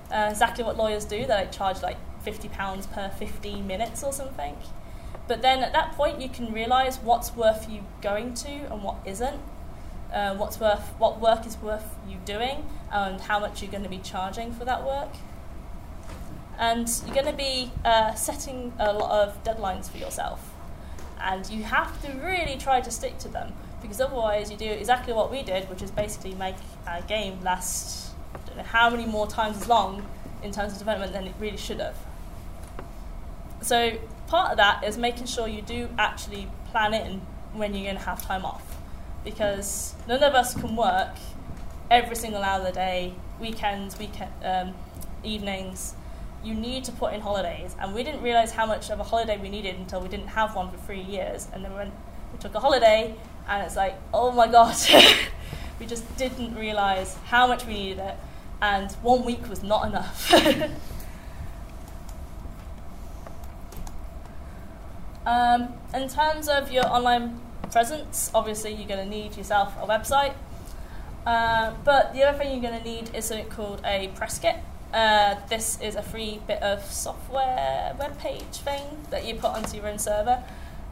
Uh, 0.10 0.28
exactly 0.30 0.64
what 0.64 0.78
lawyers 0.78 1.06
do. 1.06 1.26
They 1.26 1.28
like, 1.28 1.52
charge 1.52 1.82
like 1.82 1.98
fifty 2.22 2.48
pounds 2.48 2.88
per 2.88 3.10
fifteen 3.10 3.68
minutes 3.68 4.04
or 4.04 4.14
something. 4.14 4.56
But 5.28 5.42
then 5.42 5.64
at 5.64 5.74
that 5.74 5.94
point, 5.94 6.22
you 6.22 6.30
can 6.30 6.52
realize 6.52 6.98
what's 6.98 7.36
worth 7.36 7.70
you 7.70 7.82
going 8.02 8.34
to 8.36 8.50
and 8.50 8.84
what 8.84 8.96
isn't. 9.06 9.40
Uh, 10.12 10.36
what's 10.36 10.60
worth 10.60 10.92
what 10.98 11.22
work 11.22 11.46
is 11.46 11.56
worth 11.58 11.96
you 12.08 12.18
doing 12.26 12.66
and 12.92 13.22
how 13.22 13.40
much 13.40 13.62
you're 13.62 13.70
going 13.70 13.84
to 13.84 13.90
be 13.90 14.00
charging 14.00 14.52
for 14.52 14.66
that 14.66 14.84
work. 14.84 15.12
And 16.58 16.90
you're 17.06 17.14
going 17.14 17.28
to 17.28 17.34
be 17.34 17.72
uh, 17.86 18.16
setting 18.16 18.74
a 18.80 18.92
lot 18.92 19.12
of 19.12 19.44
deadlines 19.44 19.90
for 19.90 19.98
yourself, 19.98 20.52
and 21.22 21.48
you 21.50 21.64
have 21.64 22.02
to 22.02 22.12
really 22.14 22.58
try 22.58 22.82
to 22.82 22.92
stick 22.92 23.20
to 23.20 23.30
them 23.30 23.54
because 23.82 24.02
otherwise 24.02 24.52
you 24.52 24.58
do 24.58 24.66
exactly 24.66 25.14
what 25.14 25.32
we 25.32 25.44
did, 25.44 25.70
which 25.70 25.82
is 25.82 25.92
basically 25.92 26.34
make 26.34 26.56
a 26.88 27.02
game 27.04 27.40
last 27.44 28.12
I 28.34 28.40
don't 28.48 28.58
know 28.58 28.64
how 28.64 28.90
many 28.90 29.06
more 29.06 29.28
times 29.28 29.58
as 29.58 29.68
long 29.68 30.06
in 30.44 30.52
terms 30.52 30.74
of 30.74 30.80
development 30.80 31.14
than 31.14 31.28
it 31.28 31.36
really 31.40 31.58
should 31.58 31.80
have. 31.80 31.96
So 33.62 33.98
part 34.30 34.52
of 34.52 34.58
that 34.58 34.84
is 34.84 34.98
making 34.98 35.26
sure 35.26 35.48
you 35.48 35.62
do 35.62 35.90
actually 35.98 36.48
plan 36.72 36.94
in 36.94 37.22
when 37.54 37.74
you're 37.74 37.84
going 37.84 37.98
to 37.98 38.04
have 38.04 38.22
time 38.22 38.46
off. 38.46 38.78
Because 39.24 39.96
none 40.08 40.24
of 40.24 40.34
us 40.34 40.54
can 40.54 40.76
work 40.76 41.16
every 41.92 42.16
single 42.16 42.44
hour 42.44 42.60
of 42.60 42.66
the 42.68 42.72
day, 42.72 43.14
weekends, 43.42 43.98
weekend, 43.98 44.32
um, 44.44 44.74
evenings. 45.24 45.96
You 46.44 46.54
need 46.54 46.86
to 46.86 46.92
put 46.92 47.14
in 47.14 47.22
holidays. 47.22 47.76
And 47.80 47.94
we 47.94 48.04
didn't 48.04 48.22
realize 48.22 48.52
how 48.52 48.66
much 48.66 48.90
of 48.92 49.00
a 49.00 49.04
holiday 49.04 49.38
we 49.38 49.50
needed 49.50 49.76
until 49.76 50.00
we 50.00 50.08
didn't 50.08 50.28
have 50.28 50.56
one 50.56 50.70
for 50.70 50.78
three 50.78 51.02
years. 51.02 51.48
And 51.52 51.66
then 51.66 51.74
when 51.74 51.92
we 52.32 52.40
took 52.40 52.56
a 52.56 52.60
holiday, 52.60 53.16
and 53.48 53.66
it's 53.66 53.76
like, 53.76 53.96
oh 54.14 54.32
my 54.32 54.48
god, 54.48 54.76
we 55.80 55.86
just 55.86 56.18
didn't 56.18 56.56
realize 56.56 57.18
how 57.26 57.48
much 57.48 57.66
we 57.66 57.74
needed 57.74 58.00
it. 58.00 58.16
And 58.62 58.92
one 59.02 59.26
week 59.26 59.50
was 59.50 59.64
not 59.64 59.88
enough. 59.88 60.32
Um, 65.26 65.74
in 65.94 66.08
terms 66.08 66.48
of 66.48 66.72
your 66.72 66.88
online 66.88 67.40
presence, 67.72 68.32
obviously 68.34 68.74
you're 68.74 68.88
going 68.88 69.04
to 69.04 69.10
need 69.10 69.38
yourself 69.38 69.76
a 69.82 69.86
website. 69.86 70.34
Uh, 71.26 71.74
but 71.84 72.14
the 72.14 72.24
other 72.24 72.38
thing 72.38 72.52
you're 72.52 72.72
going 72.72 72.82
to 72.82 72.90
need 72.90 73.14
is 73.14 73.26
something 73.26 73.48
called 73.48 73.82
a 73.86 74.08
press 74.16 74.40
kit. 74.40 74.56
Uh, 74.94 75.36
this 75.50 75.80
is 75.82 75.96
a 75.96 76.02
free 76.02 76.40
bit 76.48 76.62
of 76.64 76.84
software 76.92 77.96
web 78.00 78.18
page 78.18 78.42
thing 78.42 78.82
that 79.12 79.26
you 79.26 79.36
put 79.36 79.52
onto 79.52 79.78
your 79.78 79.88
own 79.88 80.00
server, 80.00 80.44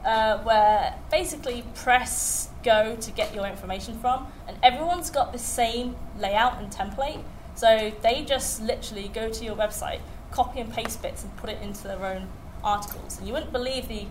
uh, 0.05 0.37
where 0.43 0.93
basically 1.09 1.63
press 1.73 2.49
go 2.63 2.95
to 2.97 3.11
get 3.11 3.33
your 3.33 3.47
information 3.47 3.97
from, 3.99 4.27
and 4.47 4.57
everyone's 4.61 5.09
got 5.09 5.31
the 5.31 5.39
same 5.39 5.95
layout 6.19 6.61
and 6.61 6.71
template. 6.71 7.23
So 7.55 7.91
they 8.03 8.23
just 8.23 8.61
literally 8.61 9.07
go 9.07 9.31
to 9.31 9.43
your 9.43 9.55
website, 9.55 10.01
copy 10.29 10.59
and 10.59 10.71
paste 10.71 11.01
bits, 11.01 11.23
and 11.23 11.35
put 11.37 11.49
it 11.49 11.59
into 11.63 11.87
their 11.87 12.05
own 12.05 12.27
articles. 12.67 13.17
And 13.17 13.27
you 13.27 13.33
wouldn't 13.33 13.53
believe 13.53 13.87
the 13.87 14.05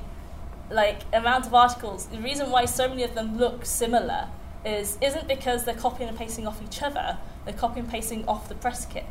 like 0.70 1.02
amount 1.12 1.46
of 1.46 1.54
articles. 1.54 2.07
The 2.07 2.18
reason 2.18 2.50
why 2.50 2.64
so 2.64 2.88
many 2.88 3.04
of 3.04 3.14
them 3.14 3.38
look 3.38 3.64
similar 3.64 4.28
is 4.64 4.98
isn't 5.00 5.28
because 5.28 5.64
they're 5.64 5.82
copying 5.86 6.09
and 6.09 6.18
pasting 6.18 6.46
off 6.46 6.61
each 6.62 6.82
other. 6.82 7.18
They're 7.44 7.54
copying 7.54 7.84
and 7.84 7.90
pasting 7.90 8.26
off 8.26 8.48
the 8.48 8.57
press 8.57 8.86
kit. 8.86 9.07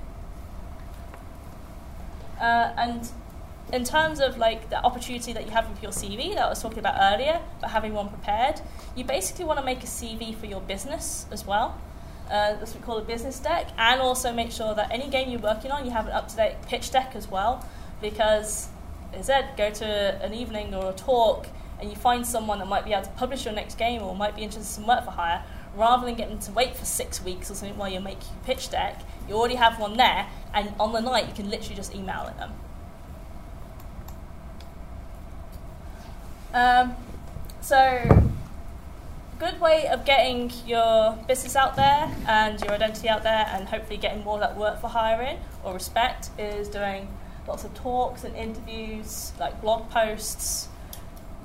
Uh, 2.39 2.73
and 2.77 3.09
in 3.71 3.83
terms 3.83 4.19
of 4.19 4.37
like 4.37 4.69
the 4.69 4.83
opportunity 4.83 5.31
that 5.33 5.45
you 5.45 5.51
have 5.51 5.69
with 5.69 5.81
your 5.81 5.91
CV 5.91 6.35
that 6.35 6.45
I 6.45 6.49
was 6.49 6.61
talking 6.61 6.79
about 6.79 6.95
earlier, 6.99 7.41
but 7.61 7.69
having 7.69 7.93
one 7.93 8.09
prepared, 8.09 8.61
you 8.95 9.03
basically 9.03 9.45
want 9.45 9.59
to 9.59 9.65
make 9.65 9.81
a 9.83 9.87
CV 9.87 10.35
for 10.35 10.45
your 10.45 10.61
business 10.61 11.25
as 11.31 11.45
well. 11.45 11.79
Uh, 12.27 12.53
that's 12.57 12.73
what 12.73 12.81
we 12.81 12.85
call 12.85 12.97
a 12.97 13.03
business 13.03 13.39
deck, 13.39 13.67
and 13.77 14.01
also 14.01 14.33
make 14.33 14.51
sure 14.51 14.73
that 14.73 14.91
any 14.91 15.07
game 15.09 15.29
you're 15.29 15.39
working 15.39 15.71
on, 15.71 15.85
you 15.85 15.91
have 15.91 16.07
an 16.07 16.11
up-to-date 16.11 16.55
pitch 16.67 16.91
deck 16.91 17.15
as 17.15 17.29
well, 17.29 17.63
because 18.01 18.67
as 19.17 19.25
said, 19.27 19.49
go 19.57 19.69
to 19.69 19.85
an 20.23 20.33
evening 20.33 20.73
or 20.73 20.91
a 20.91 20.93
talk 20.93 21.47
and 21.79 21.89
you 21.89 21.95
find 21.95 22.25
someone 22.25 22.59
that 22.59 22.67
might 22.67 22.85
be 22.85 22.93
able 22.93 23.03
to 23.03 23.09
publish 23.11 23.45
your 23.45 23.53
next 23.53 23.77
game 23.77 24.01
or 24.01 24.15
might 24.15 24.35
be 24.35 24.43
interested 24.43 24.79
in 24.79 24.85
some 24.85 24.87
work 24.87 25.03
for 25.03 25.11
hire, 25.11 25.43
rather 25.75 26.05
than 26.05 26.15
getting 26.15 26.39
to 26.39 26.51
wait 26.51 26.75
for 26.75 26.85
six 26.85 27.21
weeks 27.23 27.51
or 27.51 27.55
something 27.55 27.77
while 27.77 27.89
you 27.91 27.99
make 27.99 28.19
your 28.19 28.37
pitch 28.45 28.69
deck, 28.69 29.01
you 29.27 29.35
already 29.35 29.55
have 29.55 29.79
one 29.79 29.97
there, 29.97 30.27
and 30.53 30.73
on 30.79 30.93
the 30.93 31.01
night 31.01 31.27
you 31.27 31.33
can 31.33 31.49
literally 31.49 31.75
just 31.75 31.93
email 31.93 32.33
them. 32.37 32.51
Um, 36.53 36.95
so, 37.59 38.31
good 39.37 39.59
way 39.59 39.87
of 39.87 40.05
getting 40.05 40.53
your 40.65 41.17
business 41.27 41.57
out 41.57 41.75
there 41.75 42.15
and 42.25 42.61
your 42.61 42.71
identity 42.71 43.09
out 43.09 43.23
there, 43.23 43.45
and 43.51 43.67
hopefully 43.67 43.97
getting 43.97 44.23
more 44.23 44.39
that 44.39 44.55
work 44.55 44.79
for 44.79 44.87
hiring 44.87 45.39
or 45.63 45.73
respect 45.73 46.29
is 46.39 46.69
doing 46.69 47.09
lots 47.47 47.63
of 47.63 47.73
talks 47.73 48.23
and 48.23 48.35
interviews, 48.35 49.33
like 49.39 49.61
blog 49.61 49.89
posts. 49.89 50.67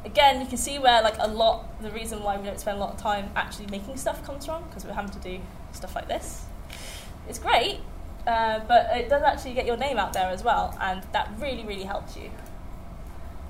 Again, 0.05 0.41
you 0.41 0.47
can 0.47 0.57
see 0.57 0.79
where 0.79 1.03
like 1.03 1.17
a 1.19 1.29
lot 1.29 1.81
the 1.83 1.91
reason 1.91 2.23
why 2.23 2.37
we 2.39 2.47
don't 2.47 2.59
spend 2.59 2.79
a 2.79 2.81
lot 2.81 2.95
of 2.95 3.01
time 3.01 3.31
actually 3.37 3.67
making 3.67 3.97
stuff 3.97 4.25
comes 4.25 4.47
from 4.47 4.65
because 4.65 4.85
we're 4.85 4.95
having 4.95 5.11
to 5.13 5.19
do 5.19 5.41
stuff 5.73 5.95
like 5.95 6.09
this. 6.09 6.45
It's 7.29 7.39
great, 7.39 7.81
uh, 8.27 8.61
but 8.67 8.97
it 8.97 9.09
does 9.09 9.23
actually 9.23 9.55
get 9.55 9.67
your 9.67 9.77
name 9.77 9.99
out 9.99 10.13
there 10.13 10.29
as 10.29 10.43
well, 10.43 10.77
and 10.81 11.03
that 11.13 11.31
really 11.39 11.65
really 11.65 11.85
helps 11.85 12.17
you. 12.17 12.31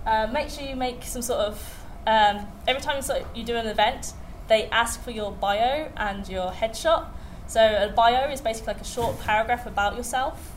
Uh, 0.06 0.28
make 0.32 0.48
sure 0.50 0.64
you 0.64 0.76
make 0.76 1.04
some 1.04 1.22
sort 1.22 1.40
of 1.40 1.80
um, 2.06 2.46
every 2.66 2.82
time 2.82 3.02
you 3.34 3.44
do 3.44 3.56
an 3.56 3.66
event, 3.66 4.14
they 4.48 4.66
ask 4.70 5.02
for 5.02 5.10
your 5.10 5.30
bio 5.30 5.90
and 5.96 6.28
your 6.28 6.50
headshot. 6.50 7.06
So 7.46 7.60
a 7.60 7.92
bio 7.94 8.30
is 8.30 8.40
basically 8.40 8.74
like 8.74 8.82
a 8.82 8.86
short 8.86 9.18
paragraph 9.20 9.66
about 9.66 9.96
yourself. 9.96 10.52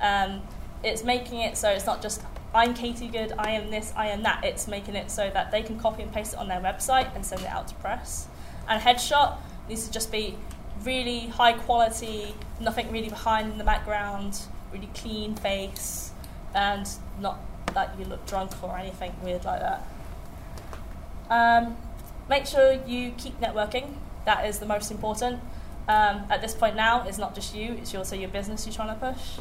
Um, 0.00 0.42
it's 0.82 1.04
making 1.04 1.40
it 1.40 1.56
so 1.56 1.70
it's 1.70 1.86
not 1.86 2.02
just 2.02 2.22
I'm 2.54 2.74
Katie 2.74 3.08
Goode, 3.08 3.32
I 3.38 3.52
am 3.52 3.70
this, 3.70 3.94
I 3.96 4.08
am 4.08 4.22
that. 4.24 4.44
It's 4.44 4.68
making 4.68 4.94
it 4.94 5.10
so 5.10 5.30
that 5.32 5.50
they 5.50 5.62
can 5.62 5.78
copy 5.78 6.02
and 6.02 6.12
paste 6.12 6.34
it 6.34 6.38
on 6.38 6.48
their 6.48 6.60
website 6.60 7.14
and 7.14 7.24
send 7.24 7.40
it 7.40 7.48
out 7.48 7.66
to 7.68 7.74
press. 7.76 8.28
And 8.68 8.80
headshot 8.80 9.38
needs 9.70 9.86
to 9.86 9.92
just 9.92 10.12
be 10.12 10.36
really 10.84 11.28
high 11.28 11.54
quality, 11.54 12.34
nothing 12.60 12.92
really 12.92 13.08
behind 13.08 13.52
in 13.52 13.56
the 13.56 13.64
background, 13.64 14.38
really 14.70 14.90
clean 14.94 15.34
face, 15.34 16.10
and 16.54 16.86
not 17.18 17.40
that 17.72 17.98
you 17.98 18.04
look 18.04 18.26
drunk 18.26 18.50
or 18.62 18.76
anything 18.76 19.14
weird 19.22 19.46
like 19.46 19.60
that. 19.60 19.86
Um, 21.30 21.78
make 22.28 22.44
sure 22.44 22.78
you 22.86 23.12
keep 23.12 23.40
networking. 23.40 23.94
That 24.26 24.46
is 24.46 24.58
the 24.58 24.66
most 24.66 24.90
important. 24.90 25.40
Um, 25.88 26.26
at 26.28 26.42
this 26.42 26.54
point 26.54 26.76
now, 26.76 27.08
it's 27.08 27.16
not 27.16 27.34
just 27.34 27.54
you; 27.54 27.78
it's 27.80 27.94
also 27.94 28.14
your 28.14 28.28
business 28.28 28.66
you're 28.66 28.74
trying 28.74 28.94
to 28.94 29.12
push 29.12 29.38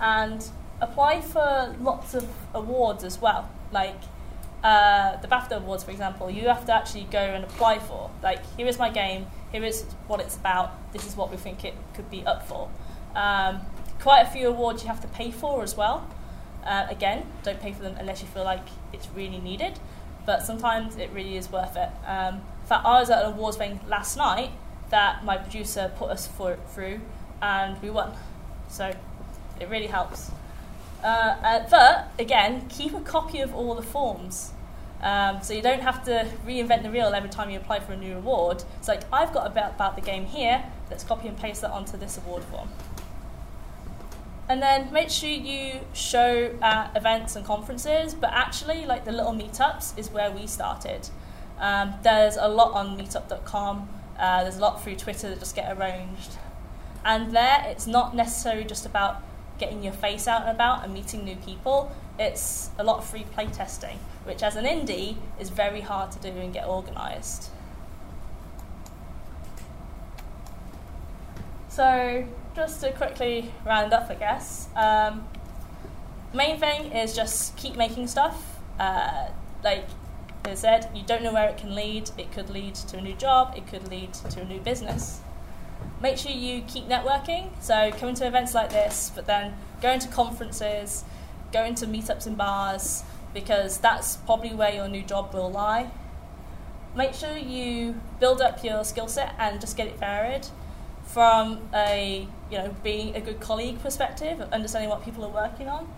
and 0.00 0.48
apply 0.80 1.20
for 1.20 1.74
lots 1.80 2.14
of 2.14 2.28
awards 2.54 3.04
as 3.04 3.20
well. 3.20 3.50
Like 3.72 3.96
uh, 4.62 5.16
the 5.20 5.28
BAFTA 5.28 5.58
awards, 5.58 5.84
for 5.84 5.90
example, 5.90 6.30
you 6.30 6.48
have 6.48 6.64
to 6.66 6.72
actually 6.72 7.04
go 7.04 7.18
and 7.18 7.44
apply 7.44 7.78
for. 7.78 8.10
Like, 8.22 8.40
here 8.56 8.66
is 8.66 8.78
my 8.78 8.90
game, 8.90 9.26
here 9.52 9.64
is 9.64 9.82
what 10.06 10.20
it's 10.20 10.36
about, 10.36 10.92
this 10.92 11.06
is 11.06 11.16
what 11.16 11.30
we 11.30 11.36
think 11.36 11.64
it 11.64 11.74
could 11.94 12.10
be 12.10 12.24
up 12.26 12.46
for. 12.48 12.68
Um, 13.14 13.60
quite 14.00 14.22
a 14.22 14.26
few 14.26 14.48
awards 14.48 14.82
you 14.82 14.88
have 14.88 15.00
to 15.02 15.08
pay 15.08 15.30
for 15.30 15.62
as 15.62 15.76
well. 15.76 16.08
Uh, 16.64 16.86
again, 16.90 17.26
don't 17.44 17.60
pay 17.60 17.72
for 17.72 17.82
them 17.82 17.94
unless 17.98 18.20
you 18.20 18.26
feel 18.26 18.44
like 18.44 18.66
it's 18.92 19.08
really 19.14 19.38
needed, 19.38 19.78
but 20.24 20.42
sometimes 20.42 20.96
it 20.96 21.10
really 21.12 21.36
is 21.36 21.50
worth 21.50 21.76
it. 21.76 21.90
Um, 22.04 22.36
in 22.62 22.66
fact, 22.66 22.84
I 22.84 22.98
was 22.98 23.08
at 23.10 23.24
an 23.24 23.32
awards 23.34 23.56
thing 23.56 23.78
last 23.86 24.16
night 24.16 24.50
that 24.90 25.24
my 25.24 25.36
producer 25.36 25.92
put 25.96 26.10
us 26.10 26.26
for, 26.26 26.58
through, 26.70 27.00
and 27.40 27.80
we 27.80 27.90
won. 27.90 28.12
So 28.68 28.94
it 29.60 29.68
really 29.68 29.86
helps. 29.86 30.30
Uh, 31.02 31.06
uh, 31.06 31.66
but 31.70 32.10
again, 32.18 32.66
keep 32.68 32.94
a 32.94 33.00
copy 33.00 33.40
of 33.40 33.54
all 33.54 33.74
the 33.74 33.82
forms. 33.82 34.52
Um, 35.02 35.42
so 35.42 35.52
you 35.52 35.62
don't 35.62 35.82
have 35.82 36.04
to 36.06 36.26
reinvent 36.46 36.82
the 36.82 36.90
wheel 36.90 37.12
every 37.14 37.28
time 37.28 37.50
you 37.50 37.58
apply 37.58 37.80
for 37.80 37.92
a 37.92 37.96
new 37.96 38.16
award. 38.16 38.64
It's 38.78 38.88
like, 38.88 39.02
I've 39.12 39.32
got 39.32 39.46
a 39.46 39.50
bit 39.50 39.64
about 39.66 39.94
the 39.94 40.02
game 40.02 40.24
here, 40.24 40.64
let's 40.90 41.04
copy 41.04 41.28
and 41.28 41.36
paste 41.36 41.60
that 41.60 41.70
onto 41.70 41.96
this 41.96 42.16
award 42.16 42.42
form. 42.44 42.68
And 44.48 44.62
then 44.62 44.92
make 44.92 45.10
sure 45.10 45.28
you 45.28 45.80
show 45.92 46.54
at 46.62 46.96
events 46.96 47.36
and 47.36 47.44
conferences, 47.44 48.14
but 48.14 48.30
actually, 48.32 48.86
like 48.86 49.04
the 49.04 49.12
little 49.12 49.32
meetups 49.32 49.98
is 49.98 50.10
where 50.10 50.30
we 50.30 50.46
started. 50.46 51.08
Um, 51.58 51.94
there's 52.02 52.36
a 52.36 52.48
lot 52.48 52.72
on 52.72 52.96
meetup.com. 52.96 53.88
Uh, 54.18 54.42
there's 54.42 54.56
a 54.56 54.60
lot 54.60 54.82
through 54.82 54.96
Twitter 54.96 55.28
that 55.28 55.40
just 55.40 55.56
get 55.56 55.76
arranged. 55.76 56.36
And 57.04 57.34
there, 57.34 57.64
it's 57.66 57.86
not 57.86 58.14
necessarily 58.14 58.64
just 58.64 58.86
about 58.86 59.22
getting 59.58 59.82
your 59.82 59.92
face 59.92 60.28
out 60.28 60.42
and 60.42 60.50
about 60.50 60.84
and 60.84 60.92
meeting 60.92 61.24
new 61.24 61.36
people. 61.36 61.94
It's 62.18 62.70
a 62.78 62.84
lot 62.84 62.98
of 62.98 63.04
free 63.04 63.26
playtesting, 63.36 63.96
which 64.24 64.42
as 64.42 64.56
an 64.56 64.64
indie 64.64 65.16
is 65.38 65.50
very 65.50 65.80
hard 65.80 66.12
to 66.12 66.18
do 66.18 66.28
and 66.28 66.52
get 66.52 66.66
organised. 66.66 67.50
So, 71.68 72.26
just 72.54 72.80
to 72.80 72.92
quickly 72.92 73.52
round 73.66 73.92
up, 73.92 74.08
I 74.08 74.14
guess, 74.14 74.68
um, 74.74 75.28
main 76.32 76.58
thing 76.58 76.92
is 76.92 77.14
just 77.14 77.54
keep 77.56 77.76
making 77.76 78.06
stuff. 78.06 78.58
Uh, 78.80 79.28
like 79.62 79.86
I 80.46 80.54
said, 80.54 80.88
you 80.94 81.02
don't 81.02 81.22
know 81.22 81.34
where 81.34 81.48
it 81.48 81.58
can 81.58 81.74
lead. 81.74 82.10
It 82.16 82.32
could 82.32 82.48
lead 82.48 82.76
to 82.76 82.96
a 82.96 83.00
new 83.02 83.14
job, 83.14 83.54
it 83.56 83.66
could 83.66 83.88
lead 83.88 84.14
to 84.14 84.40
a 84.40 84.44
new 84.44 84.60
business. 84.60 85.20
Make 86.00 86.18
sure 86.18 86.30
you 86.30 86.62
keep 86.62 86.88
networking, 86.88 87.50
so 87.60 87.90
coming 87.92 88.14
to 88.16 88.26
events 88.26 88.54
like 88.54 88.70
this, 88.70 89.10
but 89.14 89.26
then 89.26 89.54
going 89.80 89.98
to 90.00 90.08
conferences, 90.08 91.04
going 91.52 91.74
to 91.76 91.86
meetups 91.86 92.26
and 92.26 92.36
bars, 92.36 93.02
because 93.32 93.78
that's 93.78 94.16
probably 94.16 94.54
where 94.54 94.74
your 94.74 94.88
new 94.88 95.02
job 95.02 95.32
will 95.32 95.50
lie. 95.50 95.90
Make 96.94 97.14
sure 97.14 97.36
you 97.36 98.00
build 98.20 98.42
up 98.42 98.62
your 98.62 98.84
skill 98.84 99.08
set 99.08 99.34
and 99.38 99.60
just 99.60 99.76
get 99.76 99.86
it 99.86 99.98
varied 99.98 100.46
from 101.04 101.60
a 101.72 102.26
you 102.50 102.58
know 102.58 102.74
being 102.82 103.14
a 103.14 103.20
good 103.20 103.40
colleague 103.40 103.80
perspective, 103.80 104.40
understanding 104.52 104.90
what 104.90 105.04
people 105.04 105.24
are 105.24 105.30
working 105.30 105.68
on, 105.68 105.88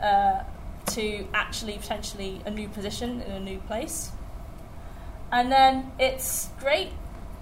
uh, 0.00 0.44
to 0.86 1.26
actually 1.34 1.74
potentially 1.74 2.40
a 2.46 2.50
new 2.50 2.68
position 2.68 3.20
in 3.22 3.32
a 3.32 3.40
new 3.40 3.58
place. 3.58 4.10
And 5.32 5.50
then 5.50 5.92
it's 5.98 6.48
great 6.60 6.90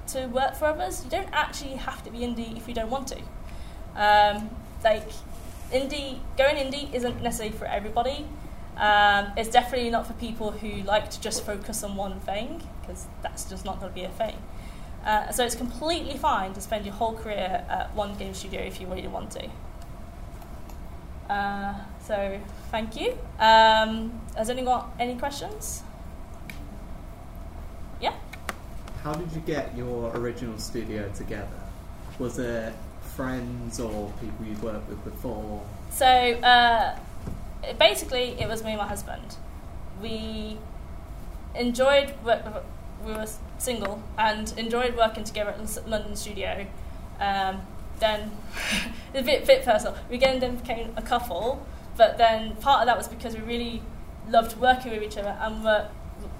to 0.08 0.26
work 0.26 0.54
for 0.54 0.66
others. 0.66 1.04
You 1.04 1.10
don't 1.10 1.28
actually 1.32 1.76
have 1.76 2.02
to 2.04 2.10
be 2.10 2.20
indie 2.20 2.56
if 2.56 2.68
you 2.68 2.74
don't 2.74 2.90
want 2.90 3.08
to. 3.08 3.18
Um, 3.96 4.50
like 4.82 5.08
indie, 5.72 6.18
going 6.36 6.56
indie 6.56 6.92
isn't 6.92 7.22
necessarily 7.22 7.56
for 7.56 7.66
everybody. 7.66 8.26
Um, 8.76 9.32
it's 9.36 9.50
definitely 9.50 9.90
not 9.90 10.06
for 10.06 10.14
people 10.14 10.50
who 10.50 10.82
like 10.82 11.10
to 11.10 11.20
just 11.20 11.44
focus 11.44 11.82
on 11.82 11.96
one 11.96 12.20
thing 12.20 12.62
because 12.80 13.06
that's 13.22 13.44
just 13.44 13.64
not 13.64 13.80
going 13.80 13.92
to 13.92 13.94
be 13.94 14.04
a 14.04 14.08
thing. 14.08 14.36
Uh, 15.04 15.30
so 15.30 15.44
it's 15.44 15.54
completely 15.54 16.16
fine 16.16 16.54
to 16.54 16.60
spend 16.60 16.84
your 16.84 16.94
whole 16.94 17.14
career 17.14 17.64
at 17.68 17.94
one 17.94 18.16
game 18.16 18.34
studio 18.34 18.60
if 18.60 18.80
you 18.80 18.86
really 18.86 19.08
want 19.08 19.30
to. 19.32 19.48
Uh, 21.32 21.74
so 22.04 22.40
thank 22.70 23.00
you. 23.00 23.12
Um, 23.38 24.20
has 24.36 24.48
anyone 24.50 24.64
got 24.64 24.94
any 24.98 25.16
questions? 25.16 25.82
Yeah. 28.00 28.14
How 29.02 29.14
did 29.14 29.32
you 29.32 29.40
get 29.40 29.76
your 29.76 30.16
original 30.16 30.56
studio 30.58 31.10
together? 31.12 31.48
Was 32.20 32.38
it 32.38 32.72
friends 33.16 33.80
or 33.80 34.12
people 34.20 34.46
you'd 34.46 34.62
worked 34.62 34.88
with 34.88 35.02
before? 35.02 35.60
So 35.90 36.06
uh, 36.06 36.96
basically, 37.80 38.40
it 38.40 38.46
was 38.46 38.62
me 38.62 38.70
and 38.70 38.78
my 38.78 38.86
husband. 38.86 39.38
We 40.00 40.56
enjoyed 41.56 42.14
work. 42.24 42.44
We 43.04 43.12
were 43.12 43.26
single 43.58 44.00
and 44.16 44.54
enjoyed 44.56 44.96
working 44.96 45.24
together 45.24 45.50
at 45.50 45.66
the 45.66 45.82
London 45.88 46.14
studio. 46.14 46.66
Um, 47.18 47.62
then 47.98 48.30
a 49.14 49.22
bit, 49.22 49.44
bit 49.44 49.64
personal. 49.64 49.96
We 50.10 50.14
again 50.14 50.38
then 50.38 50.56
became 50.58 50.92
a 50.96 51.02
couple, 51.02 51.66
but 51.96 52.18
then 52.18 52.54
part 52.56 52.82
of 52.82 52.86
that 52.86 52.96
was 52.96 53.08
because 53.08 53.34
we 53.34 53.40
really 53.40 53.82
loved 54.28 54.56
working 54.60 54.92
with 54.92 55.02
each 55.02 55.18
other 55.18 55.36
and 55.40 55.64
were 55.64 55.88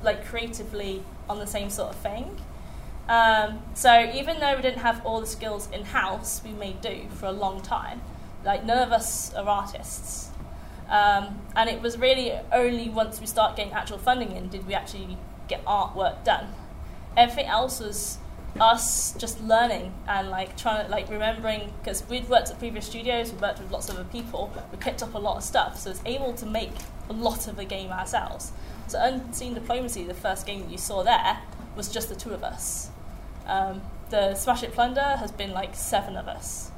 like 0.05 0.25
creatively 0.25 1.03
on 1.29 1.41
the 1.41 1.47
same 1.47 1.69
sort 1.69 1.91
of 1.91 1.97
thing. 1.97 2.39
Um, 3.09 3.61
so 3.75 4.11
even 4.15 4.41
though 4.41 4.57
we 4.57 4.63
didn't 4.63 4.81
have 4.83 5.05
all 5.05 5.21
the 5.21 5.27
skills 5.27 5.69
in 5.73 5.85
house, 5.85 6.41
we 6.45 6.53
made 6.53 6.81
do 6.81 7.07
for 7.17 7.27
a 7.27 7.33
long 7.33 7.61
time. 7.61 8.01
Like 8.45 8.65
none 8.65 8.79
of 8.79 8.93
us 8.93 9.35
are 9.35 9.49
artists, 9.49 10.31
um, 10.89 11.41
and 11.55 11.71
it 11.71 11.81
was 11.81 11.97
really 11.99 12.33
only 12.53 12.89
once 12.89 13.21
we 13.21 13.27
start 13.27 13.57
getting 13.57 13.73
actual 13.73 13.99
funding 13.99 14.33
in 14.33 14.49
did 14.49 14.67
we 14.67 14.75
actually 14.75 15.17
get 15.49 15.65
artwork 15.65 16.25
done. 16.25 16.49
Everything 17.17 17.47
else 17.47 17.81
was 17.81 18.19
us 18.61 19.15
just 19.15 19.41
learning 19.43 19.93
and 20.07 20.29
like 20.29 20.57
trying 20.57 20.85
to 20.85 20.91
like 20.91 21.09
remembering 21.09 21.73
because 21.79 22.07
we'd 22.09 22.29
worked 22.29 22.51
at 22.51 22.59
previous 22.59 22.87
studios, 22.87 23.33
we 23.33 23.39
worked 23.39 23.61
with 23.61 23.71
lots 23.71 23.89
of 23.89 23.97
other 23.97 24.09
people, 24.11 24.53
we 24.71 24.79
picked 24.79 25.03
up 25.03 25.15
a 25.15 25.19
lot 25.19 25.37
of 25.37 25.43
stuff, 25.43 25.79
so 25.79 25.91
it's 25.91 26.03
able 26.05 26.33
to 26.35 26.47
make 26.47 26.73
a 27.09 27.13
lot 27.13 27.49
of 27.49 27.57
the 27.57 27.65
game 27.65 27.91
ourselves. 27.91 28.53
So 28.89 28.99
Unseen 29.01 29.55
Diplomacy, 29.55 30.05
the 30.05 30.15
first 30.15 30.47
game 30.47 30.63
that 30.63 30.71
you 30.71 30.79
saw 30.79 31.03
there, 31.03 31.39
was 31.77 31.89
just 31.89 32.09
the 32.09 32.15
two 32.15 32.31
of 32.31 32.45
us. 32.45 32.91
Um, 33.47 33.83
the 34.11 34.35
Smash 34.35 34.61
Hit 34.61 34.73
Plunder 34.73 35.17
has 35.19 35.33
been 35.33 35.53
like 35.53 35.75
seven 35.75 36.17
of 36.17 36.29
us. 36.29 36.71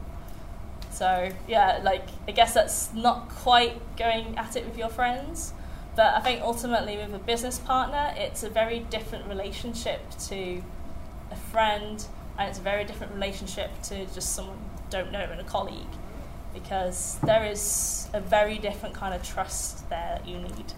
So 0.90 1.30
yeah, 1.48 1.80
like 1.82 2.06
I 2.28 2.32
guess 2.32 2.54
that's 2.54 2.92
not 2.94 3.28
quite 3.28 3.96
going 3.96 4.38
at 4.38 4.54
it 4.56 4.64
with 4.64 4.78
your 4.78 4.88
friends, 4.88 5.52
but 5.96 6.14
I 6.14 6.20
think 6.20 6.40
ultimately 6.42 6.96
with 6.96 7.12
a 7.14 7.18
business 7.18 7.58
partner, 7.58 8.14
it's 8.16 8.42
a 8.44 8.48
very 8.48 8.80
different 8.80 9.26
relationship 9.26 10.00
to 10.28 10.62
a 11.32 11.36
friend, 11.50 12.04
and 12.38 12.48
it's 12.48 12.58
a 12.60 12.62
very 12.62 12.84
different 12.84 13.12
relationship 13.12 13.70
to 13.84 14.06
just 14.06 14.34
someone 14.34 14.56
you 14.56 14.82
don't 14.90 15.10
know 15.10 15.18
and 15.20 15.40
a 15.40 15.44
colleague, 15.44 15.94
because 16.52 17.18
there 17.24 17.44
is 17.44 18.08
a 18.12 18.20
very 18.20 18.58
different 18.58 18.94
kind 18.94 19.14
of 19.14 19.22
trust 19.24 19.88
there 19.90 20.20
that 20.20 20.28
you 20.28 20.38
need. 20.38 20.72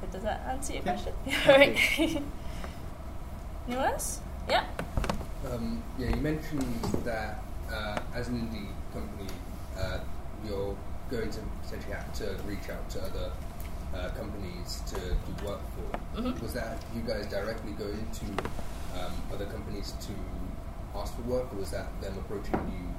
So, 0.00 0.06
does 0.10 0.22
that 0.22 0.40
answer 0.48 0.72
your 0.74 0.82
Yeah. 0.84 0.96
question? 1.26 2.32
Right. 3.68 4.02
Yeah. 4.48 4.64
Um, 5.50 5.82
yeah, 5.98 6.08
you 6.08 6.16
mentioned 6.16 6.62
that 7.04 7.42
uh, 7.70 7.98
as 8.14 8.28
an 8.28 8.36
indie 8.40 8.68
company, 8.92 9.28
uh, 9.78 9.98
you're 10.46 10.76
going 11.10 11.30
to 11.30 11.40
potentially 11.62 11.92
have 11.92 12.12
to 12.14 12.36
reach 12.46 12.68
out 12.70 12.88
to 12.90 13.02
other 13.02 13.30
uh, 13.94 14.08
companies 14.10 14.82
to 14.86 14.94
do 14.96 15.46
work 15.46 15.60
for. 15.74 16.20
Mhm. 16.20 16.40
Was 16.42 16.54
that 16.54 16.82
you 16.94 17.02
guys 17.02 17.26
directly 17.26 17.72
going 17.72 18.06
to 18.12 18.26
um, 19.00 19.12
other 19.32 19.46
companies 19.46 19.92
to 20.00 20.12
ask 20.98 21.14
for 21.14 21.22
work, 21.22 21.52
or 21.52 21.56
was 21.58 21.70
that 21.70 21.86
them 22.00 22.16
approaching 22.18 22.54
you? 22.72 22.94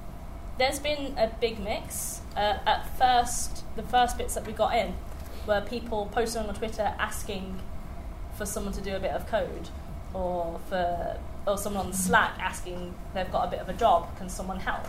There's 0.58 0.78
been 0.78 1.16
a 1.18 1.28
big 1.40 1.58
mix. 1.58 2.20
Uh, 2.36 2.58
at 2.66 2.86
first, 2.98 3.64
the 3.76 3.82
first 3.82 4.18
bits 4.18 4.34
that 4.34 4.46
we 4.46 4.52
got 4.52 4.74
in 4.76 4.94
were 5.46 5.60
people 5.62 6.06
posting 6.12 6.42
on 6.46 6.54
Twitter 6.54 6.94
asking 6.98 7.60
for 8.36 8.46
someone 8.46 8.72
to 8.74 8.80
do 8.80 8.94
a 8.94 9.00
bit 9.00 9.10
of 9.12 9.26
code, 9.26 9.68
or 10.14 10.60
for 10.68 11.18
or 11.46 11.56
someone 11.56 11.86
on 11.86 11.92
Slack 11.92 12.38
asking 12.38 12.94
they've 13.14 13.30
got 13.30 13.48
a 13.48 13.50
bit 13.50 13.60
of 13.60 13.68
a 13.68 13.72
job, 13.72 14.16
can 14.18 14.28
someone 14.28 14.60
help? 14.60 14.86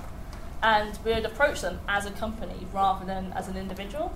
And 0.62 0.98
we 1.04 1.14
would 1.14 1.26
approach 1.26 1.62
them 1.62 1.80
as 1.88 2.06
a 2.06 2.12
company 2.12 2.68
rather 2.74 3.06
than 3.06 3.34
as 3.34 3.48
an 3.48 3.58
individual. 3.58 4.14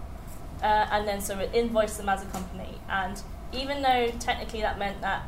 Uh, 0.61 0.87
and 0.91 1.07
then 1.07 1.21
so 1.21 1.37
we'd 1.37 1.53
invoice 1.53 1.97
them 1.97 2.09
as 2.09 2.23
a 2.23 2.27
company. 2.27 2.79
And 2.89 3.21
even 3.53 3.81
though 3.81 4.11
technically 4.19 4.61
that 4.61 4.77
meant 4.77 5.01
that 5.01 5.23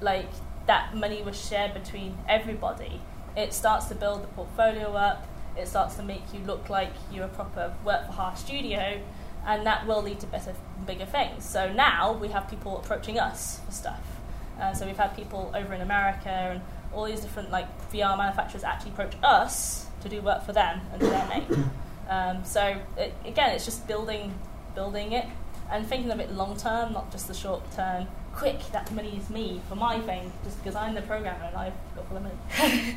like 0.00 0.28
that 0.66 0.94
money 0.94 1.22
was 1.22 1.40
shared 1.40 1.74
between 1.74 2.16
everybody, 2.28 3.00
it 3.36 3.52
starts 3.52 3.86
to 3.86 3.94
build 3.94 4.22
the 4.22 4.28
portfolio 4.28 4.92
up. 4.92 5.26
It 5.56 5.68
starts 5.68 5.96
to 5.96 6.02
make 6.02 6.22
you 6.32 6.40
look 6.40 6.70
like 6.70 6.92
you're 7.10 7.26
a 7.26 7.28
proper 7.28 7.74
work 7.84 8.06
for 8.06 8.12
hire 8.12 8.36
studio, 8.36 9.00
and 9.46 9.66
that 9.66 9.86
will 9.86 10.02
lead 10.02 10.20
to 10.20 10.26
better, 10.26 10.54
bigger 10.86 11.04
things. 11.04 11.44
So 11.44 11.72
now 11.72 12.12
we 12.12 12.28
have 12.28 12.48
people 12.48 12.78
approaching 12.78 13.18
us 13.18 13.60
for 13.66 13.72
stuff. 13.72 14.00
Uh, 14.62 14.72
so 14.72 14.86
we've 14.86 14.96
had 14.96 15.14
people 15.16 15.50
over 15.56 15.74
in 15.74 15.80
America 15.80 16.28
and 16.28 16.60
all 16.94 17.04
these 17.04 17.20
different 17.20 17.50
like 17.50 17.66
VR 17.90 18.16
manufacturers 18.16 18.62
actually 18.62 18.92
approach 18.92 19.14
us 19.24 19.86
to 20.02 20.08
do 20.08 20.20
work 20.20 20.46
for 20.46 20.52
them 20.52 20.80
under 20.92 21.06
their 21.06 21.28
name. 21.28 21.70
Um, 22.08 22.44
so 22.44 22.76
it, 22.98 23.14
again, 23.24 23.54
it's 23.54 23.64
just 23.64 23.86
building, 23.86 24.34
building 24.74 25.12
it, 25.12 25.24
and 25.70 25.86
thinking 25.86 26.10
of 26.10 26.20
it 26.20 26.30
long 26.32 26.58
term, 26.58 26.92
not 26.92 27.10
just 27.10 27.26
the 27.26 27.32
short 27.32 27.62
term. 27.72 28.06
Quick, 28.34 28.60
that 28.72 28.92
money 28.92 29.16
is 29.16 29.30
me 29.30 29.62
for 29.66 29.76
my 29.76 29.98
thing, 30.00 30.30
just 30.44 30.58
because 30.58 30.74
I'm 30.74 30.94
the 30.94 31.00
programmer 31.02 31.44
and 31.44 31.56
I've 31.56 31.72
got 31.96 32.06
for 32.08 32.14
the 32.14 32.20
money. 32.20 32.34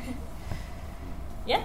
yeah. 1.46 1.64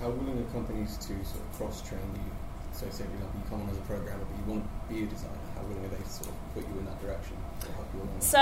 How 0.00 0.10
willing 0.10 0.40
are 0.40 0.52
companies 0.52 0.98
to 0.98 1.24
sort 1.24 1.40
of 1.40 1.52
cross-train 1.56 2.00
you? 2.16 2.32
So, 2.72 2.84
say, 2.90 3.04
for 3.04 3.14
example, 3.14 3.40
you 3.42 3.48
come 3.48 3.62
on 3.62 3.70
as 3.70 3.78
a 3.78 3.82
programmer, 3.82 4.24
but 4.24 4.36
you 4.36 4.52
want 4.52 4.64
to 4.64 4.94
be 4.94 5.04
a 5.04 5.06
designer. 5.06 5.38
How 5.54 5.62
willing 5.62 5.84
are 5.86 5.88
they 5.88 6.02
to 6.02 6.10
sort 6.10 6.28
of 6.28 6.34
put 6.52 6.68
you 6.68 6.80
in 6.80 6.84
that 6.84 7.00
direction 7.00 7.36
or 7.68 7.72
help 7.72 7.86
you 7.94 8.00
along? 8.00 8.20
So 8.20 8.38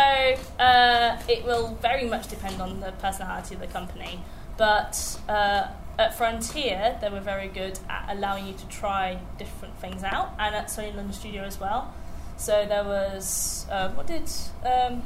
uh, 0.62 1.18
it 1.28 1.44
will 1.44 1.74
very 1.82 2.06
much 2.08 2.28
depend 2.28 2.60
on 2.60 2.80
the 2.80 2.92
personality 2.92 3.54
of 3.54 3.60
the 3.60 3.66
company, 3.68 4.20
but 4.56 5.18
uh, 5.28 5.68
at 5.98 6.16
Frontier 6.16 6.96
they 7.00 7.08
were 7.08 7.20
very 7.20 7.48
good 7.48 7.78
at 7.88 8.06
allowing 8.16 8.46
you 8.46 8.54
to 8.54 8.66
try 8.68 9.18
different 9.38 9.78
things 9.80 10.02
out, 10.04 10.34
and 10.38 10.54
at 10.54 10.66
Sony 10.68 10.94
London 10.94 11.12
Studio 11.12 11.42
as 11.42 11.58
well. 11.60 11.92
So 12.36 12.64
there 12.66 12.84
was 12.84 13.66
uh, 13.70 13.90
what 13.90 14.06
did 14.06 14.30
um, 14.64 15.02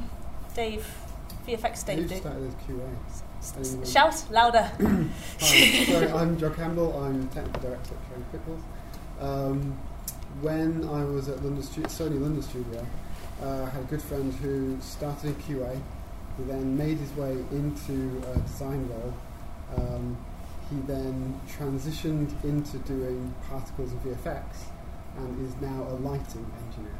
Dave 0.54 0.86
VFX 1.46 1.84
Dave 1.86 1.98
Who 1.98 2.08
do? 2.08 2.16
started 2.16 2.46
as 2.48 2.54
QA? 2.66 2.88
S- 3.40 3.54
s- 3.82 3.90
Shout 3.92 4.24
louder. 4.30 4.70
Hi, 5.40 5.84
sorry, 5.86 6.08
I'm 6.12 6.38
John 6.38 6.54
Campbell. 6.54 6.96
I'm 7.02 7.26
technical 7.30 7.62
director 7.62 7.94
at 7.94 8.30
Triangular 8.32 8.60
Pixels. 8.60 9.22
Um, 9.50 9.78
when 10.40 10.84
I 10.88 11.04
was 11.04 11.28
at 11.28 11.42
London 11.42 11.62
Stu- 11.62 11.82
Sony 11.82 12.20
London 12.20 12.42
Studio, 12.42 12.86
uh, 13.42 13.66
had 13.66 13.82
a 13.82 13.86
good 13.86 14.02
friend 14.02 14.32
who 14.34 14.78
started 14.80 15.28
in 15.28 15.34
QA. 15.36 15.80
He 16.36 16.44
then 16.44 16.76
made 16.76 16.98
his 16.98 17.12
way 17.12 17.32
into 17.50 18.22
a 18.32 18.38
design 18.40 18.88
role. 18.88 19.14
Um, 19.76 20.16
he 20.70 20.76
then 20.86 21.40
transitioned 21.46 22.42
into 22.44 22.78
doing 22.78 23.34
particles 23.48 23.92
and 23.92 24.02
VFX, 24.02 24.44
and 25.18 25.46
is 25.46 25.54
now 25.60 25.82
a 25.82 25.96
lighting 25.96 26.50
engineer, 26.66 26.98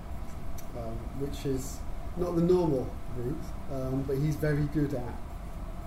um, 0.77 0.97
which 1.19 1.47
is 1.47 1.79
not 2.17 2.37
the 2.37 2.43
normal 2.43 2.91
route, 3.17 3.37
um, 3.73 4.03
but 4.03 4.19
he's 4.19 4.37
very 4.37 4.65
good 4.75 4.93
at 4.93 5.15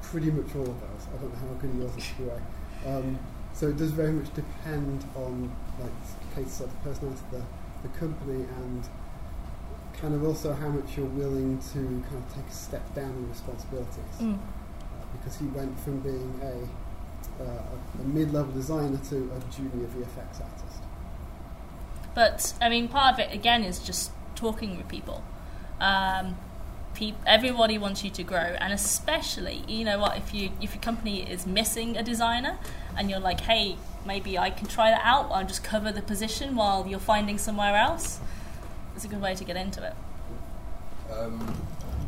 pretty 0.01 0.31
much 0.31 0.55
all 0.55 0.63
of 0.63 0.81
those. 0.81 1.07
I 1.13 1.21
don't 1.21 1.31
know 1.33 1.47
how 1.47 1.53
good 1.61 1.71
he 1.71 1.79
was 1.79 1.95
at 1.95 2.01
QA. 2.01 3.17
So 3.55 3.69
it 3.69 3.77
does 3.77 3.91
very 3.91 4.11
much 4.11 4.33
depend 4.33 5.05
on 5.15 5.49
like 5.79 6.35
case 6.35 6.59
of 6.59 6.69
the 6.69 6.89
personality 6.89 7.21
of 7.31 7.39
the, 7.39 7.87
the 7.87 7.97
company 7.97 8.43
and 8.43 8.83
kind 10.01 10.13
of 10.13 10.23
also 10.23 10.53
how 10.53 10.69
much 10.69 10.97
you're 10.97 11.05
willing 11.05 11.59
to 11.59 11.79
kind 12.09 12.23
of 12.23 12.33
take 12.33 12.47
a 12.47 12.53
step 12.53 12.93
down 12.95 13.11
in 13.11 13.29
responsibilities. 13.29 14.15
Mm. 14.19 14.35
Uh, 14.35 14.37
because 15.13 15.37
he 15.37 15.45
went 15.47 15.79
from 15.79 15.99
being 15.99 16.39
a, 16.41 17.43
uh, 17.43 17.45
a, 17.45 18.01
a 18.01 18.03
mid-level 18.03 18.53
designer 18.53 18.99
to 19.09 19.15
a 19.15 19.51
junior 19.51 19.87
VFX 19.87 20.41
artist. 20.41 20.65
But 22.13 22.53
I 22.61 22.69
mean, 22.69 22.87
part 22.87 23.13
of 23.13 23.19
it 23.19 23.33
again 23.33 23.63
is 23.63 23.79
just 23.79 24.11
talking 24.35 24.77
with 24.77 24.87
people. 24.87 25.23
Um, 25.79 26.37
peop 26.93 27.15
everybody 27.27 27.77
wants 27.77 28.03
you 28.03 28.09
to 28.11 28.23
grow, 28.23 28.55
and 28.59 28.73
especially, 28.73 29.63
you 29.67 29.83
know 29.83 29.99
what, 29.99 30.17
if 30.17 30.33
you 30.33 30.51
if 30.61 30.73
your 30.73 30.81
company 30.81 31.29
is 31.29 31.45
missing 31.45 31.97
a 31.97 32.03
designer, 32.03 32.57
and 32.97 33.09
you're 33.09 33.19
like, 33.19 33.41
hey, 33.41 33.75
maybe 34.05 34.37
I 34.37 34.49
can 34.49 34.67
try 34.67 34.89
that 34.89 35.01
out. 35.03 35.29
I'll 35.31 35.45
just 35.45 35.63
cover 35.63 35.91
the 35.91 36.01
position 36.01 36.55
while 36.55 36.87
you're 36.87 36.99
finding 36.99 37.37
somewhere 37.37 37.75
else. 37.75 38.19
It's 38.95 39.05
a 39.05 39.07
good 39.07 39.21
way 39.21 39.35
to 39.35 39.43
get 39.43 39.55
into 39.57 39.83
it. 39.85 39.93
Um, 41.11 41.55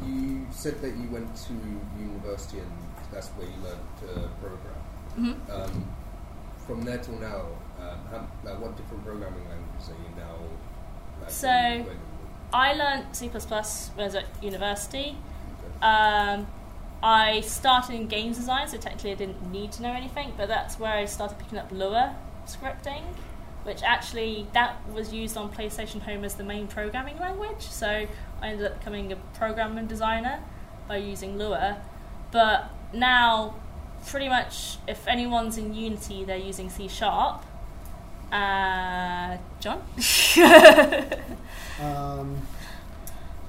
you 0.06 0.48
said 0.52 0.82
that 0.82 0.96
you 0.96 1.08
went 1.10 1.36
to 1.48 1.54
university 2.00 2.60
and 2.60 2.72
that's 3.12 3.28
where 3.30 3.48
you 3.48 3.56
learned 3.64 3.88
to 4.02 4.30
program. 4.42 4.82
hmm 5.16 5.52
Um, 5.52 5.86
from 6.66 6.82
there 6.84 6.98
till 6.98 7.20
now, 7.20 7.42
um, 7.80 8.00
how, 8.12 8.28
like, 8.44 8.60
what 8.60 8.76
different 8.76 9.06
programming 9.06 9.48
languages 9.50 9.90
are 9.90 9.94
you 9.94 10.16
now? 10.18 10.36
Like, 11.22 11.30
So-? 11.30 11.86
I 12.54 12.74
learned 12.74 13.16
C++ 13.16 13.28
when 13.28 13.42
I 13.44 14.04
was 14.06 14.16
at 14.16 14.26
university. 14.42 15.18
Okay. 15.78 15.86
Um, 15.86 16.48
I 17.04 17.42
started 17.42 17.94
in 17.96 18.08
games 18.08 18.38
design, 18.38 18.68
so 18.68 18.78
technically 18.78 19.12
I 19.12 19.16
didn't 19.16 19.52
need 19.52 19.72
to 19.74 19.84
know 19.84 19.92
anything, 19.94 20.34
but 20.38 20.48
that's 20.48 20.80
where 20.80 20.94
I 20.94 21.06
started 21.06 21.38
picking 21.38 21.60
up 21.60 21.72
Lua 21.72 22.16
scripting, 22.48 23.04
which 23.68 23.84
actually 23.84 24.48
that 24.54 24.78
was 24.94 25.14
used 25.14 25.36
on 25.36 25.52
PlayStation 25.52 26.02
Home 26.04 26.24
as 26.24 26.36
the 26.36 26.44
main 26.44 26.68
programming 26.68 27.20
language. 27.20 27.62
So 27.62 28.08
I 28.42 28.48
ended 28.48 28.66
up 28.66 28.80
becoming 28.80 29.12
a 29.12 29.18
programming 29.38 29.88
designer 29.88 30.40
by 30.88 30.98
using 30.98 31.38
Lua. 31.38 31.82
But 32.32 32.72
now, 32.94 33.56
pretty 34.06 34.30
much, 34.30 34.78
if 34.88 35.06
anyone's 35.06 35.58
in 35.58 35.74
Unity, 35.74 36.24
they're 36.24 36.38
using 36.38 36.70
C 36.70 36.88
Sharp. 36.88 37.44
Uh, 38.32 39.38
John? 39.60 39.82
Um, 41.80 42.42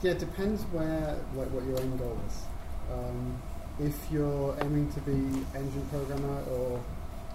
yeah, 0.02 0.10
it 0.10 0.18
depends 0.18 0.62
where, 0.64 1.16
like, 1.34 1.48
what 1.50 1.64
your 1.64 1.80
end 1.80 1.98
goal 1.98 2.20
is. 2.28 2.42
Um, 2.92 3.40
if 3.80 3.96
you're 4.12 4.54
aiming 4.60 4.92
to 4.92 5.00
be 5.00 5.46
engine 5.56 5.86
programmer 5.90 6.42
or 6.50 6.78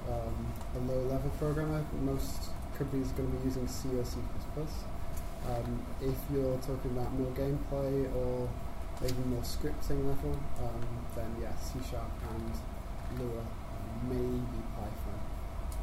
um, 0.08 0.54
a 0.76 0.80
low-level 0.92 1.32
programmer, 1.40 1.84
most 2.04 2.52
companies 2.78 3.12
are 3.12 3.16
going 3.16 3.32
to 3.32 3.38
be 3.38 3.46
using 3.46 3.68
C 3.68 3.90
or 3.98 4.06
C++. 4.06 4.20
Um, 5.46 5.86
if 6.02 6.16
you're 6.34 6.58
talking 6.60 6.92
about 6.92 7.12
more 7.14 7.32
gameplay 7.32 8.08
or 8.16 8.50
maybe 9.02 9.20
more 9.28 9.42
scripting 9.42 10.08
level, 10.08 10.40
um, 10.62 10.86
then 11.16 11.36
yeah, 11.42 11.56
C 11.58 11.80
Sharp 11.90 12.10
and 12.34 13.20
Lua, 13.20 13.44
maybe 14.08 14.64
Python. 14.76 15.20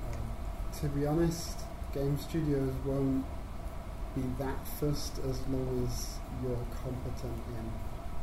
Um, 0.09 0.24
to 0.80 0.88
be 0.88 1.07
honest, 1.07 1.61
game 1.93 2.18
studios 2.18 2.72
won't 2.84 3.24
be 4.14 4.22
that 4.38 4.66
fussed 4.80 5.18
as 5.28 5.41
long 5.49 5.86
as 5.86 6.16
you're 6.43 6.66
competent 6.82 7.41
in 7.49 7.70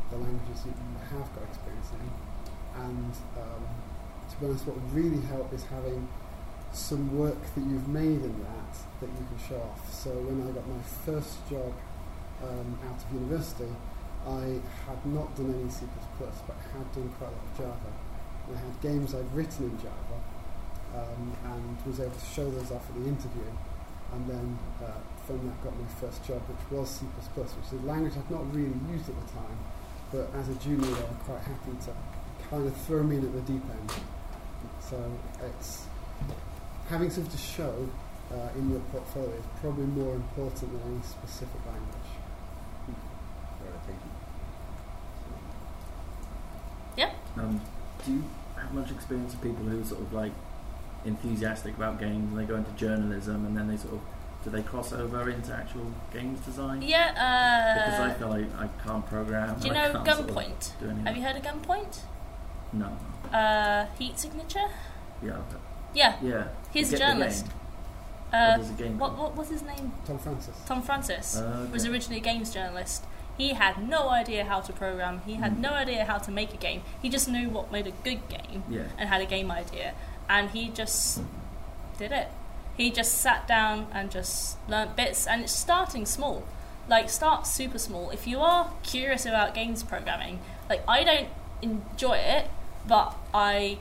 the 0.10 0.18
languages 0.18 0.64
that 0.64 0.76
you 0.76 1.18
have 1.18 1.28
got 1.36 1.44
experience 1.44 1.90
in. 1.94 2.82
And 2.82 3.14
um, 3.38 3.64
to 4.30 4.38
be 4.40 4.46
honest, 4.48 4.66
what 4.66 4.76
would 4.76 4.94
really 4.94 5.22
help 5.28 5.54
is 5.54 5.64
having 5.66 6.08
some 6.74 7.18
work 7.18 7.42
that 7.56 7.62
you've 7.62 7.88
made 7.88 8.22
in 8.22 8.36
that 8.44 8.74
that 9.02 9.10
you 9.10 9.26
can 9.30 9.40
show 9.48 9.62
off. 9.62 9.94
So 9.94 10.10
when 10.10 10.42
I 10.48 10.52
got 10.52 10.68
my 10.68 10.82
first 11.06 11.38
job 11.50 11.74
um, 12.44 12.78
out 12.90 12.98
of 12.98 13.14
university, 13.14 13.70
I 14.26 14.60
had 14.86 15.00
not 15.06 15.36
done 15.36 15.54
any 15.54 15.70
C++, 15.70 15.86
but 16.20 16.58
had 16.74 16.88
done 16.94 17.10
quite 17.18 17.30
a 17.30 17.36
lot 17.36 17.46
of 17.46 17.58
Java. 17.58 17.92
And 18.48 18.58
I 18.58 18.60
had 18.60 18.82
games 18.82 19.16
I'd 19.16 19.32
written 19.34 19.70
in 19.70 19.78
Java 19.78 20.18
um, 20.96 21.34
and 21.54 21.78
was 21.86 22.00
able 22.00 22.12
to 22.12 22.26
show 22.26 22.50
those 22.50 22.72
off 22.72 22.90
at 22.90 22.96
the 22.96 23.08
interview 23.08 23.52
and 24.14 24.30
then 24.30 24.58
uh, 24.84 24.92
from 25.26 25.46
that 25.48 25.64
got 25.64 25.78
my 25.78 25.88
first 26.00 26.26
job, 26.26 26.42
which 26.48 26.72
was 26.72 26.90
C++, 26.90 27.06
which 27.06 27.48
is 27.48 27.74
a 27.74 27.86
language 27.86 28.14
I'd 28.18 28.32
not 28.32 28.48
really 28.54 28.74
used 28.92 29.10
at 29.10 29.16
the 29.16 29.34
time, 29.34 29.58
but 30.12 30.30
as 30.40 30.50
a 30.50 30.56
junior 30.56 30.86
they 30.86 31.02
were 31.02 31.24
quite 31.26 31.42
happy 31.42 31.72
to 31.86 31.94
kind 32.50 32.66
of 32.66 32.76
throw 32.88 33.04
me 33.04 33.18
in 33.18 33.26
at 33.26 33.34
the 33.34 33.42
deep 33.42 33.64
end. 33.70 33.92
So 34.80 35.12
it's 35.44 35.86
having 36.90 37.10
something 37.10 37.32
to 37.32 37.38
show 37.38 37.90
uh, 38.32 38.50
in 38.58 38.70
your 38.72 38.80
portfolio 38.92 39.32
is 39.32 39.46
probably 39.62 39.86
more 39.86 40.16
important 40.16 40.72
than 40.72 40.94
any 40.94 41.02
specific 41.04 41.62
language. 41.66 42.12
Alright, 43.62 43.82
thank 43.86 44.00
you. 44.04 44.12
Um, 47.38 47.62
do 48.04 48.12
you 48.14 48.24
have 48.56 48.74
much 48.74 48.90
experience 48.90 49.34
of 49.36 49.42
people 49.44 49.64
who 49.66 49.80
are 49.80 49.86
sort 49.86 50.02
of 50.02 50.12
like 50.12 50.32
enthusiastic 51.06 51.76
about 51.78 52.00
games 52.00 52.32
and 52.32 52.40
they 52.40 52.46
go 52.46 52.56
into 52.56 52.72
journalism 52.72 53.46
and 53.46 53.56
then 53.56 53.68
they 53.68 53.78
sort 53.78 53.94
of 53.94 54.00
do 54.44 54.50
they 54.50 54.64
cross 54.64 54.92
over 54.94 55.30
into 55.30 55.54
actual 55.54 55.92
games 56.14 56.40
design? 56.40 56.82
yeah, 56.82 57.12
Because 57.76 58.00
I 58.00 58.10
uh, 58.10 58.14
feel 58.16 58.30
like 58.30 58.46
I 58.58 58.68
can't 58.84 59.06
program. 59.06 59.60
do 59.60 59.68
you 59.68 59.74
and 59.74 59.94
know 59.94 60.00
can't 60.04 60.18
sort 60.18 60.30
of 60.30 60.36
Gunpoint? 60.36 61.04
Have 61.06 61.18
you 61.18 61.24
heard 61.24 61.36
of 61.36 61.44
Gunpoint? 61.44 62.00
No. 62.74 62.98
Uh, 63.32 63.86
heat 64.00 64.18
signature? 64.18 64.70
Yeah. 65.24 65.38
Yeah, 65.94 66.16
Yeah. 66.22 66.44
he's 66.72 66.90
a 66.90 66.92
You 66.94 66.98
get 66.98 67.06
the 67.08 67.14
journalist. 67.14 67.46
Uh, 68.34 68.58
what 68.58 68.82
is 68.82 68.92
what, 69.00 69.18
what 69.18 69.36
was 69.38 69.50
his 69.50 69.62
name? 69.64 69.94
Tom 70.06 70.18
Francis. 70.20 70.56
Tom 70.66 70.82
Francis 70.82 71.38
Uh, 71.38 71.68
was 71.72 71.86
originally 71.86 72.18
a 72.18 72.24
games 72.24 72.54
journalist. 72.54 73.06
He 73.38 73.54
had 73.54 73.88
no 73.88 74.10
idea 74.10 74.44
how 74.46 74.60
to 74.62 74.74
program. 74.74 75.22
He 75.26 75.36
had 75.36 75.54
Mm. 75.58 75.60
no 75.60 75.70
idea 75.72 76.06
how 76.06 76.18
to 76.18 76.32
make 76.32 76.54
a 76.54 76.58
game. 76.58 76.82
He 77.02 77.08
just 77.10 77.28
knew 77.30 77.50
what 77.50 77.72
made 77.72 77.88
a 77.88 77.92
good 77.92 78.28
game 78.28 78.64
Yeah. 78.70 78.82
and 78.98 79.08
had 79.10 79.22
a 79.22 79.26
game 79.26 79.50
idea, 79.52 79.94
and 80.28 80.50
he 80.50 80.70
just 80.70 81.22
did 81.98 82.12
it. 82.12 82.30
He 82.76 82.92
just 82.92 83.14
sat 83.20 83.48
down 83.48 83.88
and 83.94 84.12
just 84.12 84.58
learnt 84.68 84.96
bits, 84.96 85.26
and 85.26 85.42
it's 85.44 85.54
starting 85.54 86.06
small. 86.06 86.44
Like 86.90 87.10
start 87.10 87.48
super 87.48 87.80
small. 87.80 88.10
If 88.12 88.28
you 88.28 88.40
are 88.42 88.72
curious 88.84 89.26
about 89.26 89.54
games 89.54 89.84
programming, 89.84 90.40
like 90.70 90.82
I 90.88 91.04
don't 91.04 91.30
enjoy 91.62 92.18
it, 92.18 92.50
but 92.88 93.16
I 93.34 93.78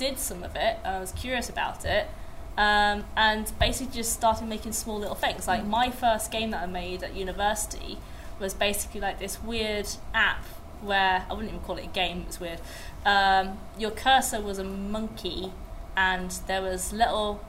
did 0.00 0.18
some 0.18 0.42
of 0.42 0.56
it. 0.56 0.78
I 0.82 0.98
was 0.98 1.12
curious 1.12 1.48
about 1.48 1.84
it, 1.84 2.08
um, 2.56 3.04
and 3.16 3.52
basically 3.60 3.94
just 3.94 4.12
started 4.14 4.48
making 4.48 4.72
small 4.72 4.98
little 4.98 5.14
things. 5.14 5.46
Like 5.46 5.64
my 5.64 5.90
first 5.90 6.32
game 6.32 6.50
that 6.50 6.62
I 6.62 6.66
made 6.66 7.04
at 7.04 7.14
university 7.14 7.98
was 8.40 8.54
basically 8.54 9.00
like 9.00 9.18
this 9.18 9.42
weird 9.42 9.86
app 10.14 10.44
where 10.80 11.26
I 11.28 11.32
wouldn't 11.34 11.50
even 11.52 11.60
call 11.60 11.76
it 11.76 11.84
a 11.84 11.88
game. 11.88 12.22
It 12.22 12.26
was 12.28 12.40
weird. 12.40 12.60
Um, 13.04 13.58
your 13.78 13.90
cursor 13.90 14.40
was 14.40 14.58
a 14.58 14.64
monkey, 14.64 15.52
and 15.96 16.30
there 16.46 16.62
was 16.62 16.92
little. 16.92 17.44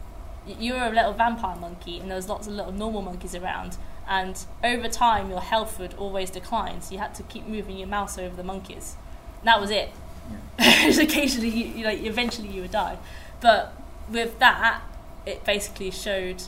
You 0.46 0.74
were 0.74 0.88
a 0.88 0.90
little 0.90 1.14
vampire 1.14 1.56
monkey, 1.56 2.00
and 2.00 2.10
there 2.10 2.18
was 2.18 2.28
lots 2.28 2.48
of 2.48 2.54
little 2.54 2.74
normal 2.74 3.02
monkeys 3.02 3.34
around. 3.34 3.78
And 4.08 4.44
over 4.62 4.90
time, 4.90 5.30
your 5.30 5.40
health 5.40 5.80
would 5.80 5.94
always 5.94 6.30
decline, 6.30 6.82
so 6.82 6.92
you 6.94 7.00
had 7.00 7.16
to 7.16 7.24
keep 7.24 7.48
moving 7.48 7.78
your 7.78 7.88
mouse 7.88 8.18
over 8.18 8.36
the 8.36 8.44
monkeys. 8.44 8.98
And 9.40 9.48
that 9.48 9.62
was 9.62 9.70
it. 9.70 9.92
occasionally, 10.60 11.50
you, 11.50 11.66
you, 11.66 11.86
like 11.86 12.02
eventually, 12.04 12.50
you 12.50 12.62
would 12.62 12.72
die. 12.72 12.98
But 13.40 13.74
with 14.10 14.40
that, 14.40 14.82
it 15.26 15.44
basically 15.44 15.92
showed, 15.92 16.44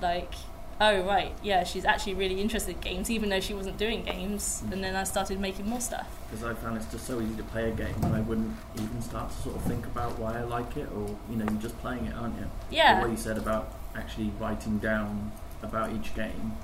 like, 0.00 0.32
oh 0.80 1.02
right, 1.02 1.32
yeah, 1.42 1.64
she's 1.64 1.84
actually 1.84 2.14
really 2.14 2.40
interested 2.40 2.74
in 2.74 2.80
games, 2.80 3.10
even 3.10 3.28
though 3.28 3.40
she 3.40 3.54
wasn't 3.54 3.78
doing 3.78 4.04
games. 4.04 4.62
Mm. 4.66 4.72
And 4.72 4.84
then 4.84 4.96
I 4.96 5.04
started 5.04 5.40
making 5.40 5.68
more 5.68 5.80
stuff. 5.80 6.06
Because 6.30 6.44
I 6.44 6.54
found 6.54 6.76
it's 6.76 6.90
just 6.90 7.06
so 7.06 7.20
easy 7.20 7.36
to 7.36 7.42
play 7.44 7.70
a 7.70 7.72
game 7.72 7.94
and 8.02 8.14
I 8.14 8.20
wouldn't 8.20 8.56
even 8.76 9.02
start 9.02 9.30
to 9.30 9.36
sort 9.36 9.56
of 9.56 9.62
think 9.62 9.86
about 9.86 10.18
why 10.18 10.38
I 10.38 10.42
like 10.42 10.76
it 10.76 10.88
or, 10.96 11.16
you 11.30 11.36
know, 11.36 11.44
you're 11.44 11.62
just 11.62 11.78
playing 11.78 12.06
it, 12.06 12.14
aren't 12.14 12.38
you? 12.38 12.46
Yeah, 12.70 13.00
what 13.00 13.10
you 13.10 13.16
said 13.16 13.38
about 13.38 13.72
actually 13.94 14.32
writing 14.40 14.78
down 14.78 15.32
about 15.64 15.92
each 15.92 16.14
game 16.14 16.56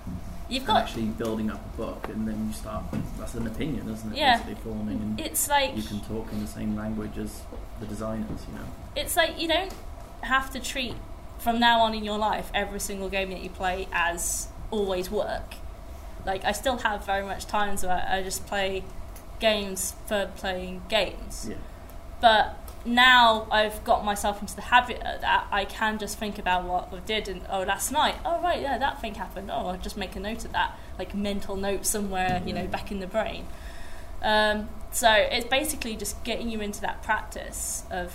you've 0.51 0.67
got. 0.67 0.83
actually 0.83 1.05
building 1.05 1.51
up 1.51 1.61
a 1.65 1.77
book 1.77 2.09
and 2.09 2.27
then 2.27 2.49
you 2.49 2.53
start, 2.53 2.85
that's 3.19 3.35
an 3.35 3.47
opinion, 3.47 3.89
isn't 3.89 4.13
it? 4.13 4.19
Yeah. 4.19 4.37
Basically 4.39 4.55
forming 4.57 4.97
and 4.97 5.21
It's 5.21 5.49
like 5.49 5.77
you 5.77 5.83
can 5.83 6.01
talk 6.01 6.31
in 6.33 6.41
the 6.41 6.47
same 6.47 6.77
language 6.77 7.17
as 7.17 7.43
the 7.79 7.87
designers, 7.87 8.47
you 8.49 8.55
know. 8.55 8.67
it's 8.97 9.17
like 9.17 9.41
you 9.41 9.49
don't 9.49 9.73
have 10.23 10.51
to 10.51 10.61
treat 10.61 10.95
from 11.39 11.59
now 11.59 11.81
on 11.81 11.95
in 11.95 12.05
your 12.05 12.19
life 12.19 12.51
every 12.53 12.81
single 12.81 13.09
game 13.09 13.31
that 13.31 13.41
you 13.41 13.49
play 13.49 13.89
as 13.93 14.49
always 14.71 15.11
work. 15.11 15.55
Like 16.27 16.45
I 16.45 16.53
still 16.53 16.79
have 16.79 17.07
very 17.07 17.25
much 17.25 17.47
times 17.47 17.83
where 17.83 18.07
I 18.09 18.23
just 18.23 18.47
play 18.47 18.85
games 19.39 19.95
for 20.07 20.31
playing 20.37 20.83
games. 20.89 21.47
Yeah. 21.49 21.57
But 22.21 22.60
now 22.85 23.47
I've 23.51 23.83
got 23.85 24.05
myself 24.05 24.41
into 24.41 24.57
the 24.57 24.63
habit 24.63 24.99
of 25.03 25.21
that 25.21 25.47
I 25.51 25.65
can 25.65 25.99
just 25.99 26.19
think 26.19 26.39
about 26.39 26.65
what 26.65 26.89
I 26.93 26.99
did 27.01 27.29
and 27.29 27.43
oh 27.51 27.63
last 27.63 27.93
night 27.93 28.17
oh 28.25 28.41
right 28.43 28.61
yeah 28.61 28.79
that 28.79 29.01
thing 29.01 29.15
happened 29.15 29.51
oh 29.51 29.67
I'll 29.69 29.77
just 29.79 29.97
make 29.97 30.17
a 30.17 30.21
note 30.21 30.45
of 30.45 30.53
that 30.53 30.79
like 30.99 31.15
mental 31.15 31.57
note 31.57 31.85
somewhere 31.85 32.43
you 32.47 32.53
know 32.53 32.67
back 32.67 32.91
in 32.91 33.01
the 33.01 33.07
brain. 33.07 33.47
Um, 34.23 34.69
so 34.93 35.11
it's 35.13 35.47
basically 35.47 35.97
just 35.97 36.23
getting 36.25 36.51
you 36.51 36.61
into 36.61 36.81
that 36.83 37.03
practice 37.03 37.85
of 37.91 38.15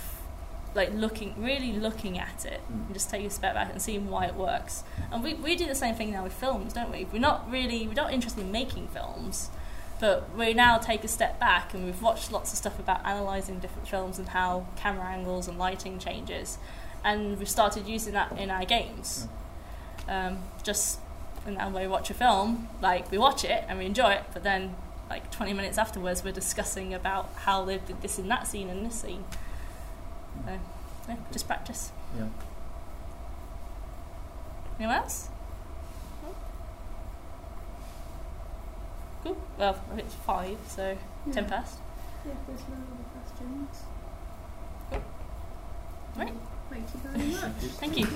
like 0.74 0.92
looking 0.92 1.34
really 1.38 1.72
looking 1.72 2.18
at 2.18 2.44
it 2.44 2.60
Mm. 2.70 2.86
and 2.86 2.94
just 2.94 3.08
taking 3.10 3.26
a 3.28 3.30
step 3.30 3.54
back 3.54 3.70
and 3.70 3.80
seeing 3.80 4.08
why 4.10 4.26
it 4.26 4.34
works. 4.34 4.84
And 5.10 5.22
we, 5.24 5.34
we 5.34 5.56
do 5.56 5.66
the 5.66 5.74
same 5.74 5.94
thing 5.94 6.10
now 6.12 6.22
with 6.24 6.34
films 6.34 6.72
don't 6.72 6.90
we? 6.92 7.06
We're 7.12 7.18
not 7.18 7.50
really 7.50 7.86
we're 7.88 7.94
not 7.94 8.12
interested 8.12 8.42
in 8.42 8.52
making 8.52 8.88
films 8.88 9.50
but 9.98 10.34
we 10.36 10.52
now 10.52 10.78
take 10.78 11.04
a 11.04 11.08
step 11.08 11.40
back 11.40 11.72
and 11.72 11.84
we've 11.84 12.02
watched 12.02 12.30
lots 12.30 12.52
of 12.52 12.58
stuff 12.58 12.78
about 12.78 13.00
analysing 13.00 13.58
different 13.60 13.88
films 13.88 14.18
and 14.18 14.28
how 14.28 14.66
camera 14.76 15.06
angles 15.06 15.48
and 15.48 15.58
lighting 15.58 15.98
changes. 15.98 16.58
And 17.04 17.38
we've 17.38 17.48
started 17.48 17.86
using 17.86 18.12
that 18.12 18.36
in 18.38 18.50
our 18.50 18.64
games. 18.64 19.28
Um, 20.08 20.38
just 20.62 21.00
and 21.46 21.56
then 21.56 21.72
we 21.72 21.86
watch 21.86 22.10
a 22.10 22.14
film 22.14 22.68
like 22.82 23.10
we 23.10 23.18
watch 23.18 23.44
it 23.44 23.64
and 23.68 23.78
we 23.78 23.86
enjoy 23.86 24.10
it 24.10 24.24
but 24.32 24.42
then 24.42 24.74
like 25.08 25.30
20 25.30 25.52
minutes 25.52 25.78
afterwards 25.78 26.24
we're 26.24 26.32
discussing 26.32 26.92
about 26.92 27.30
how 27.36 27.64
they 27.64 27.78
did 27.78 28.02
this 28.02 28.18
in 28.18 28.28
that 28.28 28.46
scene 28.46 28.68
and 28.68 28.84
this 28.84 29.00
scene. 29.00 29.24
So 30.44 30.58
yeah, 31.08 31.16
just 31.32 31.46
practice. 31.46 31.92
Yeah. 32.16 32.26
anyone 34.78 34.96
else 34.96 35.28
cool 39.26 39.36
well 39.58 39.76
it's 39.96 40.14
five 40.14 40.56
so 40.68 40.96
ten 41.32 41.46
past 41.46 41.78
Yeah, 42.24 42.32
if 42.32 42.46
there's 42.46 42.60
no 42.68 42.76
other 42.76 43.06
questions. 43.14 43.82
Right. 46.16 46.32
Thank 46.70 46.86
you 46.94 47.00
very 47.02 47.28
much. 47.28 47.52
thank 47.80 47.98
you 47.98 48.06